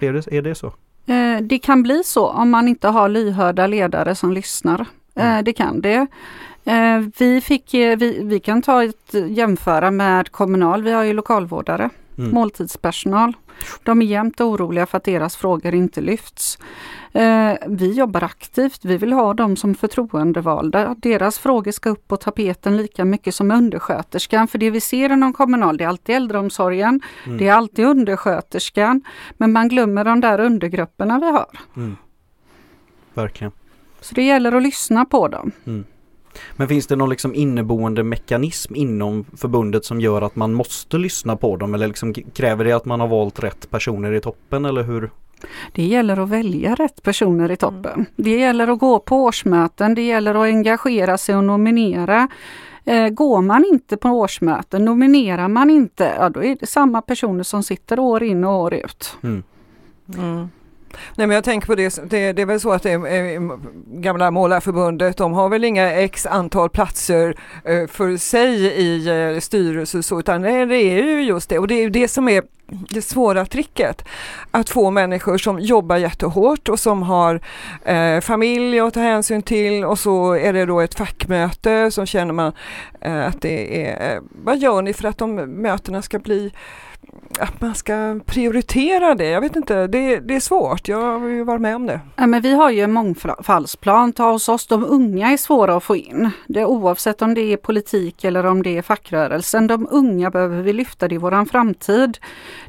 Är 0.00 0.12
det, 0.12 0.26
är 0.32 0.42
det 0.42 0.54
så? 0.54 0.72
Eh, 1.08 1.40
Det 1.42 1.58
kan 1.58 1.82
bli 1.82 2.02
så 2.04 2.28
om 2.28 2.50
man 2.50 2.68
inte 2.68 2.88
har 2.88 3.08
lyhörda 3.08 3.66
ledare 3.66 4.14
som 4.14 4.32
lyssnar. 4.32 4.80
Eh, 5.14 5.26
Mm. 5.26 5.44
Det 5.44 5.52
kan 5.52 5.80
det. 5.80 6.06
Eh, 6.64 6.98
Vi, 7.18 7.40
fick, 7.40 7.74
vi, 7.74 8.20
vi 8.24 8.40
kan 8.40 8.62
ta 8.62 8.84
ett 8.84 9.14
jämföra 9.28 9.90
med 9.90 10.32
Kommunal. 10.32 10.82
Vi 10.82 10.92
har 10.92 11.02
ju 11.04 11.12
lokalvårdare, 11.12 11.90
Mm. 12.18 12.30
måltidspersonal. 12.30 13.32
De 13.82 14.02
är 14.02 14.06
jämt 14.06 14.40
oroliga 14.40 14.86
för 14.86 14.96
att 14.96 15.04
deras 15.04 15.36
frågor 15.36 15.74
inte 15.74 16.00
lyfts. 16.00 16.58
Eh, 17.12 17.52
Vi 17.68 17.92
jobbar 17.92 18.24
aktivt. 18.24 18.84
Vi 18.84 18.96
vill 18.96 19.12
ha 19.12 19.34
dem 19.34 19.56
som 19.56 19.74
förtroendevalda. 19.74 20.94
Deras 20.98 21.38
frågor 21.38 21.72
ska 21.72 21.90
upp 21.90 22.08
på 22.08 22.16
tapeten 22.16 22.76
lika 22.76 23.04
mycket 23.04 23.34
som 23.34 23.50
undersköterskan. 23.50 24.48
För 24.48 24.58
det 24.58 24.70
vi 24.70 24.80
ser 24.80 25.12
inom 25.12 25.32
Kommunal, 25.32 25.76
det 25.76 25.84
är 25.84 25.88
alltid 25.88 26.16
äldreomsorgen. 26.16 27.00
Mm. 27.26 27.38
Det 27.38 27.48
är 27.48 27.52
alltid 27.52 27.84
undersköterskan. 27.84 29.02
Men 29.36 29.52
man 29.52 29.68
glömmer 29.68 30.04
de 30.04 30.20
där 30.20 30.40
undergrupperna 30.40 31.18
vi 31.18 31.30
har. 31.30 31.58
Mm. 31.76 31.96
Verkligen. 33.14 33.52
Så 34.00 34.14
det 34.14 34.22
gäller 34.22 34.52
att 34.52 34.62
lyssna 34.62 35.04
på 35.04 35.28
dem. 35.28 35.52
Men 36.56 36.68
finns 36.68 36.86
det 36.86 36.96
någon 36.96 37.10
liksom 37.10 37.34
inneboende 37.34 38.02
mekanism 38.02 38.74
inom 38.74 39.24
förbundet 39.36 39.84
som 39.84 40.00
gör 40.00 40.22
att 40.22 40.36
man 40.36 40.54
måste 40.54 40.98
lyssna 40.98 41.36
på 41.36 41.56
dem 41.56 41.74
eller 41.74 41.86
liksom 41.86 42.14
kräver 42.14 42.64
det 42.64 42.72
att 42.72 42.84
man 42.84 43.00
har 43.00 43.08
valt 43.08 43.42
rätt 43.42 43.70
personer 43.70 44.12
i 44.12 44.20
toppen 44.20 44.64
eller 44.64 44.82
hur? 44.82 45.10
Det 45.72 45.82
gäller 45.82 46.20
att 46.20 46.28
välja 46.28 46.74
rätt 46.74 47.02
personer 47.02 47.50
i 47.50 47.56
toppen. 47.56 48.06
Det 48.16 48.38
gäller 48.38 48.68
att 48.68 48.78
gå 48.78 48.98
på 48.98 49.16
årsmöten, 49.16 49.94
det 49.94 50.02
gäller 50.02 50.34
att 50.34 50.42
engagera 50.42 51.18
sig 51.18 51.36
och 51.36 51.44
nominera. 51.44 52.28
Eh, 52.84 53.08
går 53.08 53.42
man 53.42 53.64
inte 53.64 53.96
på 53.96 54.08
årsmöten, 54.08 54.84
nominerar 54.84 55.48
man 55.48 55.70
inte, 55.70 56.14
ja 56.18 56.28
då 56.28 56.42
är 56.44 56.56
det 56.60 56.66
samma 56.66 57.02
personer 57.02 57.42
som 57.42 57.62
sitter 57.62 57.98
år 57.98 58.22
in 58.22 58.44
och 58.44 58.60
år 58.60 58.74
ut. 58.74 59.16
Mm. 59.22 59.42
Mm. 60.18 60.48
Nej 61.14 61.26
men 61.26 61.34
jag 61.34 61.44
tänker 61.44 61.66
på 61.66 61.74
det, 61.74 62.10
det, 62.10 62.32
det 62.32 62.42
är 62.42 62.46
väl 62.46 62.60
så 62.60 62.72
att 62.72 62.82
det 62.82 62.90
är, 62.90 63.58
gamla 64.00 64.30
målarförbundet, 64.30 65.16
de 65.16 65.32
har 65.32 65.48
väl 65.48 65.64
inga 65.64 65.92
x 65.92 66.26
antal 66.26 66.70
platser 66.70 67.34
eh, 67.64 67.86
för 67.86 68.16
sig 68.16 68.54
i 68.64 69.08
eh, 69.08 69.40
styrelser 69.40 70.02
så, 70.02 70.18
utan 70.18 70.42
det 70.42 70.50
är 70.50 70.66
ju 71.06 71.22
just 71.22 71.48
det 71.48 71.58
och 71.58 71.68
det 71.68 71.74
är 71.74 71.90
det 71.90 72.08
som 72.08 72.28
är 72.28 72.42
det 72.68 73.02
svåra 73.02 73.46
tricket. 73.46 74.04
Att 74.50 74.70
få 74.70 74.90
människor 74.90 75.38
som 75.38 75.60
jobbar 75.60 75.96
jättehårt 75.96 76.68
och 76.68 76.80
som 76.80 77.02
har 77.02 77.40
eh, 77.84 78.20
familj 78.20 78.80
att 78.80 78.94
ta 78.94 79.00
hänsyn 79.00 79.42
till 79.42 79.84
och 79.84 79.98
så 79.98 80.32
är 80.32 80.52
det 80.52 80.66
då 80.66 80.80
ett 80.80 80.94
fackmöte 80.94 81.90
så 81.90 82.06
känner 82.06 82.32
man 82.32 82.52
eh, 83.00 83.26
att 83.26 83.40
det 83.42 83.86
är, 83.86 84.14
eh, 84.14 84.22
vad 84.44 84.58
gör 84.58 84.82
ni 84.82 84.92
för 84.92 85.08
att 85.08 85.18
de 85.18 85.34
mötena 85.62 86.02
ska 86.02 86.18
bli 86.18 86.52
att 87.38 87.60
man 87.60 87.74
ska 87.74 88.20
prioritera 88.26 89.14
det. 89.14 89.28
Jag 89.28 89.40
vet 89.40 89.56
inte, 89.56 89.86
det, 89.86 90.20
det 90.20 90.34
är 90.36 90.40
svårt. 90.40 90.88
Jag 90.88 91.18
har 91.18 91.28
ju 91.28 91.44
varit 91.44 91.60
med 91.60 91.76
om 91.76 91.86
det. 91.86 92.00
Ja, 92.16 92.26
men 92.26 92.42
vi 92.42 92.52
har 92.52 92.70
ju 92.70 92.80
en 92.80 92.92
mångfaldsplan 92.92 94.12
hos 94.18 94.48
oss. 94.48 94.66
De 94.66 94.84
unga 94.84 95.30
är 95.30 95.36
svåra 95.36 95.76
att 95.76 95.84
få 95.84 95.96
in. 95.96 96.30
Det, 96.46 96.64
oavsett 96.64 97.22
om 97.22 97.34
det 97.34 97.52
är 97.52 97.56
politik 97.56 98.24
eller 98.24 98.46
om 98.46 98.62
det 98.62 98.78
är 98.78 98.82
fackrörelsen. 98.82 99.66
De 99.66 99.88
unga 99.90 100.30
behöver 100.30 100.62
vi 100.62 100.72
lyfta, 100.72 101.08
det 101.08 101.14
i 101.14 101.18
våran 101.18 101.46
framtid. 101.46 102.18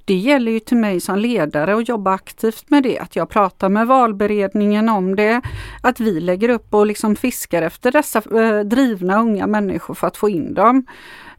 Det 0.06 0.14
gäller 0.14 0.52
ju 0.52 0.60
till 0.60 0.78
mig 0.78 1.00
som 1.00 1.20
ledare 1.20 1.76
att 1.76 1.90
jobba 1.90 2.14
aktivt 2.14 2.70
med 2.70 2.84
det. 2.84 3.00
Att 3.00 3.16
jag 3.16 3.30
pratar 3.30 3.70
med 3.70 3.88
valberedningen 3.88 4.90
om 4.90 5.16
det. 5.16 5.42
Att 5.82 6.00
vi 6.00 6.20
lägger 6.20 6.50
upp 6.50 6.74
och 6.74 6.86
liksom 6.86 7.16
fiskar 7.16 7.62
efter 7.62 7.92
dessa 7.92 8.20
eh, 8.20 8.60
drivna 8.60 9.20
unga 9.20 9.48
människor 9.48 9.94
för 9.94 10.08
att 10.08 10.18
få 10.18 10.30
in 10.30 10.54
dem. 10.54 10.86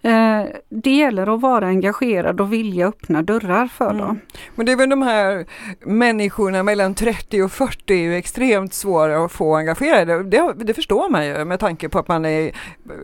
Eh, 0.02 0.44
det 0.68 0.90
gäller 0.90 1.34
att 1.34 1.40
vara 1.40 1.66
engagerad 1.66 2.40
och 2.40 2.52
vilja 2.52 2.86
öppna 2.86 3.22
dörrar 3.22 3.66
för 3.66 3.90
mm. 3.90 3.98
dem. 3.98 4.20
Men 4.54 4.66
det 4.66 4.72
är 4.72 4.76
väl 4.76 4.90
de 4.90 5.02
här 5.02 5.46
människorna 5.80 6.62
mellan 6.62 6.94
30 6.94 7.42
och 7.42 7.52
40 7.52 7.94
är 7.94 7.98
ju 7.98 8.16
extremt 8.16 8.74
svåra 8.74 9.24
att 9.24 9.32
få 9.32 9.56
engagerade. 9.56 10.22
Det, 10.22 10.54
det 10.56 10.74
förstår 10.74 11.10
man 11.10 11.26
ju 11.26 11.44
med 11.44 11.60
tanke 11.60 11.88
på 11.88 11.98
att 11.98 12.08
man 12.08 12.24
är, 12.24 12.52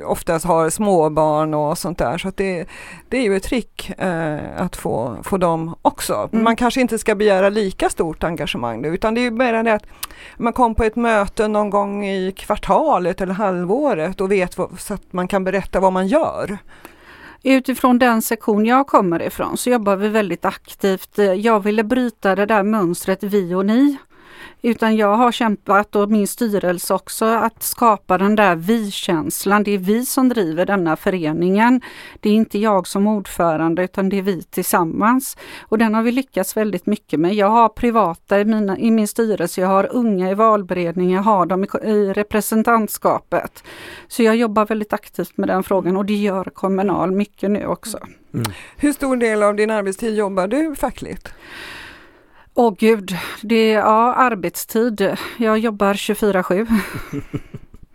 oftast 0.06 0.44
har 0.44 0.70
småbarn 0.70 1.54
och 1.54 1.78
sånt 1.78 1.98
där. 1.98 2.18
Så 2.18 2.32
det, 2.36 2.68
det 3.08 3.16
är 3.16 3.22
ju 3.22 3.36
ett 3.36 3.42
trick 3.42 3.90
eh, 3.98 4.38
att 4.56 4.76
få, 4.76 5.16
få 5.22 5.36
dem 5.36 5.74
också. 5.82 6.28
Mm. 6.32 6.44
Man 6.44 6.56
kanske 6.56 6.80
inte 6.80 6.98
ska 6.98 7.14
begära 7.14 7.48
lika 7.48 7.88
stort 7.88 8.24
engagemang 8.24 8.80
nu 8.80 8.88
utan 8.88 9.14
det 9.14 9.20
är 9.20 9.30
mer 9.30 9.62
det 9.62 9.74
att 9.74 9.86
man 10.36 10.52
kom 10.52 10.74
på 10.74 10.84
ett 10.84 10.96
möte 10.96 11.48
någon 11.48 11.70
gång 11.70 12.06
i 12.06 12.32
kvartalet 12.32 13.20
eller 13.20 13.34
halvåret 13.34 14.20
och 14.20 14.32
vet 14.32 14.58
vad, 14.58 14.80
så 14.80 14.94
att 14.94 15.12
man 15.12 15.28
kan 15.28 15.44
berätta 15.44 15.80
vad 15.80 15.92
man 15.92 16.08
gör. 16.08 16.58
Utifrån 17.48 17.98
den 17.98 18.22
sektion 18.22 18.66
jag 18.66 18.86
kommer 18.86 19.22
ifrån 19.22 19.56
så 19.56 19.70
jobbar 19.70 19.96
vi 19.96 20.08
väldigt 20.08 20.44
aktivt. 20.44 21.18
Jag 21.36 21.60
ville 21.60 21.84
bryta 21.84 22.34
det 22.34 22.46
där 22.46 22.62
mönstret 22.62 23.22
vi 23.22 23.54
och 23.54 23.66
ni. 23.66 23.96
Utan 24.66 24.96
jag 24.96 25.14
har 25.14 25.32
kämpat 25.32 25.96
och 25.96 26.10
min 26.10 26.26
styrelse 26.26 26.94
också 26.94 27.24
att 27.24 27.62
skapa 27.62 28.18
den 28.18 28.36
där 28.36 28.56
vi-känslan. 28.56 29.62
Det 29.62 29.70
är 29.70 29.78
vi 29.78 30.06
som 30.06 30.28
driver 30.28 30.66
denna 30.66 30.96
föreningen. 30.96 31.80
Det 32.20 32.28
är 32.28 32.32
inte 32.32 32.58
jag 32.58 32.86
som 32.86 33.06
ordförande 33.06 33.82
utan 33.82 34.08
det 34.08 34.18
är 34.18 34.22
vi 34.22 34.42
tillsammans. 34.42 35.36
Och 35.60 35.78
den 35.78 35.94
har 35.94 36.02
vi 36.02 36.12
lyckats 36.12 36.56
väldigt 36.56 36.86
mycket 36.86 37.20
med. 37.20 37.34
Jag 37.34 37.50
har 37.50 37.68
privata 37.68 38.40
i, 38.40 38.44
mina, 38.44 38.78
i 38.78 38.90
min 38.90 39.08
styrelse, 39.08 39.60
jag 39.60 39.68
har 39.68 39.88
unga 39.92 40.30
i 40.30 40.34
valberedningen, 40.34 41.14
jag 41.14 41.22
har 41.22 41.46
dem 41.46 41.64
i, 41.64 41.68
i 41.84 42.12
representantskapet. 42.12 43.64
Så 44.08 44.22
jag 44.22 44.36
jobbar 44.36 44.66
väldigt 44.66 44.92
aktivt 44.92 45.36
med 45.36 45.48
den 45.48 45.62
frågan 45.62 45.96
och 45.96 46.04
det 46.04 46.16
gör 46.16 46.44
Kommunal 46.44 47.12
mycket 47.12 47.50
nu 47.50 47.66
också. 47.66 47.98
Mm. 48.34 48.52
Hur 48.76 48.92
stor 48.92 49.16
del 49.16 49.42
av 49.42 49.56
din 49.56 49.70
arbetstid 49.70 50.14
jobbar 50.14 50.46
du 50.48 50.74
fackligt? 50.74 51.32
Åh 52.58 52.74
gud, 52.78 53.16
det 53.42 53.72
är 53.72 53.78
ja, 53.78 54.14
arbetstid. 54.14 55.16
Jag 55.38 55.58
jobbar 55.58 55.94
24-7. 55.94 56.66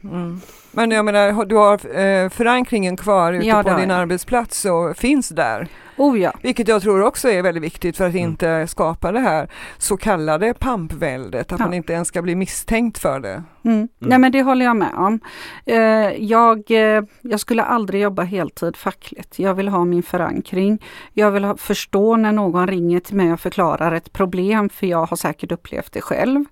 Mm. 0.04 0.42
Men 0.72 0.92
jag 0.92 1.06
menar, 1.06 1.46
du 1.46 1.56
har 1.56 2.00
eh, 2.00 2.30
förankringen 2.30 2.98
kvar 2.98 3.34
ute 3.34 3.48
ja, 3.48 3.64
på 3.64 3.78
din 3.78 3.92
arbetsplats 3.92 4.66
och 4.66 4.98
finns 4.98 5.30
där? 5.30 5.68
Oh 5.98 6.20
ja. 6.20 6.34
Vilket 6.42 6.68
jag 6.68 6.82
tror 6.82 7.04
också 7.04 7.30
är 7.30 7.42
väldigt 7.42 7.64
viktigt 7.64 7.98
för 7.98 8.06
att 8.06 8.14
mm. 8.14 8.30
inte 8.30 8.68
skapa 8.68 9.12
det 9.12 9.20
här 9.20 9.50
så 9.78 9.98
kallade 9.98 10.54
pampväldet, 10.54 11.52
att 11.52 11.60
ja. 11.60 11.66
man 11.66 11.74
inte 11.74 11.94
ens 11.94 12.08
ska 12.08 12.22
bli 12.22 12.36
misstänkt 12.36 12.98
för 12.98 13.20
det. 13.20 13.44
Mm. 13.64 13.78
Mm. 13.78 13.90
Nej 14.00 14.20
men 14.20 14.32
det 14.32 14.42
håller 14.42 14.66
jag 14.66 14.76
med 14.76 14.94
om. 14.96 15.20
Eh, 15.66 15.78
jag, 16.24 16.72
eh, 16.72 17.04
jag 17.22 17.40
skulle 17.40 17.64
aldrig 17.64 18.02
jobba 18.02 18.24
heltid 18.24 18.76
fackligt. 18.76 19.40
Jag 19.40 19.54
vill 19.54 19.68
ha 19.68 19.86
min 19.86 20.04
förankring. 20.04 20.84
Jag 21.14 21.32
vill 21.32 21.44
ha, 21.44 21.58
förstå 21.58 22.16
när 22.16 22.32
någon 22.32 22.68
ringer 22.68 23.00
till 23.00 23.16
mig 23.16 23.34
och 23.34 23.40
förklarar 23.40 23.92
ett 23.92 24.14
problem, 24.14 24.70
för 24.70 24.88
jag 24.88 25.06
har 25.06 25.18
säkert 25.18 25.52
upplevt 25.52 25.92
det 25.92 26.02
själv. 26.02 26.46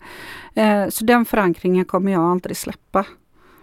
Så 0.90 1.06
den 1.06 1.26
förankringen 1.26 1.86
kommer 1.86 2.12
jag 2.12 2.22
aldrig 2.22 2.58
släppa. 2.58 3.06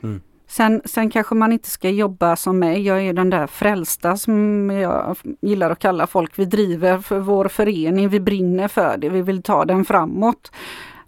Mm. 0.02 0.20
Sen, 0.48 0.82
sen 0.84 1.10
kanske 1.10 1.34
man 1.34 1.52
inte 1.52 1.70
ska 1.70 1.90
jobba 1.90 2.36
som 2.36 2.58
mig. 2.58 2.82
Jag 2.82 3.02
är 3.02 3.12
den 3.12 3.30
där 3.30 3.46
frälsta 3.46 4.16
som 4.16 4.70
jag 4.70 5.16
gillar 5.40 5.70
att 5.70 5.78
kalla 5.78 6.06
folk. 6.06 6.38
Vi 6.38 6.44
driver 6.44 6.98
för 6.98 7.18
vår 7.18 7.48
förening, 7.48 8.08
vi 8.08 8.20
brinner 8.20 8.68
för 8.68 8.96
det, 8.96 9.08
vi 9.08 9.22
vill 9.22 9.42
ta 9.42 9.64
den 9.64 9.84
framåt. 9.84 10.52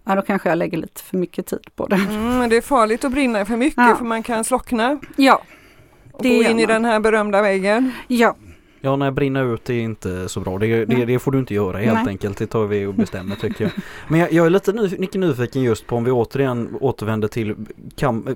Ja, 0.03 0.15
då 0.15 0.21
kanske 0.21 0.49
jag 0.49 0.57
lägger 0.57 0.77
lite 0.77 1.01
för 1.01 1.17
mycket 1.17 1.45
tid 1.45 1.67
på 1.75 1.87
det. 1.87 1.95
Mm, 1.95 2.49
det 2.49 2.57
är 2.57 2.61
farligt 2.61 3.05
att 3.05 3.11
brinna 3.11 3.45
för 3.45 3.57
mycket 3.57 3.87
ja. 3.87 3.95
för 3.95 4.05
man 4.05 4.23
kan 4.23 4.43
slockna. 4.43 4.99
Ja. 5.15 5.41
Och 6.11 6.23
gå 6.23 6.29
in 6.29 6.59
i 6.59 6.65
den 6.65 6.85
här 6.85 6.99
berömda 6.99 7.41
väggen. 7.41 7.91
Ja. 8.07 8.35
Ja, 8.81 8.95
nej, 8.95 9.11
brinna 9.11 9.41
ut 9.41 9.69
är 9.69 9.73
inte 9.73 10.29
så 10.29 10.39
bra. 10.39 10.57
Det, 10.57 10.85
det, 10.85 11.05
det 11.05 11.19
får 11.19 11.31
du 11.31 11.39
inte 11.39 11.53
göra 11.53 11.77
helt 11.77 11.93
nej. 11.93 12.07
enkelt. 12.07 12.37
Det 12.37 12.47
tar 12.47 12.65
vi 12.65 12.85
och 12.85 12.93
bestämmer 12.93 13.35
tycker 13.35 13.63
jag. 13.63 13.71
Men 14.07 14.19
jag, 14.19 14.31
jag 14.31 14.45
är 14.45 14.49
lite 14.49 14.73
nyfiken, 14.73 15.21
nyfiken 15.21 15.61
just 15.61 15.87
på 15.87 15.95
om 15.95 16.03
vi 16.03 16.11
återigen 16.11 16.77
återvänder 16.81 17.27
till 17.27 17.55
kam, 17.95 18.27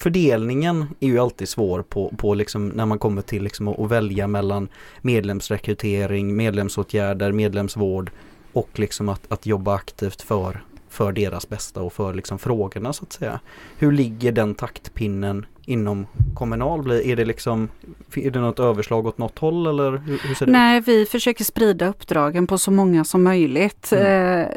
fördelningen 0.00 0.86
är 1.00 1.06
ju 1.06 1.18
alltid 1.18 1.48
svår 1.48 1.82
på, 1.82 2.12
på 2.16 2.34
liksom 2.34 2.68
när 2.68 2.86
man 2.86 2.98
kommer 2.98 3.22
till 3.22 3.42
liksom 3.42 3.68
att 3.68 3.90
välja 3.90 4.26
mellan 4.26 4.68
medlemsrekrytering, 5.00 6.36
medlemsåtgärder, 6.36 7.32
medlemsvård 7.32 8.10
och 8.52 8.78
liksom 8.78 9.08
att, 9.08 9.32
att 9.32 9.46
jobba 9.46 9.74
aktivt 9.74 10.22
för, 10.22 10.64
för 10.88 11.12
deras 11.12 11.48
bästa 11.48 11.82
och 11.82 11.92
för 11.92 12.14
liksom 12.14 12.38
frågorna 12.38 12.92
så 12.92 13.04
att 13.04 13.12
säga. 13.12 13.40
Hur 13.78 13.92
ligger 13.92 14.32
den 14.32 14.54
taktpinnen 14.54 15.46
inom 15.64 16.06
Kommunal? 16.34 16.90
Är 16.90 17.16
det 17.16 17.24
liksom 17.24 17.68
är 18.14 18.30
det 18.30 18.40
något 18.40 18.60
överslag 18.60 19.06
åt 19.06 19.18
något 19.18 19.38
håll 19.38 19.66
eller 19.66 19.90
hur, 19.90 20.18
hur 20.18 20.34
ser 20.34 20.46
det 20.46 20.52
Nej, 20.52 20.78
ut? 20.78 20.88
vi 20.88 21.06
försöker 21.06 21.44
sprida 21.44 21.86
uppdragen 21.86 22.46
på 22.46 22.58
så 22.58 22.70
många 22.70 23.04
som 23.04 23.22
möjligt. 23.22 23.92
Mm. 23.92 24.40
Eh, 24.40 24.48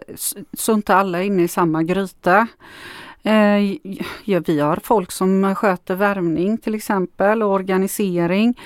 så 0.54 0.74
inte 0.74 0.96
alla 0.96 1.20
är 1.20 1.24
inne 1.24 1.44
i 1.44 1.48
samma 1.48 1.84
gryta. 1.84 2.48
Eh, 3.24 3.78
ja, 4.24 4.42
vi 4.46 4.60
har 4.60 4.80
folk 4.84 5.12
som 5.12 5.56
sköter 5.56 5.96
värvning 5.96 6.58
till 6.58 6.76
exempel 6.76 7.44
och 7.44 7.52
organisering. 7.52 8.60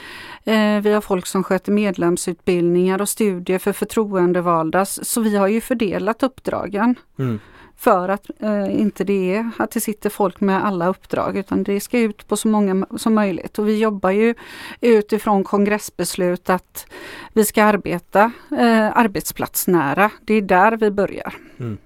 Eh, 0.43 0.79
vi 0.81 0.93
har 0.93 1.01
folk 1.01 1.25
som 1.25 1.43
sköter 1.43 1.71
medlemsutbildningar 1.71 3.01
och 3.01 3.09
studier 3.09 3.59
för 3.59 3.73
förtroendevalda. 3.73 4.85
Så 4.85 5.21
vi 5.21 5.35
har 5.35 5.47
ju 5.47 5.61
fördelat 5.61 6.23
uppdragen. 6.23 6.95
Mm. 7.19 7.39
För 7.79 8.09
att 8.09 8.29
eh, 8.39 8.79
inte 8.81 9.03
det 9.03 9.35
är 9.35 9.51
att 9.57 9.71
det 9.71 9.81
sitter 9.81 10.09
folk 10.09 10.39
med 10.39 10.65
alla 10.65 10.87
uppdrag 10.87 11.37
utan 11.37 11.63
det 11.63 11.79
ska 11.79 11.99
ut 11.99 12.27
på 12.27 12.37
så 12.37 12.47
många 12.47 12.87
som 12.97 13.13
möjligt. 13.13 13.59
Och 13.59 13.67
vi 13.67 13.79
jobbar 13.79 14.11
ju 14.11 14.35
utifrån 14.81 15.43
kongressbeslut 15.43 16.49
att 16.49 16.87
vi 17.33 17.45
ska 17.45 17.63
arbeta 17.63 18.31
arbetsplatsnära. 18.93 20.11
Det 20.21 20.33
är 20.33 20.41
där 20.41 20.77
vi 20.77 20.91
börjar. 20.91 21.33
Mm. 21.59 21.77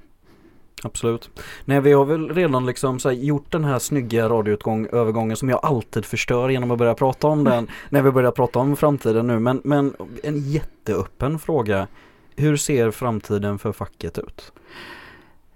Absolut. 0.83 1.29
Nej 1.65 1.81
vi 1.81 1.93
har 1.93 2.05
väl 2.05 2.29
redan 2.29 2.65
liksom 2.65 2.99
gjort 3.11 3.51
den 3.51 3.63
här 3.63 3.79
snygga 3.79 4.29
radioövergången 4.29 5.37
som 5.37 5.49
jag 5.49 5.59
alltid 5.63 6.05
förstör 6.05 6.49
genom 6.49 6.71
att 6.71 6.77
börja 6.77 6.93
prata 6.93 7.27
om 7.27 7.43
den 7.43 7.67
när 7.89 8.01
vi 8.01 8.11
börjar 8.11 8.31
prata 8.31 8.59
om 8.59 8.75
framtiden 8.75 9.27
nu. 9.27 9.39
Men, 9.39 9.61
men 9.63 9.93
en 10.23 10.39
jätteöppen 10.39 11.39
fråga. 11.39 11.87
Hur 12.35 12.57
ser 12.57 12.91
framtiden 12.91 13.59
för 13.59 13.71
facket 13.71 14.17
ut? 14.17 14.51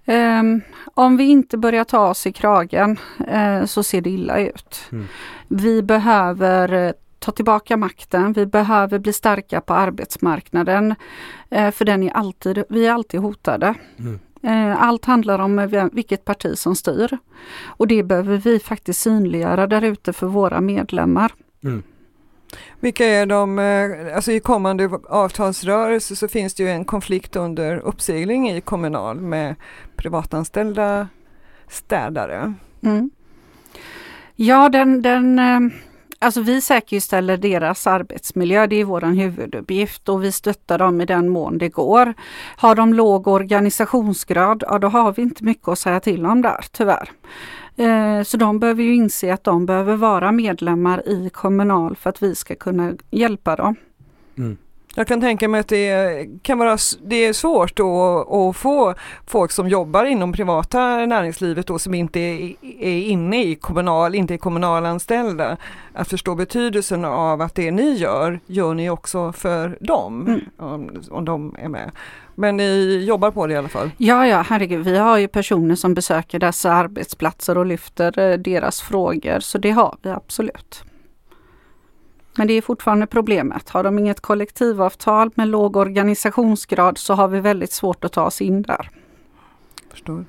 Um, 0.08 0.62
om 0.94 1.16
vi 1.16 1.24
inte 1.24 1.58
börjar 1.58 1.84
ta 1.84 2.08
oss 2.08 2.26
i 2.26 2.32
kragen 2.32 2.98
uh, 3.32 3.64
så 3.64 3.82
ser 3.82 4.00
det 4.00 4.10
illa 4.10 4.38
ut. 4.38 4.88
Mm. 4.92 5.06
Vi 5.48 5.82
behöver 5.82 6.72
uh, 6.72 6.92
ta 7.18 7.32
tillbaka 7.32 7.76
makten. 7.76 8.32
Vi 8.32 8.46
behöver 8.46 8.98
bli 8.98 9.12
starka 9.12 9.60
på 9.60 9.74
arbetsmarknaden. 9.74 10.94
Uh, 11.54 11.70
för 11.70 11.84
den 11.84 12.02
är 12.02 12.10
alltid, 12.10 12.64
vi 12.68 12.86
är 12.86 12.92
alltid 12.92 13.20
hotade. 13.20 13.74
Mm. 13.98 14.18
Eh, 14.46 14.82
allt 14.82 15.04
handlar 15.04 15.38
om 15.38 15.88
vilket 15.92 16.24
parti 16.24 16.58
som 16.58 16.76
styr. 16.76 17.18
Och 17.64 17.86
det 17.86 18.02
behöver 18.02 18.36
vi 18.36 18.58
faktiskt 18.58 19.00
synliggöra 19.00 19.66
där 19.66 19.84
ute 19.84 20.12
för 20.12 20.26
våra 20.26 20.60
medlemmar. 20.60 21.32
Mm. 21.64 21.82
Vilka 22.80 23.06
är 23.06 23.26
de, 23.26 23.58
eh, 23.58 24.16
alltså 24.16 24.32
i 24.32 24.40
kommande 24.40 24.90
avtalsrörelse 25.08 26.16
så 26.16 26.28
finns 26.28 26.54
det 26.54 26.62
ju 26.62 26.68
en 26.68 26.84
konflikt 26.84 27.36
under 27.36 27.76
uppsegling 27.76 28.50
i 28.50 28.60
Kommunal 28.60 29.20
med 29.20 29.54
privatanställda 29.96 31.08
städare. 31.68 32.54
Mm. 32.82 33.10
Ja, 34.36 34.68
den, 34.68 35.02
den, 35.02 35.38
eh, 35.38 35.60
alltså 36.26 36.40
vi 36.40 36.60
säkerställer 36.60 37.36
deras 37.36 37.86
arbetsmiljö, 37.86 38.66
det 38.66 38.76
är 38.76 38.84
vår 38.84 39.00
huvuduppgift 39.00 40.08
och 40.08 40.24
vi 40.24 40.32
stöttar 40.32 40.78
dem 40.78 41.00
i 41.00 41.04
den 41.04 41.28
mån 41.28 41.58
det 41.58 41.68
går. 41.68 42.14
Har 42.56 42.74
de 42.74 42.94
låg 42.94 43.28
organisationsgrad, 43.28 44.64
ja 44.66 44.78
då 44.78 44.88
har 44.88 45.12
vi 45.12 45.22
inte 45.22 45.44
mycket 45.44 45.68
att 45.68 45.78
säga 45.78 46.00
till 46.00 46.26
om 46.26 46.42
där 46.42 46.64
tyvärr. 46.72 47.10
Eh, 47.76 48.22
så 48.22 48.36
de 48.36 48.58
behöver 48.58 48.82
ju 48.82 48.94
inse 48.94 49.34
att 49.34 49.44
de 49.44 49.66
behöver 49.66 49.96
vara 49.96 50.32
medlemmar 50.32 51.08
i 51.08 51.30
Kommunal 51.30 51.96
för 51.96 52.10
att 52.10 52.22
vi 52.22 52.34
ska 52.34 52.54
kunna 52.54 52.92
hjälpa 53.10 53.56
dem. 53.56 53.76
Mm. 54.38 54.56
Jag 54.98 55.06
kan 55.06 55.20
tänka 55.20 55.48
mig 55.48 55.60
att 55.60 55.68
det 55.68 56.26
kan 56.42 56.58
vara 56.58 56.76
det 57.02 57.16
är 57.16 57.32
svårt 57.32 57.80
att, 57.80 58.56
få 58.56 58.94
folk 59.26 59.52
som 59.52 59.68
jobbar 59.68 60.04
inom 60.04 60.32
privata 60.32 61.06
näringslivet 61.06 61.66
då 61.66 61.78
som 61.78 61.94
inte 61.94 62.20
är, 62.20 62.54
är 62.80 63.00
inne 63.00 63.44
i 63.44 63.54
kommunal, 63.54 64.14
inte 64.14 64.34
är 64.34 64.38
kommunalanställda 64.38 65.56
att 65.92 66.08
förstå 66.08 66.34
betydelsen 66.34 67.04
av 67.04 67.40
att 67.40 67.54
det 67.54 67.70
ni 67.70 67.94
gör, 67.94 68.40
gör 68.46 68.74
ni 68.74 68.90
också 68.90 69.32
för 69.32 69.78
dem 69.80 70.26
mm. 70.26 70.40
om, 70.56 71.02
om 71.10 71.24
de 71.24 71.56
är 71.58 71.68
med. 71.68 71.90
Men 72.34 72.56
ni 72.56 73.04
jobbar 73.08 73.30
på 73.30 73.46
det 73.46 73.54
i 73.54 73.56
alla 73.56 73.68
fall? 73.68 73.90
Ja, 73.96 74.26
ja, 74.26 74.44
herregud. 74.48 74.84
Vi 74.84 74.98
har 74.98 75.18
ju 75.18 75.28
personer 75.28 75.74
som 75.74 75.94
besöker 75.94 76.38
dessa 76.38 76.72
arbetsplatser 76.72 77.58
och 77.58 77.66
lyfter 77.66 78.18
eh, 78.18 78.38
deras 78.38 78.80
frågor, 78.80 79.40
så 79.40 79.58
det 79.58 79.70
har 79.70 79.96
vi 80.02 80.10
absolut. 80.10 80.84
Men 82.38 82.46
det 82.46 82.52
är 82.52 82.62
fortfarande 82.62 83.06
problemet. 83.06 83.68
Har 83.68 83.82
de 83.82 83.98
inget 83.98 84.20
kollektivavtal 84.20 85.30
med 85.34 85.48
låg 85.48 85.76
organisationsgrad 85.76 86.98
så 86.98 87.14
har 87.14 87.28
vi 87.28 87.40
väldigt 87.40 87.72
svårt 87.72 88.04
att 88.04 88.12
ta 88.12 88.22
oss 88.22 88.40
in 88.40 88.62
där. 88.62 88.90
Förstår. 89.90 90.24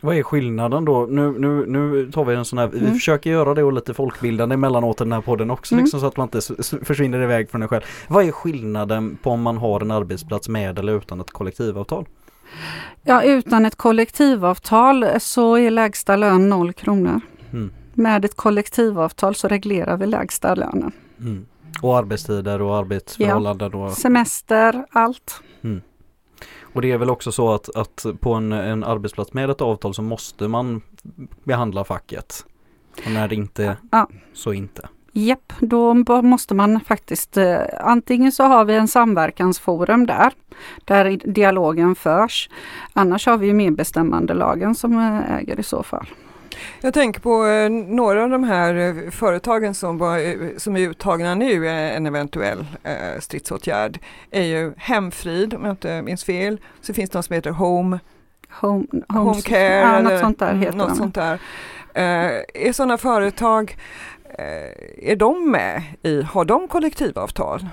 Vad 0.00 0.16
är 0.16 0.22
skillnaden 0.22 0.84
då? 0.84 1.06
Nu, 1.10 1.38
nu, 1.38 1.66
nu 1.66 2.10
tar 2.12 2.24
vi 2.24 2.34
en 2.34 2.44
sån 2.44 2.58
här, 2.58 2.68
mm. 2.68 2.84
vi 2.84 2.90
försöker 2.90 3.30
göra 3.30 3.54
det 3.54 3.62
och 3.62 3.72
lite 3.72 3.94
folkbildande 3.94 4.54
emellanåt 4.54 5.00
i 5.00 5.04
den 5.04 5.12
här 5.12 5.20
podden 5.20 5.50
också 5.50 5.74
mm. 5.74 5.84
liksom, 5.84 6.00
så 6.00 6.06
att 6.06 6.16
man 6.16 6.28
inte 6.32 6.64
försvinner 6.84 7.22
iväg 7.22 7.50
från 7.50 7.60
det 7.60 7.68
själv. 7.68 7.82
Vad 8.08 8.24
är 8.24 8.32
skillnaden 8.32 9.18
på 9.22 9.30
om 9.30 9.42
man 9.42 9.58
har 9.58 9.80
en 9.80 9.90
arbetsplats 9.90 10.48
med 10.48 10.78
eller 10.78 10.96
utan 10.96 11.20
ett 11.20 11.30
kollektivavtal? 11.30 12.06
Ja, 13.02 13.22
utan 13.22 13.66
ett 13.66 13.76
kollektivavtal 13.76 15.06
så 15.18 15.58
är 15.58 15.70
lägsta 15.70 16.16
lön 16.16 16.48
0 16.48 16.72
kronor. 16.72 17.20
Mm. 17.52 17.72
Med 17.94 18.24
ett 18.24 18.36
kollektivavtal 18.36 19.34
så 19.34 19.48
reglerar 19.48 19.96
vi 19.96 20.06
lägsta 20.06 20.54
lönen. 20.54 20.92
Mm. 21.22 21.46
Och 21.82 21.98
arbetstider 21.98 22.62
och 22.62 22.76
arbetsförhållanden? 22.76 23.70
Ja. 23.72 23.78
Och... 23.78 23.92
Semester, 23.92 24.84
allt. 24.90 25.40
Mm. 25.62 25.80
Och 26.60 26.82
det 26.82 26.92
är 26.92 26.98
väl 26.98 27.10
också 27.10 27.32
så 27.32 27.54
att, 27.54 27.76
att 27.76 28.06
på 28.20 28.34
en, 28.34 28.52
en 28.52 28.84
arbetsplats 28.84 29.32
med 29.32 29.50
ett 29.50 29.60
avtal 29.60 29.94
så 29.94 30.02
måste 30.02 30.48
man 30.48 30.82
behandla 31.44 31.84
facket. 31.84 32.46
Och 33.06 33.10
när 33.10 33.28
det 33.28 33.34
inte 33.34 33.76
ja. 33.90 34.08
så 34.32 34.52
inte. 34.52 34.88
Japp, 35.12 35.52
då 35.60 35.94
måste 36.22 36.54
man 36.54 36.80
faktiskt 36.80 37.36
eh, 37.36 37.58
antingen 37.80 38.32
så 38.32 38.44
har 38.44 38.64
vi 38.64 38.74
en 38.74 38.88
samverkansforum 38.88 40.06
där, 40.06 40.32
där 40.84 41.20
dialogen 41.24 41.94
förs. 41.94 42.50
Annars 42.92 43.26
har 43.26 43.36
vi 43.36 43.52
medbestämmandelagen 43.52 44.74
som 44.74 44.98
eh, 44.98 45.36
äger 45.36 45.60
i 45.60 45.62
så 45.62 45.82
fall. 45.82 46.06
Jag 46.80 46.94
tänker 46.94 47.20
på 47.20 47.46
eh, 47.46 47.70
några 47.70 48.22
av 48.22 48.30
de 48.30 48.44
här 48.44 48.74
eh, 48.74 49.10
företagen 49.10 49.74
som, 49.74 49.98
var, 49.98 50.18
eh, 50.18 50.34
som 50.56 50.76
är 50.76 50.80
uttagna 50.80 51.34
nu, 51.34 51.68
en 51.68 52.06
eventuell 52.06 52.66
stridsåtgärd, 53.20 53.98
är 54.30 54.42
ju 54.42 54.72
Hemfrid 54.76 55.54
om 55.54 55.64
jag 55.64 55.72
inte 55.72 56.02
minns 56.02 56.24
fel. 56.24 56.60
Så 56.80 56.94
finns 56.94 57.10
det 57.10 57.18
något 57.18 57.26
som 57.26 57.34
heter 57.34 57.50
Home, 57.50 57.98
Home, 58.60 58.86
Home 59.08 59.42
Care. 59.42 59.80
Ja, 59.80 60.00
något 60.00 60.20
sånt 60.20 60.38
där 60.38 60.54
heter 60.54 60.78
något 60.78 60.96
sånt 60.96 61.14
där. 61.14 61.40
Är 62.54 62.72
sådana 62.72 62.98
företag, 62.98 63.76
är 65.02 65.16
de 65.16 65.50
med 65.50 65.82
i, 66.02 66.22
har 66.22 66.44
de 66.44 66.68
kollektivavtal? 66.68 67.66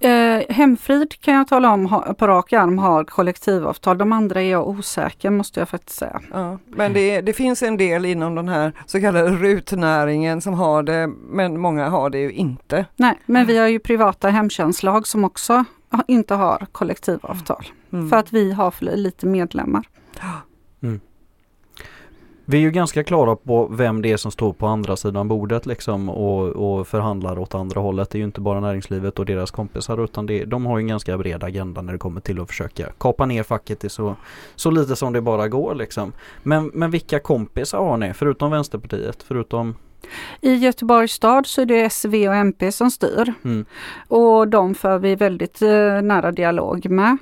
Eh, 0.00 0.42
Hemfrid 0.48 1.20
kan 1.20 1.34
jag 1.34 1.48
tala 1.48 1.72
om 1.72 1.86
ha, 1.86 2.14
på 2.14 2.26
rak 2.26 2.52
arm 2.52 2.78
har 2.78 3.04
kollektivavtal. 3.04 3.98
De 3.98 4.12
andra 4.12 4.42
är 4.42 4.50
jag 4.50 4.68
osäker 4.68 5.30
måste 5.30 5.60
jag 5.60 5.68
faktiskt 5.68 5.98
säga. 5.98 6.20
Ja, 6.32 6.58
men 6.66 6.92
det, 6.92 7.20
det, 7.20 7.32
finns 7.32 7.62
en 7.62 7.76
del 7.76 8.04
inom 8.04 8.34
den 8.34 8.48
här 8.48 8.72
så 8.86 9.00
kallade 9.00 9.30
rutnäringen 9.30 10.40
som 10.40 10.54
har 10.54 10.82
det 10.82 11.06
men 11.06 11.60
många 11.60 11.88
har 11.88 12.10
det 12.10 12.18
ju 12.18 12.32
inte. 12.32 12.86
Nej, 12.96 13.20
men 13.26 13.46
vi 13.46 13.58
har 13.58 13.66
ju 13.66 13.78
privata 13.78 14.28
hemtjänstlag 14.28 15.06
som 15.06 15.24
också 15.24 15.64
inte 16.08 16.34
har 16.34 16.66
kollektivavtal. 16.72 17.66
Mm. 17.92 18.10
För 18.10 18.16
att 18.16 18.32
vi 18.32 18.52
har 18.52 18.70
för 18.70 18.84
lite 18.84 19.26
medlemmar. 19.26 19.88
Mm. 20.82 21.00
Vi 22.48 22.56
är 22.56 22.60
ju 22.60 22.70
ganska 22.70 23.04
klara 23.04 23.36
på 23.36 23.66
vem 23.66 24.02
det 24.02 24.12
är 24.12 24.16
som 24.16 24.30
står 24.30 24.52
på 24.52 24.66
andra 24.66 24.96
sidan 24.96 25.28
bordet 25.28 25.66
liksom 25.66 26.08
och, 26.08 26.48
och 26.48 26.88
förhandlar 26.88 27.38
åt 27.38 27.54
andra 27.54 27.80
hållet. 27.80 28.10
Det 28.10 28.16
är 28.16 28.20
ju 28.20 28.24
inte 28.24 28.40
bara 28.40 28.60
näringslivet 28.60 29.18
och 29.18 29.26
deras 29.26 29.50
kompisar 29.50 30.04
utan 30.04 30.26
det, 30.26 30.44
de 30.44 30.66
har 30.66 30.78
ju 30.78 30.82
en 30.82 30.88
ganska 30.88 31.18
bred 31.18 31.44
agenda 31.44 31.82
när 31.82 31.92
det 31.92 31.98
kommer 31.98 32.20
till 32.20 32.40
att 32.40 32.48
försöka 32.48 32.86
kapa 32.98 33.26
ner 33.26 33.42
facket 33.42 33.80
till 33.80 33.90
så, 33.90 34.16
så 34.56 34.70
lite 34.70 34.96
som 34.96 35.12
det 35.12 35.20
bara 35.20 35.48
går 35.48 35.74
liksom. 35.74 36.12
Men, 36.42 36.70
men 36.74 36.90
vilka 36.90 37.18
kompisar 37.18 37.78
har 37.78 37.96
ni 37.96 38.14
förutom 38.14 38.50
Vänsterpartiet? 38.50 39.22
Förutom 39.22 39.74
i 40.40 40.54
Göteborgs 40.54 41.12
stad 41.12 41.46
så 41.46 41.60
är 41.60 41.66
det 41.66 41.90
SV 41.90 42.28
och 42.28 42.34
MP 42.34 42.72
som 42.72 42.90
styr. 42.90 43.34
Mm. 43.44 43.64
Och 44.08 44.48
de 44.48 44.74
för 44.74 44.98
vi 44.98 45.14
väldigt 45.14 45.62
eh, 45.62 46.02
nära 46.02 46.32
dialog 46.32 46.90
med. 46.90 47.16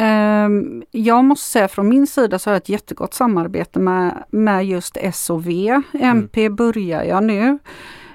Ehm, 0.00 0.82
jag 0.90 1.24
måste 1.24 1.46
säga 1.48 1.68
från 1.68 1.88
min 1.88 2.06
sida 2.06 2.38
så 2.38 2.50
har 2.50 2.54
jag 2.54 2.60
ett 2.60 2.68
jättegott 2.68 3.14
samarbete 3.14 3.78
med, 3.78 4.24
med 4.30 4.66
just 4.66 4.96
S 5.00 5.30
och 5.30 5.46
V. 5.46 5.82
MP 5.92 6.44
mm. 6.44 6.56
börjar 6.56 7.02
jag 7.02 7.24
nu. 7.24 7.58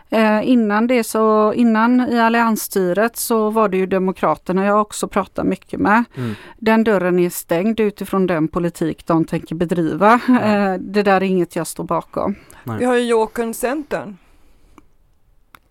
Eh, 0.09 0.49
innan 0.49 0.88
det 0.88 1.03
så, 1.03 1.53
innan 1.53 2.09
i 2.09 2.19
alliansstyret 2.19 3.17
så 3.17 3.49
var 3.49 3.69
det 3.69 3.77
ju 3.77 3.86
Demokraterna 3.86 4.65
jag 4.65 4.81
också 4.81 5.07
pratar 5.07 5.43
mycket 5.43 5.79
med. 5.79 6.03
Mm. 6.15 6.36
Den 6.57 6.83
dörren 6.83 7.19
är 7.19 7.29
stängd 7.29 7.79
utifrån 7.79 8.27
den 8.27 8.47
politik 8.47 9.07
de 9.07 9.25
tänker 9.25 9.55
bedriva. 9.55 10.19
Mm. 10.27 10.93
det 10.93 11.03
där 11.03 11.15
är 11.15 11.23
inget 11.23 11.55
jag 11.55 11.67
står 11.67 11.83
bakom. 11.83 12.36
Nej. 12.63 12.77
Vi 12.79 12.86
har 12.86 12.95
ju 12.95 13.03
Jokern 13.03 13.53
Centern. 13.53 14.17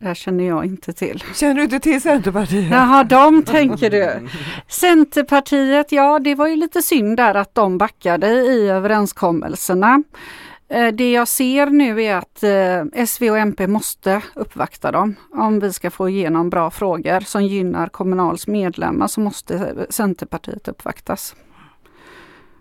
Det 0.04 0.08
här 0.08 0.14
känner 0.14 0.44
jag 0.44 0.64
inte 0.64 0.92
till. 0.92 1.24
Känner 1.34 1.54
du 1.54 1.62
inte 1.62 1.80
till 1.80 2.00
Centerpartiet? 2.00 2.70
Jaha, 2.70 3.04
de 3.04 3.42
tänker 3.46 3.90
du. 3.90 4.28
Centerpartiet, 4.68 5.92
ja 5.92 6.18
det 6.18 6.34
var 6.34 6.46
ju 6.46 6.56
lite 6.56 6.82
synd 6.82 7.16
där 7.16 7.34
att 7.34 7.54
de 7.54 7.78
backade 7.78 8.28
i 8.28 8.68
överenskommelserna. 8.68 10.02
Eh, 10.68 10.88
det 10.88 11.12
jag 11.12 11.28
ser 11.28 11.66
nu 11.66 12.02
är 12.02 12.16
att 12.16 12.42
eh, 12.42 13.06
SV 13.06 13.30
och 13.30 13.38
MP 13.38 13.66
måste 13.66 14.22
uppvakta 14.34 14.92
dem. 14.92 15.14
Om 15.32 15.60
vi 15.60 15.72
ska 15.72 15.90
få 15.90 16.08
igenom 16.08 16.50
bra 16.50 16.70
frågor 16.70 17.20
som 17.20 17.44
gynnar 17.44 17.86
Kommunals 17.86 18.46
medlemmar 18.46 19.06
så 19.06 19.20
måste 19.20 19.86
Centerpartiet 19.90 20.68
uppvaktas. 20.68 21.34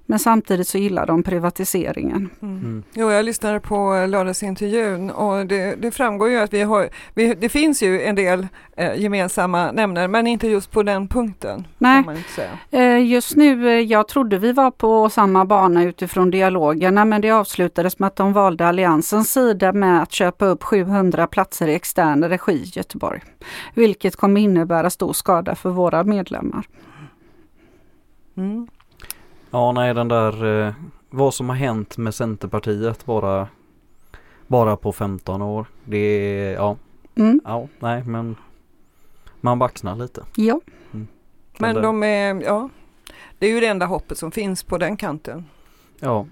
Men 0.05 0.19
samtidigt 0.19 0.67
så 0.67 0.77
gillar 0.77 1.05
de 1.05 1.23
privatiseringen. 1.23 2.29
Mm. 2.41 2.57
Mm. 2.57 2.83
Jo, 2.93 3.11
jag 3.11 3.25
lyssnade 3.25 3.59
på 3.59 4.05
lördagsintervjun 4.07 5.09
och 5.09 5.45
det, 5.45 5.75
det 5.75 5.91
framgår 5.91 6.29
ju 6.29 6.37
att 6.37 6.53
vi 6.53 6.61
har, 6.61 6.89
vi, 7.13 7.33
det 7.33 7.49
finns 7.49 7.83
ju 7.83 8.01
en 8.01 8.15
del 8.15 8.47
eh, 8.77 8.95
gemensamma 8.95 9.71
nämner 9.71 10.07
men 10.07 10.27
inte 10.27 10.47
just 10.47 10.71
på 10.71 10.83
den 10.83 11.07
punkten. 11.07 11.67
Nej, 11.77 12.03
eh, 12.71 13.05
just 13.05 13.35
nu, 13.35 13.69
eh, 13.69 13.79
jag 13.79 14.07
trodde 14.07 14.37
vi 14.37 14.51
var 14.51 14.71
på 14.71 15.09
samma 15.09 15.45
bana 15.45 15.83
utifrån 15.83 16.31
dialogerna 16.31 17.05
men 17.05 17.21
det 17.21 17.31
avslutades 17.31 17.99
med 17.99 18.07
att 18.07 18.15
de 18.15 18.33
valde 18.33 18.67
Alliansens 18.67 19.31
sida 19.31 19.73
med 19.73 20.01
att 20.01 20.11
köpa 20.11 20.45
upp 20.45 20.63
700 20.63 21.27
platser 21.27 21.67
i 21.67 21.75
extern 21.75 22.23
regi 22.23 22.53
i 22.53 22.71
Göteborg. 22.73 23.21
Vilket 23.73 24.15
kommer 24.15 24.41
innebära 24.41 24.89
stor 24.89 25.13
skada 25.13 25.55
för 25.55 25.69
våra 25.69 26.03
medlemmar. 26.03 26.65
Mm. 28.37 28.67
Ja, 29.53 29.71
nej 29.71 29.93
den 29.93 30.07
där 30.07 30.65
eh, 30.67 30.73
vad 31.09 31.33
som 31.33 31.49
har 31.49 31.55
hänt 31.55 31.97
med 31.97 32.15
Centerpartiet 32.15 33.05
bara 33.05 33.47
bara 34.47 34.77
på 34.77 34.91
15 34.91 35.41
år. 35.41 35.65
Det 35.83 35.97
är, 35.97 36.53
ja. 36.53 36.77
Mm. 37.15 37.41
Ja, 37.45 37.67
nej 37.79 38.03
men 38.03 38.35
man 39.41 39.59
baxnar 39.59 39.95
lite. 39.95 40.23
Ja. 40.35 40.61
Mm. 40.93 41.07
Men 41.57 41.75
de 41.75 42.03
är, 42.03 42.43
ja. 42.43 42.69
Det 43.39 43.45
är 43.45 43.49
ju 43.49 43.59
det 43.59 43.67
enda 43.67 43.85
hoppet 43.85 44.17
som 44.17 44.31
finns 44.31 44.63
på 44.63 44.77
den 44.77 44.97
kanten. 44.97 45.45
Ja. 45.99 46.25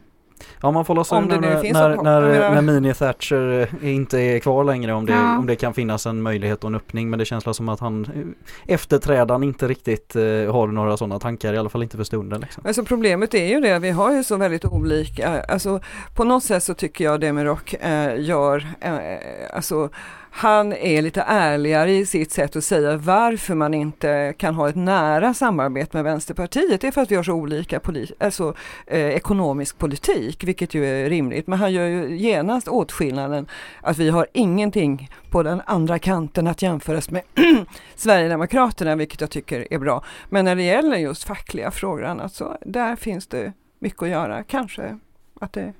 Ja 0.61 0.71
man 0.71 0.85
får 0.85 1.13
om 1.13 1.27
det 1.27 1.39
nu 1.39 1.47
när, 1.47 2.03
när, 2.03 2.21
när, 2.21 2.55
när 2.55 2.61
Mini 2.61 2.93
Thatcher 2.93 3.67
eh, 3.81 3.93
inte 3.93 4.19
är 4.19 4.39
kvar 4.39 4.63
längre 4.63 4.93
om 4.93 5.05
det, 5.05 5.13
ja. 5.13 5.37
om 5.37 5.47
det 5.47 5.55
kan 5.55 5.73
finnas 5.73 6.05
en 6.05 6.21
möjlighet 6.21 6.63
och 6.63 6.67
en 6.67 6.75
öppning 6.75 7.09
men 7.09 7.19
det 7.19 7.25
känns 7.25 7.57
som 7.57 7.69
att 7.69 7.79
han 7.79 8.05
eh, 8.05 8.73
efterträdaren 8.73 9.43
inte 9.43 9.67
riktigt 9.67 10.15
eh, 10.15 10.21
har 10.23 10.67
några 10.67 10.97
sådana 10.97 11.19
tankar 11.19 11.53
i 11.53 11.57
alla 11.57 11.69
fall 11.69 11.83
inte 11.83 11.97
för 11.97 12.03
stunden. 12.03 12.41
Liksom. 12.41 12.63
Alltså 12.67 12.83
problemet 12.83 13.33
är 13.33 13.47
ju 13.47 13.59
det, 13.59 13.79
vi 13.79 13.89
har 13.89 14.11
ju 14.11 14.23
så 14.23 14.37
väldigt 14.37 14.65
olika, 14.65 15.43
alltså 15.43 15.79
på 16.15 16.23
något 16.23 16.43
sätt 16.43 16.63
så 16.63 16.73
tycker 16.73 17.03
jag 17.03 17.19
Demirok 17.19 17.73
eh, 17.73 18.21
gör, 18.21 18.67
eh, 18.81 19.55
alltså 19.55 19.89
han 20.33 20.73
är 20.73 21.01
lite 21.01 21.21
ärligare 21.21 21.91
i 21.91 22.05
sitt 22.05 22.31
sätt 22.31 22.55
att 22.55 22.63
säga 22.63 22.97
varför 22.97 23.55
man 23.55 23.73
inte 23.73 24.33
kan 24.37 24.55
ha 24.55 24.69
ett 24.69 24.75
nära 24.75 25.33
samarbete 25.33 25.97
med 25.97 26.03
Vänsterpartiet. 26.03 26.81
Det 26.81 26.87
är 26.87 26.91
för 26.91 27.01
att 27.01 27.11
vi 27.11 27.15
har 27.15 27.23
så 27.23 27.33
olika 27.33 27.79
poli- 27.79 28.13
alltså, 28.19 28.53
eh, 28.87 28.99
ekonomisk 28.99 29.77
politik, 29.77 30.43
vilket 30.43 30.73
ju 30.73 30.85
är 30.85 31.09
rimligt. 31.09 31.47
Men 31.47 31.59
han 31.59 31.73
gör 31.73 31.87
ju 31.87 32.17
genast 32.17 32.67
åtskillnaden 32.67 33.47
att 33.81 33.97
vi 33.97 34.09
har 34.09 34.27
ingenting 34.33 35.09
på 35.29 35.43
den 35.43 35.61
andra 35.65 35.99
kanten 35.99 36.47
att 36.47 36.61
jämföras 36.61 37.09
med 37.09 37.21
Sverigedemokraterna, 37.95 38.95
vilket 38.95 39.21
jag 39.21 39.29
tycker 39.29 39.73
är 39.73 39.79
bra. 39.79 40.03
Men 40.29 40.45
när 40.45 40.55
det 40.55 40.63
gäller 40.63 40.97
just 40.97 41.23
fackliga 41.23 41.71
frågor 41.71 42.03
och 42.03 42.09
annat, 42.09 42.33
så 42.33 42.57
där 42.65 42.95
finns 42.95 43.27
det 43.27 43.53
mycket 43.79 44.01
att 44.01 44.09
göra. 44.09 44.43
Kanske 44.43 44.99
att 45.39 45.53
det 45.53 45.73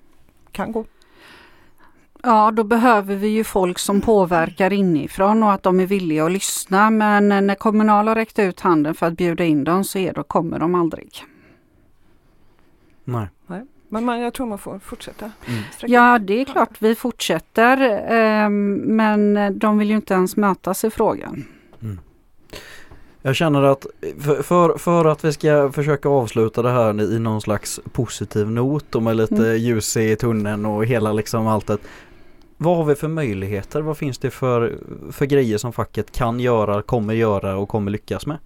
kan 0.51 0.71
gå. 0.71 0.85
Ja, 2.23 2.51
då 2.51 2.63
behöver 2.63 3.15
vi 3.15 3.27
ju 3.27 3.43
folk 3.43 3.79
som 3.79 4.01
påverkar 4.01 4.73
inifrån 4.73 5.43
och 5.43 5.51
att 5.53 5.63
de 5.63 5.79
är 5.79 5.85
villiga 5.85 6.25
att 6.25 6.31
lyssna. 6.31 6.89
Men 6.89 7.27
när 7.47 7.55
Kommunal 7.55 8.07
har 8.07 8.15
räckt 8.15 8.39
ut 8.39 8.59
handen 8.59 8.95
för 8.95 9.05
att 9.05 9.13
bjuda 9.17 9.43
in 9.43 9.63
dem 9.63 9.83
så 9.83 9.97
är 9.99 10.13
då 10.13 10.23
kommer 10.23 10.59
de 10.59 10.75
aldrig. 10.75 11.23
Nej. 13.03 13.27
Men 13.89 14.05
man, 14.05 14.19
jag 14.19 14.33
tror 14.33 14.47
man 14.47 14.57
får 14.57 14.79
fortsätta. 14.79 15.31
Mm. 15.47 15.61
Ja, 15.81 16.19
det 16.19 16.41
är 16.41 16.45
klart 16.45 16.69
vi 16.79 16.95
fortsätter. 16.95 17.77
eh, 18.43 18.49
Men 18.49 19.59
de 19.59 19.77
vill 19.77 19.89
ju 19.89 19.95
inte 19.95 20.13
ens 20.13 20.35
mötas 20.37 20.83
i 20.83 20.89
frågan. 20.89 21.45
Jag 23.23 23.35
känner 23.35 23.61
att 23.63 23.85
för, 24.19 24.43
för, 24.43 24.77
för 24.77 25.05
att 25.05 25.25
vi 25.25 25.33
ska 25.33 25.71
försöka 25.71 26.09
avsluta 26.09 26.61
det 26.61 26.69
här 26.71 27.01
i 27.15 27.19
någon 27.19 27.41
slags 27.41 27.79
positiv 27.91 28.51
not 28.51 28.95
och 28.95 29.03
med 29.03 29.15
lite 29.15 29.35
Mm. 29.35 29.57
ljus 29.57 29.97
i 29.97 30.15
tunneln 30.15 30.65
och 30.65 30.85
hela 30.85 31.13
liksom 31.13 31.47
allt 31.47 31.67
det. 31.67 31.77
Vad 32.63 32.77
har 32.77 32.83
vi 32.85 32.95
för 32.95 33.07
möjligheter? 33.07 33.81
Vad 33.81 33.97
finns 33.97 34.17
det 34.17 34.31
för, 34.31 34.77
för 35.11 35.25
grejer 35.25 35.57
som 35.57 35.73
facket 35.73 36.11
kan 36.11 36.39
göra, 36.39 36.81
kommer 36.81 37.13
göra 37.13 37.57
och 37.57 37.69
kommer 37.69 37.91
lyckas 37.91 38.25
med? 38.25 38.37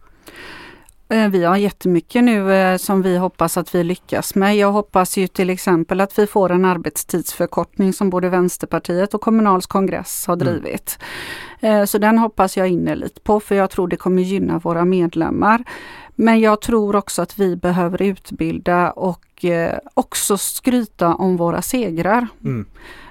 Eh, 1.10 1.28
Vi 1.30 1.44
har 1.44 1.58
jättemycket 1.58 2.24
nu 2.24 2.54
eh, 2.54 2.78
som 2.78 3.02
vi 3.02 3.18
hoppas 3.18 3.58
att 3.58 3.76
vi 3.76 3.84
lyckas 3.84 4.36
med. 4.36 4.56
Jag 4.58 4.72
hoppas 4.72 5.18
ju 5.18 5.28
till 5.28 5.50
exempel 5.50 6.02
att 6.02 6.20
vi 6.20 6.28
får 6.28 6.52
en 6.52 6.66
arbetstidsförkortning 6.66 7.94
som 7.94 8.10
både 8.10 8.30
Vänsterpartiet 8.30 9.14
och 9.14 9.22
Kommunals 9.22 9.66
kongress 9.68 10.28
har 10.28 10.34
Mm. 10.36 10.48
drivit. 10.48 11.00
Eh, 11.60 11.84
Så 11.86 11.98
den 11.98 12.18
hoppas 12.18 12.58
jag 12.58 12.68
innerligt 12.70 13.24
på 13.24 13.40
för 13.40 13.56
jag 13.56 13.70
tror 13.70 13.88
det 13.88 13.98
kommer 13.98 14.22
gynna 14.22 14.60
våra 14.60 14.86
medlemmar. 14.86 15.64
Men 16.16 16.40
jag 16.40 16.62
tror 16.62 16.96
också 16.96 17.22
att 17.22 17.40
vi 17.40 17.56
behöver 17.56 18.02
utbilda 18.02 18.92
och 18.92 19.46
också 19.94 20.38
skryta 20.38 21.16
om 21.16 21.38
våra 21.38 21.62
segrar 21.62 22.28
Mm. 22.44 22.66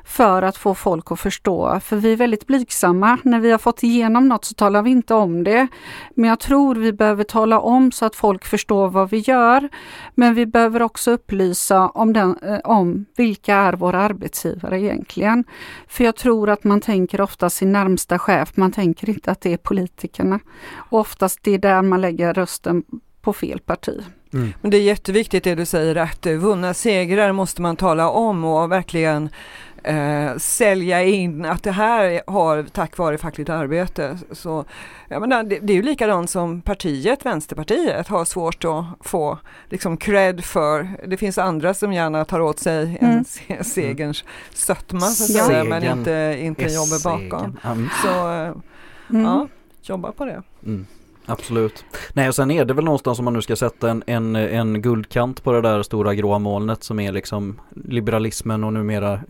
För 0.05 0.43
att 0.43 0.57
få 0.57 0.75
folk 0.75 1.13
att 1.13 1.21
förstå. 1.21 1.81
För 1.81 1.97
vi 1.97 2.13
är 2.13 2.17
väldigt 2.17 2.47
blygsamma. 2.47 3.19
När 3.23 3.41
vi 3.41 3.51
har 3.51 3.59
fått 3.59 3.83
igenom 3.83 4.29
något 4.29 4.45
så 4.45 4.55
talar 4.55 4.83
vi 4.83 4.91
inte 4.91 5.15
om 5.15 5.45
det. 5.45 5.67
Men 6.15 6.31
jag 6.31 6.41
tror 6.41 6.75
vi 6.75 6.93
behöver 6.93 7.25
tala 7.25 7.61
om 7.61 7.93
så 7.93 8.05
att 8.05 8.17
folk 8.17 8.45
förstår 8.45 8.89
vad 8.89 9.11
vi 9.11 9.19
gör. 9.19 9.69
Men 10.15 10.35
vi 10.35 10.47
behöver 10.47 10.83
också 10.83 11.11
upplysa 11.11 11.89
om, 11.89 12.13
den, 12.13 12.39
eh, 12.43 12.59
om 12.65 13.05
vilka 13.17 13.55
är 13.55 13.73
våra 13.73 14.01
arbetsgivare 14.01 14.81
egentligen. 14.81 15.45
För 15.89 16.05
jag 16.05 16.17
tror 16.17 16.51
att 16.51 16.65
man 16.65 16.81
tänker 16.81 17.21
ofta 17.21 17.51
sin 17.51 17.73
närmsta 17.73 18.19
chef, 18.19 18.53
man 18.55 18.73
tänker 18.73 19.11
inte 19.11 19.31
att 19.31 19.41
det 19.41 19.53
är 19.53 19.57
politikerna. 19.57 20.41
Och 20.75 20.99
oftast 20.99 21.39
det 21.43 21.51
är 21.51 21.59
där 21.59 21.83
man 21.83 22.01
lägger 22.01 22.35
rösten 22.35 22.83
på 23.25 23.33
fel 23.33 23.61
parti. 23.61 24.05
Mm. 24.35 24.53
Men 24.61 24.71
det 24.71 24.77
är 24.77 24.83
jätteviktigt 24.83 25.45
det 25.45 25.55
du 25.55 25.67
säger 25.67 25.97
att 25.97 26.27
eh, 26.27 26.33
vunna 26.33 26.75
segrar 26.75 27.33
måste 27.33 27.63
man 27.63 27.77
tala 27.77 28.09
om 28.11 28.45
och 28.45 28.73
verkligen 28.73 29.29
eh, 29.85 30.37
sälja 30.37 31.03
in 31.03 31.45
att 31.45 31.62
det 31.62 31.70
här 31.72 32.20
har 32.26 32.62
tack 32.72 32.99
vare 32.99 33.18
fackligt 33.18 33.51
arbete. 33.51 34.18
Så, 34.32 34.64
jag 35.09 35.20
menar, 35.20 35.43
det, 35.43 35.59
det 35.59 35.72
är 35.72 35.74
ju 35.74 35.82
likadant 35.82 36.30
som 36.30 36.61
partiet, 36.61 37.26
Vänsterpartiet, 37.26 38.09
har 38.09 38.24
svårt 38.24 38.64
att 38.64 38.85
få 39.01 39.39
liksom 39.68 39.97
cred 39.97 40.45
för. 40.45 40.89
Det 41.07 41.16
finns 41.16 41.39
andra 41.39 41.74
som 41.74 41.93
gärna 41.93 42.24
tar 42.24 42.41
åt 42.41 42.59
sig 42.59 42.99
en 43.01 43.11
Mm. 43.11 43.24
se- 43.28 43.64
segerns 43.64 44.24
sötma 44.55 45.01
så 45.01 45.24
att 45.41 45.47
säga, 45.47 45.64
men 45.64 45.99
inte, 45.99 46.37
inte 46.41 46.62
jobbar 46.64 47.05
bakom. 47.30 47.59
Mm. 47.64 47.89
Så 48.03 48.32
eh, 48.32 48.53
Mm. 49.11 49.22
ja, 49.24 49.49
jobba 49.82 50.12
på 50.12 50.24
det. 50.24 50.43
Mm. 50.66 50.87
Absolut. 51.27 51.85
Nej 52.12 52.29
och 52.29 52.35
sen 52.35 52.51
är 52.51 52.64
det 52.64 52.75
väl 52.75 52.85
någonstans 52.85 53.18
om 53.18 53.25
man 53.25 53.35
nu 53.35 53.43
ska 53.43 53.57
sätta 53.57 53.91
en, 53.91 54.03
en, 54.07 54.37
en 54.37 54.83
guldkant 54.83 55.45
på 55.45 55.53
det 55.53 55.61
där 55.61 55.83
stora 55.83 56.14
gråa 56.14 56.39
molnet 56.39 56.85
som 56.85 57.01
är 57.01 57.12
liksom 57.12 57.61
liberalismen 57.85 58.64
och 58.64 58.72
numera 58.72 59.20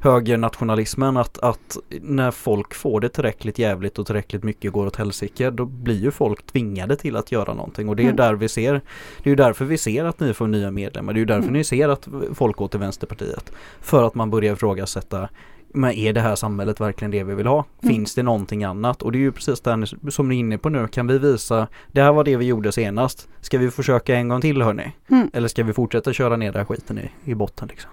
högernationalismen 0.00 1.16
att, 1.16 1.38
att 1.38 1.76
när 2.00 2.30
folk 2.30 2.74
får 2.74 3.00
det 3.00 3.08
tillräckligt 3.08 3.58
jävligt 3.58 3.98
och 3.98 4.06
tillräckligt 4.06 4.42
mycket 4.42 4.72
går 4.72 4.86
åt 4.86 4.96
helsike 4.96 5.50
då 5.50 5.64
blir 5.64 6.00
ju 6.02 6.10
folk 6.10 6.46
tvingade 6.46 6.96
till 6.96 7.16
att 7.16 7.32
göra 7.32 7.54
någonting 7.54 7.88
och 7.88 7.96
det 7.96 8.02
är 8.02 8.04
Mm. 8.04 8.16
där 8.16 8.34
vi 8.34 8.48
ser 8.48 8.72
Det 8.72 9.28
är 9.28 9.30
ju 9.30 9.36
därför 9.36 9.64
vi 9.64 9.78
ser 9.78 10.04
att 10.04 10.20
ni 10.20 10.34
får 10.34 10.46
nya 10.46 10.70
medlemmar, 10.70 11.12
det 11.12 11.16
är 11.16 11.20
ju 11.20 11.26
därför 11.26 11.42
Mm. 11.42 11.52
ni 11.52 11.64
ser 11.64 11.88
att 11.88 12.08
folk 12.34 12.56
går 12.56 12.68
till 12.68 12.80
Vänsterpartiet 12.80 13.52
För 13.80 14.02
att 14.06 14.14
man 14.14 14.30
börjar 14.30 14.52
ifrågasätta 14.54 15.28
men 15.72 15.90
är 15.92 16.12
det 16.12 16.20
här 16.20 16.34
samhället 16.34 16.80
verkligen 16.80 17.10
det 17.10 17.24
vi 17.24 17.34
vill 17.34 17.46
ha? 17.46 17.64
Mm. 17.82 17.94
Finns 17.94 18.14
det 18.14 18.22
någonting 18.22 18.64
annat? 18.64 19.02
Och 19.02 19.12
det 19.12 19.18
är 19.18 19.20
ju 19.20 19.32
precis 19.32 19.60
det 19.60 19.86
som 20.10 20.28
ni 20.28 20.34
är 20.36 20.40
inne 20.40 20.58
på 20.58 20.68
nu. 20.68 20.88
Kan 20.88 21.06
vi 21.06 21.18
visa, 21.18 21.68
det 21.92 22.02
här 22.02 22.12
var 22.12 22.24
det 22.24 22.36
vi 22.36 22.44
gjorde 22.44 22.72
senast. 22.72 23.28
Ska 23.40 23.58
vi 23.58 23.70
försöka 23.70 24.16
en 24.16 24.28
gång 24.28 24.40
till 24.40 24.62
hörni? 24.62 24.92
Mm. 25.10 25.30
Eller 25.32 25.48
ska 25.48 25.64
vi 25.64 25.72
fortsätta 25.72 26.12
köra 26.12 26.36
ner 26.36 26.52
den 26.52 26.58
här 26.60 26.64
skiten 26.64 26.98
i, 26.98 27.10
i 27.30 27.34
botten 27.34 27.68
liksom? 27.68 27.90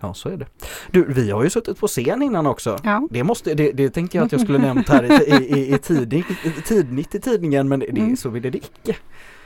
Ja, 0.00 0.14
så 0.14 0.28
är 0.28 0.36
det. 0.36 0.46
Du, 0.90 1.04
vi 1.08 1.30
har 1.30 1.44
ju 1.44 1.50
suttit 1.50 1.80
på 1.80 1.86
scen 1.86 2.22
innan 2.22 2.46
också. 2.46 2.78
Ja. 2.84 3.08
Det, 3.10 3.24
måste, 3.24 3.54
det, 3.54 3.72
det 3.72 3.90
tänkte 3.90 4.16
jag 4.16 4.24
att 4.26 4.32
jag 4.32 4.40
skulle 4.40 4.58
nämnt 4.68 4.88
här 4.88 5.04
i, 5.04 5.30
i, 5.30 5.58
i, 5.58 5.74
i, 5.74 5.78
tidig, 5.78 6.24
i 6.98 7.04
tidningen 7.04 7.68
men 7.68 7.80
det, 7.80 7.86
Mm. 7.88 8.16
så 8.16 8.28
ville 8.28 8.50
det 8.50 8.58
icke. 8.58 8.96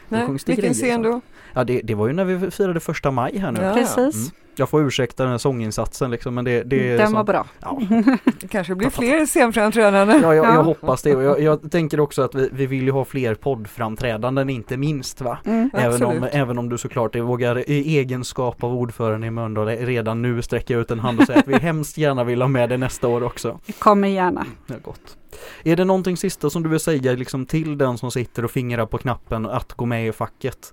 Nej, 0.08 0.28
vilken 0.46 0.74
scen 0.74 1.02
då? 1.02 1.20
Ja, 1.54 1.64
det, 1.64 1.80
det 1.84 1.94
var 1.94 2.06
ju 2.06 2.12
när 2.12 2.24
vi 2.24 2.50
firade 2.50 2.80
första 2.80 3.10
maj 3.10 3.38
här 3.38 3.52
nu. 3.52 3.60
Ja. 3.60 3.74
Precis. 3.74 4.14
Mm. 4.14 4.30
Jag 4.58 4.68
får 4.68 4.86
ursäkta 4.86 5.22
den 5.22 5.30
här 5.30 5.38
sånginsatsen 5.38 6.10
liksom 6.10 6.34
men 6.34 6.44
det, 6.44 6.62
det 6.62 6.90
är 6.92 6.98
Den 6.98 7.12
var 7.12 7.24
bra. 7.24 7.46
Ja, 7.60 7.80
Det 8.40 8.48
kanske 8.48 8.74
blir 8.74 8.90
fler 8.90 9.26
scenframträdanden. 9.26 10.22
Ja, 10.22 10.34
jag, 10.34 10.46
Ja. 10.46 10.54
jag 10.54 10.62
hoppas 10.64 11.02
det 11.02 11.16
och 11.16 11.22
jag, 11.22 11.40
jag 11.40 11.70
tänker 11.70 12.00
också 12.00 12.22
att 12.22 12.34
vi, 12.34 12.48
vi 12.52 12.66
vill 12.66 12.82
ju 12.84 12.90
ha 12.90 13.04
fler 13.04 13.34
poddframträdanden 13.34 14.50
inte 14.50 14.76
minst 14.76 15.20
va? 15.20 15.38
Mm. 15.44 15.70
Även 15.74 16.04
om, 16.04 16.28
även 16.32 16.58
om 16.58 16.68
du 16.68 16.78
såklart 16.78 17.16
vågar 17.16 17.70
i 17.70 17.98
egenskap 17.98 18.64
av 18.64 18.74
ordförande 18.74 19.26
i 19.26 19.30
Mölndal 19.30 19.66
redan 19.68 20.22
nu 20.22 20.42
sträcka 20.42 20.76
ut 20.76 20.90
en 20.90 21.00
hand 21.00 21.20
och 21.20 21.26
säga 21.26 21.38
att 21.38 21.48
vi 21.48 21.54
hemskt 21.58 21.98
gärna 21.98 22.24
vill 22.24 22.40
ha 22.42 22.48
med 22.48 22.68
det 22.68 22.76
nästa 22.76 23.08
år 23.08 23.22
också. 23.22 23.60
Kommer 23.78 24.08
gärna. 24.08 24.46
Ja, 24.66 24.74
gott. 24.82 25.16
Är 25.64 25.76
det 25.76 25.84
någonting 25.84 26.16
sista 26.16 26.50
som 26.50 26.62
du 26.62 26.68
vill 26.68 26.80
säga 26.80 27.12
liksom 27.12 27.46
till 27.46 27.78
den 27.78 27.98
som 27.98 28.10
sitter 28.10 28.44
och 28.44 28.50
fingrar 28.50 28.86
på 28.86 28.98
knappen 28.98 29.46
att 29.46 29.72
gå 29.72 29.86
med 29.86 30.08
i 30.08 30.12
facket? 30.12 30.72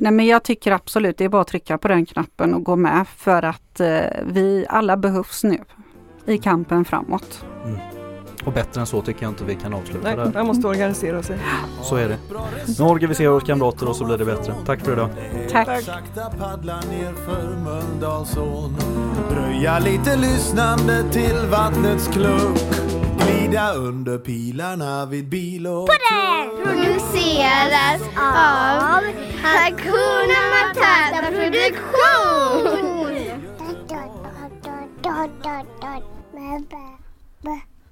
Nej 0.00 0.12
men 0.12 0.26
jag 0.26 0.42
tycker 0.42 0.72
absolut 0.72 1.18
det 1.18 1.24
är 1.24 1.28
bara 1.28 1.42
att 1.42 1.48
trycka 1.48 1.78
på 1.78 1.88
den 1.88 2.06
knappen 2.06 2.54
och 2.54 2.64
gå 2.64 2.76
med 2.76 3.08
för 3.16 3.42
att 3.42 3.80
eh, 3.80 4.02
vi 4.24 4.66
alla 4.68 4.96
behövs 4.96 5.44
nu 5.44 5.58
i 6.26 6.38
kampen 6.38 6.84
framåt. 6.84 7.44
Mm. 7.64 7.99
Och 8.50 8.54
bättre 8.54 8.80
än 8.80 8.86
så 8.86 9.02
tycker 9.02 9.22
jag 9.22 9.30
inte 9.30 9.44
vi 9.44 9.54
kan 9.54 9.74
avsluta 9.74 9.98
Nej, 10.02 10.16
det. 10.16 10.30
man 10.34 10.46
måste 10.46 10.66
organisera 10.66 11.22
sig. 11.22 11.38
Så 11.82 11.96
är 11.96 12.08
det. 12.08 12.18
Nu 12.78 12.84
organiserar 12.84 13.30
vi 13.30 13.36
oss 13.36 13.44
kamrater 13.44 13.88
och 13.88 13.96
så 13.96 14.04
blir 14.04 14.18
det 14.18 14.24
bättre. 14.24 14.54
Tack 14.66 14.80
för 14.80 14.92
idag. 14.92 15.10
Tack. 15.50 15.82
Sakta 15.82 16.30
paddla 16.38 16.80
ner 16.80 17.12
för 17.26 17.56
Mölndalsån 17.64 18.76
Dröja 19.30 19.78
lite 19.78 20.16
lyssnande 20.16 21.04
till 21.12 21.36
vattnets 21.50 22.08
klunk 22.08 22.58
Glida 23.18 23.72
under 23.74 24.18
pilarna 24.18 25.06
vid 25.06 25.28
bil 25.28 25.66
och 25.66 25.88
produceras 26.64 28.02
av 28.16 29.02
Hakuna 29.42 30.40
Matata 30.52 31.26
Produktion. 31.30 32.90